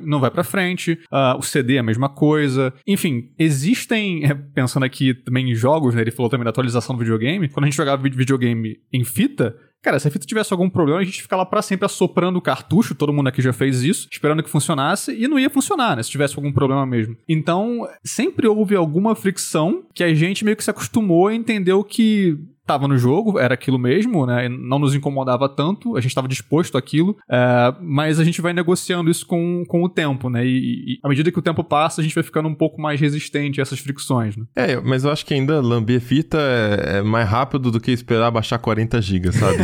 Não 0.00 0.20
vai 0.20 0.30
para 0.30 0.44
frente. 0.44 0.92
Uh, 1.10 1.38
o 1.38 1.42
CD 1.42 1.76
é 1.76 1.78
a 1.78 1.82
mesma 1.82 2.08
coisa. 2.08 2.72
Enfim, 2.86 3.30
existem. 3.38 4.24
É, 4.24 4.34
pensando 4.34 4.84
aqui 4.84 5.14
também 5.14 5.50
em 5.50 5.54
jogos, 5.54 5.94
né? 5.94 6.02
Ele 6.02 6.10
falou 6.10 6.30
também 6.30 6.44
da 6.44 6.50
atualização 6.50 6.94
do 6.94 7.00
videogame. 7.00 7.48
Quando 7.48 7.64
a 7.64 7.66
gente 7.66 7.76
jogava 7.76 8.02
videogame 8.02 8.78
em 8.92 9.04
fita, 9.04 9.56
Cara, 9.86 10.00
se 10.00 10.08
a 10.08 10.10
fita 10.10 10.26
tivesse 10.26 10.52
algum 10.52 10.68
problema, 10.68 10.98
a 10.98 11.04
gente 11.04 11.22
fica 11.22 11.36
lá 11.36 11.46
pra 11.46 11.62
sempre 11.62 11.86
assoprando 11.86 12.40
o 12.40 12.42
cartucho, 12.42 12.92
todo 12.92 13.12
mundo 13.12 13.28
aqui 13.28 13.40
já 13.40 13.52
fez 13.52 13.84
isso, 13.84 14.08
esperando 14.10 14.42
que 14.42 14.50
funcionasse, 14.50 15.14
e 15.16 15.28
não 15.28 15.38
ia 15.38 15.48
funcionar, 15.48 15.96
né? 15.96 16.02
Se 16.02 16.10
tivesse 16.10 16.34
algum 16.34 16.50
problema 16.50 16.84
mesmo. 16.84 17.16
Então, 17.28 17.88
sempre 18.02 18.48
houve 18.48 18.74
alguma 18.74 19.14
fricção 19.14 19.84
que 19.94 20.02
a 20.02 20.12
gente 20.12 20.44
meio 20.44 20.56
que 20.56 20.64
se 20.64 20.70
acostumou 20.70 21.30
e 21.30 21.36
entendeu 21.36 21.84
que 21.84 22.36
estava 22.66 22.88
no 22.88 22.98
jogo, 22.98 23.38
era 23.38 23.54
aquilo 23.54 23.78
mesmo, 23.78 24.26
né? 24.26 24.48
Não 24.48 24.78
nos 24.80 24.92
incomodava 24.92 25.48
tanto, 25.48 25.96
a 25.96 26.00
gente 26.00 26.10
estava 26.10 26.26
disposto 26.26 26.76
àquilo, 26.76 27.16
é, 27.30 27.72
mas 27.80 28.18
a 28.18 28.24
gente 28.24 28.42
vai 28.42 28.52
negociando 28.52 29.08
isso 29.08 29.24
com, 29.24 29.64
com 29.68 29.84
o 29.84 29.88
tempo, 29.88 30.28
né? 30.28 30.44
E, 30.44 30.94
e, 30.94 30.98
à 31.02 31.08
medida 31.08 31.30
que 31.30 31.38
o 31.38 31.42
tempo 31.42 31.62
passa, 31.62 32.00
a 32.00 32.04
gente 32.04 32.14
vai 32.14 32.24
ficando 32.24 32.48
um 32.48 32.54
pouco 32.54 32.80
mais 32.80 33.00
resistente 33.00 33.60
a 33.60 33.62
essas 33.62 33.78
fricções, 33.78 34.36
né? 34.36 34.44
É, 34.56 34.80
mas 34.80 35.04
eu 35.04 35.12
acho 35.12 35.24
que 35.24 35.32
ainda 35.32 35.60
lamber 35.60 36.00
fita 36.00 36.38
é, 36.38 36.98
é 36.98 37.02
mais 37.02 37.28
rápido 37.28 37.70
do 37.70 37.80
que 37.80 37.92
esperar 37.92 38.30
baixar 38.32 38.58
40 38.58 39.00
GB, 39.00 39.32
sabe? 39.32 39.58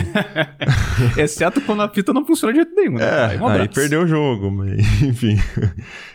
Exceto 1.18 1.61
quando 1.62 1.82
a 1.82 1.88
fita 1.88 2.12
não 2.12 2.24
funciona 2.24 2.53
de 2.53 2.61
jeito 2.61 2.74
nenhum, 2.74 2.94
né? 2.94 3.05
É, 3.05 3.24
aí, 3.24 3.61
aí 3.61 3.68
perdeu 3.68 4.03
o 4.03 4.07
jogo, 4.07 4.48
mas, 4.50 4.78
enfim. 5.03 5.36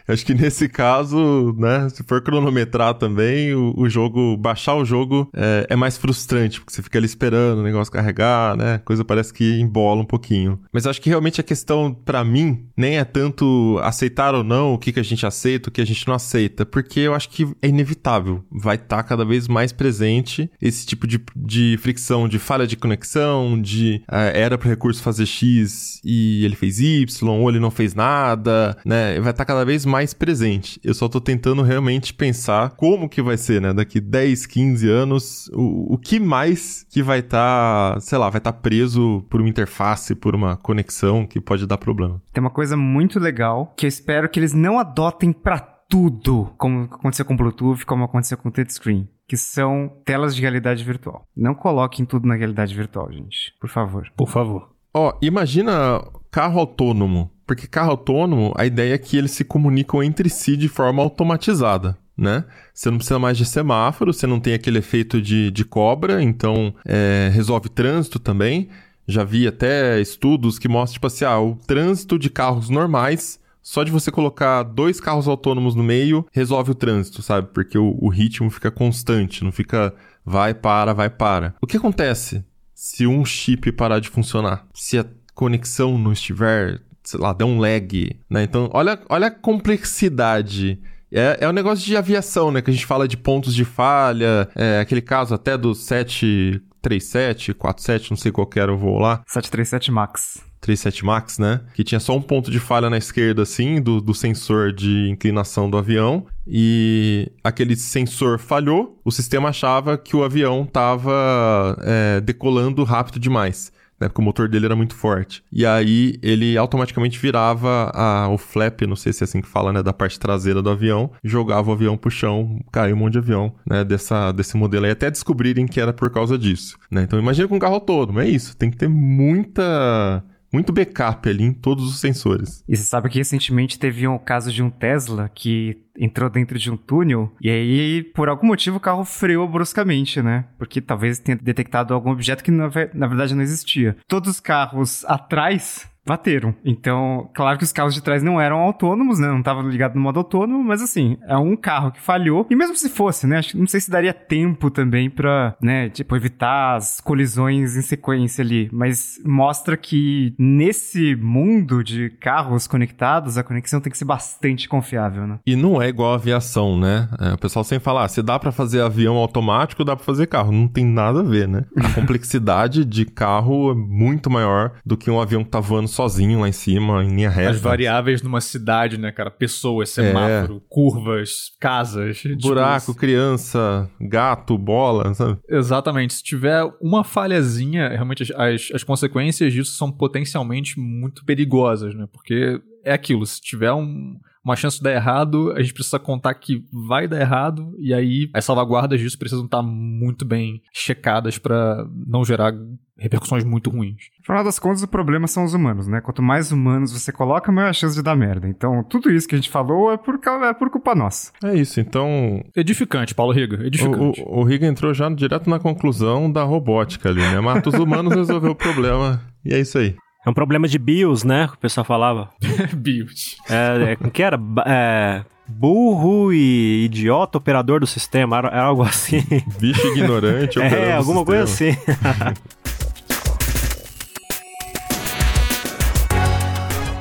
acho 0.07 0.25
que 0.25 0.33
nesse 0.33 0.69
caso, 0.69 1.53
né, 1.57 1.89
se 1.89 2.01
for 2.03 2.21
cronometrar 2.21 2.93
também, 2.93 3.53
o, 3.53 3.73
o 3.75 3.89
jogo, 3.89 4.37
baixar 4.37 4.75
o 4.75 4.85
jogo 4.85 5.29
é, 5.35 5.67
é 5.69 5.75
mais 5.75 5.97
frustrante, 5.97 6.61
porque 6.61 6.76
você 6.77 6.83
fica 6.83 6.99
ali 6.99 7.05
esperando 7.05 7.59
o 7.59 7.63
negócio 7.63 7.91
carregar, 7.91 8.55
né? 8.55 8.79
Coisa 8.85 9.03
parece 9.03 9.33
que 9.33 9.59
embola 9.59 10.01
um 10.01 10.05
pouquinho. 10.05 10.59
Mas 10.71 10.85
acho 10.85 11.01
que 11.01 11.09
realmente 11.09 11.41
a 11.41 11.43
questão, 11.43 11.93
para 11.93 12.23
mim, 12.23 12.67
nem 12.77 12.97
é 12.97 13.03
tanto 13.03 13.79
aceitar 13.81 14.35
ou 14.35 14.43
não 14.43 14.73
o 14.73 14.77
que, 14.77 14.91
que 14.91 14.99
a 14.99 15.03
gente 15.03 15.25
aceita, 15.25 15.69
o 15.69 15.71
que 15.71 15.81
a 15.81 15.85
gente 15.85 16.07
não 16.07 16.13
aceita, 16.13 16.65
porque 16.65 16.99
eu 16.99 17.15
acho 17.15 17.29
que 17.29 17.47
é 17.61 17.67
inevitável. 17.67 18.43
Vai 18.51 18.75
estar 18.75 18.97
tá 18.97 19.03
cada 19.03 19.25
vez 19.25 19.47
mais 19.47 19.71
presente 19.71 20.49
esse 20.61 20.85
tipo 20.85 21.07
de, 21.07 21.19
de 21.35 21.77
fricção, 21.81 22.27
de 22.27 22.37
falha 22.37 22.67
de 22.67 22.77
conexão, 22.77 23.59
de 23.59 24.03
uh, 24.07 24.31
era 24.33 24.57
para 24.57 24.67
o 24.67 24.69
recurso 24.69 25.01
fazer 25.01 25.25
X 25.25 25.99
e 26.03 26.45
ele 26.45 26.55
fez 26.55 26.79
Y, 26.79 27.29
ou 27.29 27.49
ele 27.49 27.59
não 27.59 27.71
fez 27.71 27.95
nada, 27.95 28.77
né? 28.85 29.19
Vai 29.19 29.31
estar 29.31 29.33
tá 29.33 29.45
cada 29.45 29.65
vez 29.65 29.85
mais 29.85 30.13
presente. 30.13 30.79
Eu 30.83 30.93
só 30.93 31.07
tô 31.07 31.19
tentando 31.19 31.63
realmente 31.63 32.13
pensar 32.13 32.71
como 32.71 33.09
que 33.09 33.21
vai 33.21 33.37
ser, 33.37 33.61
né? 33.61 33.73
Daqui 33.73 33.99
10, 33.99 34.45
15 34.45 34.89
anos, 34.89 35.49
o, 35.53 35.95
o 35.95 35.97
que 35.97 36.19
mais 36.19 36.66
que 36.89 37.03
vai 37.03 37.19
estar, 37.19 37.93
tá, 37.93 37.99
sei 37.99 38.17
lá, 38.17 38.29
vai 38.29 38.39
estar 38.39 38.51
tá 38.51 38.59
preso 38.59 39.25
por 39.29 39.39
uma 39.39 39.49
interface, 39.49 40.15
por 40.15 40.35
uma 40.35 40.57
conexão 40.57 41.25
que 41.25 41.39
pode 41.39 41.65
dar 41.65 41.77
problema. 41.77 42.21
Tem 42.33 42.41
uma 42.41 42.49
coisa 42.49 42.75
muito 42.75 43.19
legal 43.19 43.73
que 43.77 43.85
eu 43.85 43.89
espero 43.89 44.29
que 44.29 44.39
eles 44.39 44.53
não 44.53 44.79
adotem 44.79 45.31
para 45.31 45.59
tudo, 45.59 46.53
como 46.57 46.83
aconteceu 46.83 47.25
com 47.25 47.33
o 47.33 47.37
Bluetooth, 47.37 47.85
como 47.85 48.03
aconteceu 48.03 48.37
com 48.37 48.49
o 48.49 48.51
touchscreen, 48.51 49.07
que 49.27 49.37
são 49.37 49.91
telas 50.05 50.35
de 50.35 50.41
realidade 50.41 50.83
virtual. 50.83 51.23
Não 51.35 51.55
coloquem 51.55 52.05
tudo 52.05 52.27
na 52.27 52.35
realidade 52.35 52.75
virtual, 52.75 53.11
gente, 53.11 53.53
por 53.59 53.69
favor. 53.69 54.11
Por 54.15 54.27
favor. 54.27 54.69
Ó, 54.93 55.09
oh, 55.09 55.17
imagina 55.21 56.03
carro 56.31 56.59
autônomo, 56.59 57.31
porque 57.45 57.67
carro 57.67 57.91
autônomo, 57.91 58.53
a 58.57 58.65
ideia 58.65 58.95
é 58.95 58.97
que 58.97 59.17
eles 59.17 59.31
se 59.31 59.43
comunicam 59.45 60.03
entre 60.03 60.29
si 60.29 60.57
de 60.57 60.67
forma 60.67 61.01
automatizada 61.01 61.97
né? 62.17 62.43
Você 62.73 62.89
não 62.89 62.97
precisa 62.97 63.19
mais 63.19 63.37
de 63.37 63.45
semáforo, 63.45 64.13
você 64.13 64.25
não 64.25 64.39
tem 64.39 64.53
aquele 64.53 64.79
efeito 64.79 65.21
de, 65.21 65.51
de 65.51 65.63
cobra, 65.63 66.21
então 66.21 66.73
é, 66.85 67.29
resolve 67.31 67.69
trânsito 67.69 68.17
também. 68.17 68.69
Já 69.07 69.23
vi 69.23 69.47
até 69.47 70.01
estudos 70.01 70.59
que 70.59 70.67
mostram, 70.67 70.93
tipo 70.93 71.07
assim, 71.07 71.23
ah, 71.23 71.39
o 71.39 71.55
trânsito 71.55 72.19
de 72.19 72.29
carros 72.29 72.69
normais, 72.69 73.39
só 73.61 73.83
de 73.83 73.91
você 73.91 74.11
colocar 74.11 74.63
dois 74.63 74.99
carros 74.99 75.27
autônomos 75.27 75.75
no 75.75 75.83
meio, 75.83 76.25
resolve 76.31 76.71
o 76.71 76.75
trânsito, 76.75 77.21
sabe? 77.21 77.47
Porque 77.53 77.77
o, 77.77 77.97
o 78.01 78.09
ritmo 78.09 78.49
fica 78.49 78.71
constante, 78.71 79.43
não 79.43 79.51
fica 79.51 79.93
vai, 80.25 80.53
para, 80.53 80.93
vai, 80.93 81.09
para. 81.09 81.55
O 81.61 81.67
que 81.67 81.77
acontece 81.77 82.43
se 82.73 83.07
um 83.07 83.23
chip 83.23 83.71
parar 83.71 83.99
de 83.99 84.09
funcionar? 84.09 84.67
Se 84.73 84.97
a 84.97 85.05
conexão 85.33 85.97
não 85.97 86.11
estiver, 86.11 86.81
sei 87.01 87.19
lá, 87.19 87.31
der 87.31 87.45
um 87.45 87.59
lag, 87.59 88.19
né? 88.29 88.43
Então, 88.43 88.69
olha, 88.73 88.99
olha 89.07 89.27
a 89.27 89.31
complexidade 89.31 90.79
é, 91.11 91.37
é 91.41 91.49
um 91.49 91.53
negócio 91.53 91.85
de 91.85 91.95
aviação, 91.95 92.51
né? 92.51 92.61
Que 92.61 92.69
a 92.69 92.73
gente 92.73 92.85
fala 92.85 93.07
de 93.07 93.17
pontos 93.17 93.53
de 93.53 93.65
falha, 93.65 94.49
é, 94.55 94.79
aquele 94.79 95.01
caso 95.01 95.33
até 95.33 95.57
do 95.57 95.73
737, 95.73 97.53
47, 97.53 98.11
não 98.11 98.17
sei 98.17 98.31
qual 98.31 98.49
era 98.55 98.73
o 98.73 98.77
voo 98.77 98.99
lá. 98.99 99.23
737 99.27 99.91
MAX. 99.91 100.45
37 100.59 101.05
MAX, 101.05 101.37
né? 101.39 101.61
Que 101.73 101.83
tinha 101.83 101.99
só 101.99 102.15
um 102.15 102.21
ponto 102.21 102.51
de 102.51 102.59
falha 102.59 102.89
na 102.89 102.97
esquerda, 102.97 103.43
assim, 103.43 103.81
do, 103.81 104.01
do 104.01 104.13
sensor 104.13 104.73
de 104.73 105.09
inclinação 105.09 105.69
do 105.69 105.77
avião. 105.77 106.25
E 106.45 107.31
aquele 107.43 107.75
sensor 107.75 108.39
falhou, 108.39 108.99
o 109.05 109.11
sistema 109.11 109.49
achava 109.49 109.97
que 109.97 110.15
o 110.15 110.23
avião 110.23 110.63
estava 110.63 111.77
é, 111.81 112.21
decolando 112.21 112.83
rápido 112.83 113.19
demais 113.19 113.71
né? 113.99 114.07
Porque 114.07 114.21
o 114.21 114.23
motor 114.23 114.47
dele 114.47 114.65
era 114.65 114.75
muito 114.75 114.95
forte. 114.95 115.43
E 115.51 115.65
aí 115.65 116.19
ele 116.21 116.57
automaticamente 116.57 117.19
virava 117.19 117.91
a, 117.93 118.29
o 118.29 118.37
flap, 118.37 118.81
não 118.81 118.95
sei 118.95 119.13
se 119.13 119.23
é 119.23 119.25
assim 119.25 119.41
que 119.41 119.47
fala, 119.47 119.73
né? 119.73 119.83
Da 119.83 119.93
parte 119.93 120.19
traseira 120.19 120.61
do 120.61 120.69
avião, 120.69 121.11
jogava 121.23 121.69
o 121.69 121.73
avião 121.73 121.97
pro 121.97 122.11
chão, 122.11 122.59
caiu 122.71 122.95
um 122.95 122.99
monte 122.99 123.13
de 123.13 123.19
avião, 123.19 123.53
né? 123.65 123.83
Dessa, 123.83 124.31
desse 124.31 124.55
modelo 124.57 124.85
aí, 124.85 124.91
até 124.91 125.09
descobrirem 125.09 125.67
que 125.67 125.79
era 125.79 125.93
por 125.93 126.09
causa 126.09 126.37
disso, 126.37 126.77
né? 126.91 127.03
Então 127.03 127.19
imagina 127.19 127.47
com 127.47 127.55
um 127.55 127.59
carro 127.59 127.79
todo, 127.79 128.19
é 128.19 128.27
isso. 128.27 128.55
Tem 128.55 128.69
que 128.69 128.77
ter 128.77 128.87
muita 128.87 130.23
muito 130.57 130.73
backup 130.73 131.29
ali 131.29 131.43
em 131.43 131.53
todos 131.53 131.87
os 131.87 131.99
sensores. 131.99 132.63
E 132.67 132.75
você 132.75 132.83
sabe 132.83 133.09
que 133.09 133.19
recentemente 133.19 133.77
teve 133.77 134.07
um 134.07 134.17
caso 134.17 134.51
de 134.51 134.63
um 134.63 134.71
Tesla 134.71 135.29
que 135.29 135.83
entrou 135.95 136.29
dentro 136.31 136.57
de 136.57 136.71
um 136.71 136.75
túnel 136.75 137.31
e 137.39 137.49
aí, 137.49 138.03
por 138.03 138.27
algum 138.27 138.47
motivo, 138.47 138.77
o 138.77 138.79
carro 138.79 139.05
freou 139.05 139.47
bruscamente, 139.47 140.19
né? 140.19 140.45
Porque 140.57 140.81
talvez 140.81 141.19
tenha 141.19 141.37
detectado 141.37 141.93
algum 141.93 142.09
objeto 142.09 142.43
que 142.43 142.49
na, 142.49 142.69
na 142.93 143.07
verdade 143.07 143.35
não 143.35 143.43
existia. 143.43 143.95
Todos 144.07 144.31
os 144.31 144.39
carros 144.39 145.05
atrás 145.05 145.87
bateram. 146.07 146.55
Então, 146.65 147.29
claro 147.33 147.57
que 147.57 147.63
os 147.63 147.71
carros 147.71 147.93
de 147.93 148.01
trás 148.01 148.23
não 148.23 148.39
eram 148.39 148.59
autônomos, 148.59 149.19
né? 149.19 149.27
Não 149.27 149.39
estavam 149.39 149.67
ligados 149.69 149.95
no 149.95 150.01
modo 150.01 150.19
autônomo, 150.19 150.63
mas 150.63 150.81
assim, 150.81 151.17
é 151.27 151.37
um 151.37 151.55
carro 151.55 151.91
que 151.91 152.01
falhou. 152.01 152.47
E 152.49 152.55
mesmo 152.55 152.75
se 152.75 152.89
fosse, 152.89 153.27
né? 153.27 153.41
Não 153.53 153.67
sei 153.67 153.79
se 153.79 153.91
daria 153.91 154.13
tempo 154.13 154.69
também 154.71 155.09
pra, 155.09 155.55
né, 155.61 155.89
tipo, 155.89 156.15
evitar 156.15 156.75
as 156.75 157.01
colisões 157.01 157.75
em 157.75 157.81
sequência 157.81 158.43
ali. 158.43 158.69
Mas 158.71 159.19
mostra 159.25 159.77
que 159.77 160.33
nesse 160.37 161.15
mundo 161.15 161.83
de 161.83 162.09
carros 162.19 162.67
conectados, 162.67 163.37
a 163.37 163.43
conexão 163.43 163.79
tem 163.79 163.91
que 163.91 163.97
ser 163.97 164.05
bastante 164.05 164.67
confiável, 164.67 165.27
né? 165.27 165.39
E 165.45 165.55
não 165.55 165.81
é 165.81 165.87
igual 165.87 166.13
a 166.13 166.15
aviação, 166.15 166.79
né? 166.79 167.09
É, 167.19 167.33
o 167.33 167.37
pessoal 167.37 167.63
sempre 167.63 167.83
fala, 167.83 168.05
ah, 168.05 168.07
se 168.07 168.21
dá 168.21 168.39
para 168.39 168.51
fazer 168.51 168.81
avião 168.81 169.15
automático, 169.15 169.83
dá 169.83 169.95
para 169.95 170.05
fazer 170.05 170.27
carro. 170.27 170.51
Não 170.51 170.67
tem 170.67 170.85
nada 170.85 171.19
a 171.19 171.23
ver, 171.23 171.47
né? 171.47 171.65
A 171.75 171.89
complexidade 171.95 172.85
de 172.85 173.05
carro 173.05 173.71
é 173.71 173.75
muito 173.75 174.29
maior 174.29 174.73
do 174.85 174.97
que 174.97 175.09
um 175.11 175.19
avião 175.19 175.43
que 175.43 175.49
tá 175.49 175.59
voando 175.59 175.87
sozinho 175.97 176.41
lá 176.41 176.47
em 176.47 176.51
cima, 176.51 177.03
em 177.03 177.15
linha 177.15 177.29
reta. 177.29 177.49
As 177.49 177.59
variáveis 177.59 178.21
numa 178.21 178.39
cidade, 178.39 178.99
né, 178.99 179.11
cara? 179.11 179.31
Pessoas, 179.31 179.89
semáforo, 179.89 180.57
é. 180.57 180.61
curvas, 180.69 181.51
casas. 181.59 182.19
Tipo 182.19 182.37
Buraco, 182.37 182.87
tipo 182.87 182.99
criança, 182.99 183.89
gato, 183.99 184.57
bola, 184.57 185.13
sabe? 185.15 185.39
Exatamente. 185.49 186.13
Se 186.13 186.23
tiver 186.23 186.63
uma 186.79 187.03
falhazinha, 187.03 187.89
realmente 187.89 188.31
as, 188.35 188.69
as 188.73 188.83
consequências 188.83 189.51
disso 189.51 189.71
são 189.71 189.91
potencialmente 189.91 190.79
muito 190.79 191.25
perigosas, 191.25 191.95
né? 191.95 192.07
Porque 192.13 192.61
é 192.87 192.93
aquilo, 192.93 193.25
se 193.25 193.41
tiver 193.41 193.71
um, 193.73 194.17
uma 194.43 194.55
chance 194.55 194.77
de 194.77 194.83
dar 194.83 194.93
errado, 194.93 195.51
a 195.51 195.61
gente 195.61 195.73
precisa 195.73 195.99
contar 195.99 196.33
que 196.35 196.63
vai 196.71 197.07
dar 197.07 197.19
errado, 197.19 197.75
e 197.77 197.93
aí 197.93 198.29
as 198.33 198.45
salvaguardas 198.45 198.99
disso 198.99 199.19
precisam 199.19 199.45
estar 199.45 199.61
muito 199.61 200.23
bem 200.23 200.61
checadas 200.71 201.37
para 201.37 201.85
não 202.07 202.23
gerar 202.23 202.53
repercussões 202.97 203.43
muito 203.43 203.69
ruins. 203.69 204.09
No 204.19 204.25
final 204.25 204.43
das 204.43 204.57
contas, 204.57 204.81
o 204.81 204.87
problema 204.87 205.27
são 205.27 205.43
os 205.43 205.53
humanos, 205.53 205.87
né? 205.87 206.01
Quanto 206.01 206.21
mais 206.21 206.51
humanos 206.51 206.91
você 206.91 207.11
coloca, 207.11 207.51
maior 207.51 207.69
a 207.69 207.73
chance 207.73 207.95
de 207.95 208.01
dar 208.01 208.15
merda. 208.15 208.47
Então, 208.47 208.83
tudo 208.83 209.11
isso 209.11 209.27
que 209.27 209.35
a 209.35 209.37
gente 209.37 209.49
falou 209.49 209.91
é 209.91 209.97
por, 209.97 210.19
é 210.43 210.53
por 210.53 210.69
culpa 210.69 210.95
nossa. 210.95 211.31
É 211.43 211.53
isso, 211.53 211.79
então. 211.79 212.43
Edificante, 212.55 213.13
Paulo 213.13 213.33
Riga, 213.33 213.65
edificante. 213.65 214.21
O, 214.21 214.37
o, 214.37 214.39
o 214.39 214.43
Riga 214.43 214.65
entrou 214.65 214.93
já 214.93 215.09
direto 215.09 215.49
na 215.49 215.59
conclusão 215.59 216.31
da 216.31 216.43
robótica 216.43 217.09
ali, 217.09 217.21
né? 217.21 217.39
Mata 217.39 217.69
os 217.69 217.75
humanos, 217.75 218.13
resolveu 218.15 218.51
o 218.51 218.55
problema. 218.55 219.21
E 219.45 219.53
é 219.53 219.59
isso 219.59 219.77
aí. 219.77 219.95
É 220.27 220.29
um 220.29 220.33
problema 220.33 220.67
de 220.67 220.77
BIOS, 220.77 221.23
né? 221.23 221.47
Que 221.47 221.53
o 221.53 221.57
pessoal 221.57 221.85
falava. 221.85 222.29
BIOS. 222.75 223.37
É, 223.49 223.93
é, 223.93 224.09
que 224.09 224.21
era? 224.21 224.37
É, 224.65 225.23
burro 225.47 226.33
e 226.33 226.83
idiota 226.83 227.37
operador 227.37 227.79
do 227.79 227.87
sistema, 227.87 228.37
era, 228.37 228.47
era 228.49 228.63
algo 228.63 228.81
assim. 228.81 229.23
Bicho 229.57 229.87
ignorante 229.87 230.59
operando 230.59 230.85
É, 230.85 230.93
alguma 230.93 231.23
coisa 231.23 231.43
assim. 231.43 231.71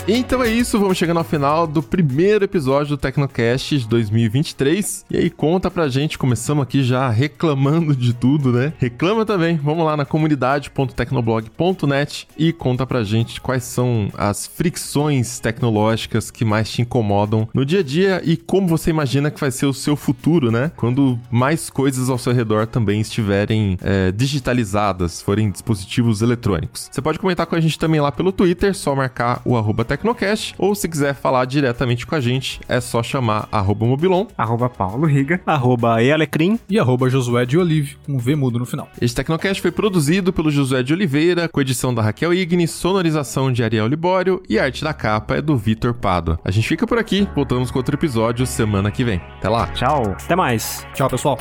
Então 0.09 0.41
é 0.41 0.49
isso, 0.49 0.79
vamos 0.79 0.97
chegando 0.97 1.17
ao 1.17 1.25
final 1.25 1.67
do 1.67 1.83
primeiro 1.83 2.45
episódio 2.45 2.91
do 2.91 2.97
Tecnocast 2.97 3.77
de 3.77 3.89
2023. 3.89 5.05
E 5.11 5.17
aí 5.17 5.29
conta 5.29 5.69
pra 5.69 5.89
gente, 5.89 6.17
começamos 6.17 6.63
aqui 6.63 6.85
já 6.85 7.11
reclamando 7.11 7.97
de 7.97 8.15
tudo, 8.15 8.53
né? 8.53 8.73
Reclama 8.79 9.27
também, 9.27 9.57
vamos 9.57 9.85
lá 9.85 9.97
na 9.97 10.05
comunidade.tecnoblog.net 10.05 12.29
e 12.39 12.53
conta 12.53 12.87
pra 12.87 13.03
gente 13.03 13.41
quais 13.41 13.65
são 13.65 14.09
as 14.17 14.47
fricções 14.47 15.41
tecnológicas 15.41 16.31
que 16.31 16.45
mais 16.45 16.71
te 16.71 16.83
incomodam 16.83 17.49
no 17.53 17.67
dia 17.67 17.81
a 17.81 17.83
dia 17.83 18.23
e 18.25 18.37
como 18.37 18.69
você 18.69 18.91
imagina 18.91 19.29
que 19.29 19.41
vai 19.41 19.51
ser 19.51 19.67
o 19.67 19.75
seu 19.75 19.97
futuro, 19.97 20.53
né? 20.53 20.71
Quando 20.77 21.19
mais 21.33 21.69
coisas 21.69 22.09
ao 22.09 22.17
seu 22.17 22.33
redor 22.33 22.69
também 22.69 23.01
estiverem 23.01 23.77
é, 23.83 24.13
digitalizadas, 24.13 25.21
forem 25.21 25.51
dispositivos 25.51 26.23
eletrônicos. 26.23 26.89
Você 26.93 27.03
pode 27.03 27.19
comentar 27.19 27.45
com 27.47 27.57
a 27.57 27.61
gente 27.61 27.77
também 27.77 28.01
lá 28.01 28.13
pelo 28.13 28.31
Twitter, 28.31 28.73
só 28.73 28.95
marcar 28.95 29.43
o 29.45 29.57
arroba 29.57 29.85
Tecnocast, 29.97 30.55
ou 30.59 30.75
se 30.75 30.89
quiser 30.89 31.15
falar 31.15 31.47
diretamente 31.47 32.07
com 32.07 32.15
a 32.15 32.21
gente, 32.21 32.61
é 32.69 32.81
só 32.81 33.03
chamar 33.03 33.49
arroba 33.51 33.87
Mobilon. 33.87 34.27
Arroba 34.37 34.69
Paulo 34.69 35.07
Riga. 35.07 35.41
Arroba 35.47 36.03
Ealecrim. 36.03 36.59
E 36.69 36.79
arroba 36.79 37.09
Josué 37.09 37.47
de 37.47 37.57
Olive, 37.57 37.97
com 38.05 38.19
V 38.19 38.37
mudo 38.37 38.59
no 38.59 38.67
final. 38.67 38.89
Este 39.01 39.17
Tecnocast 39.17 39.63
foi 39.63 39.71
produzido 39.71 40.33
pelo 40.33 40.51
Josué 40.51 40.83
de 40.83 40.93
Oliveira, 40.93 41.49
com 41.49 41.61
edição 41.61 41.95
da 41.95 42.03
Raquel 42.03 42.35
Igni, 42.35 42.69
sonorização 42.69 43.51
de 43.51 43.65
Ariel 43.65 43.87
Libório 43.87 44.43
e 44.49 44.59
a 44.59 44.65
arte 44.65 44.85
da 44.85 44.93
capa 44.93 45.37
é 45.37 45.43
do 45.43 45.57
Vitor 45.57 45.95
Pado. 45.95 46.39
A 46.45 46.51
gente 46.51 46.69
fica 46.69 46.87
por 46.87 46.99
aqui, 46.99 47.27
voltamos 47.35 47.71
com 47.71 47.79
outro 47.79 47.97
episódio 47.97 48.47
semana 48.47 48.91
que 48.91 49.03
vem. 49.03 49.21
Até 49.39 49.49
lá. 49.49 49.67
Tchau. 49.69 50.03
Até 50.13 50.37
mais. 50.37 50.87
Tchau, 50.95 51.09
pessoal. 51.09 51.39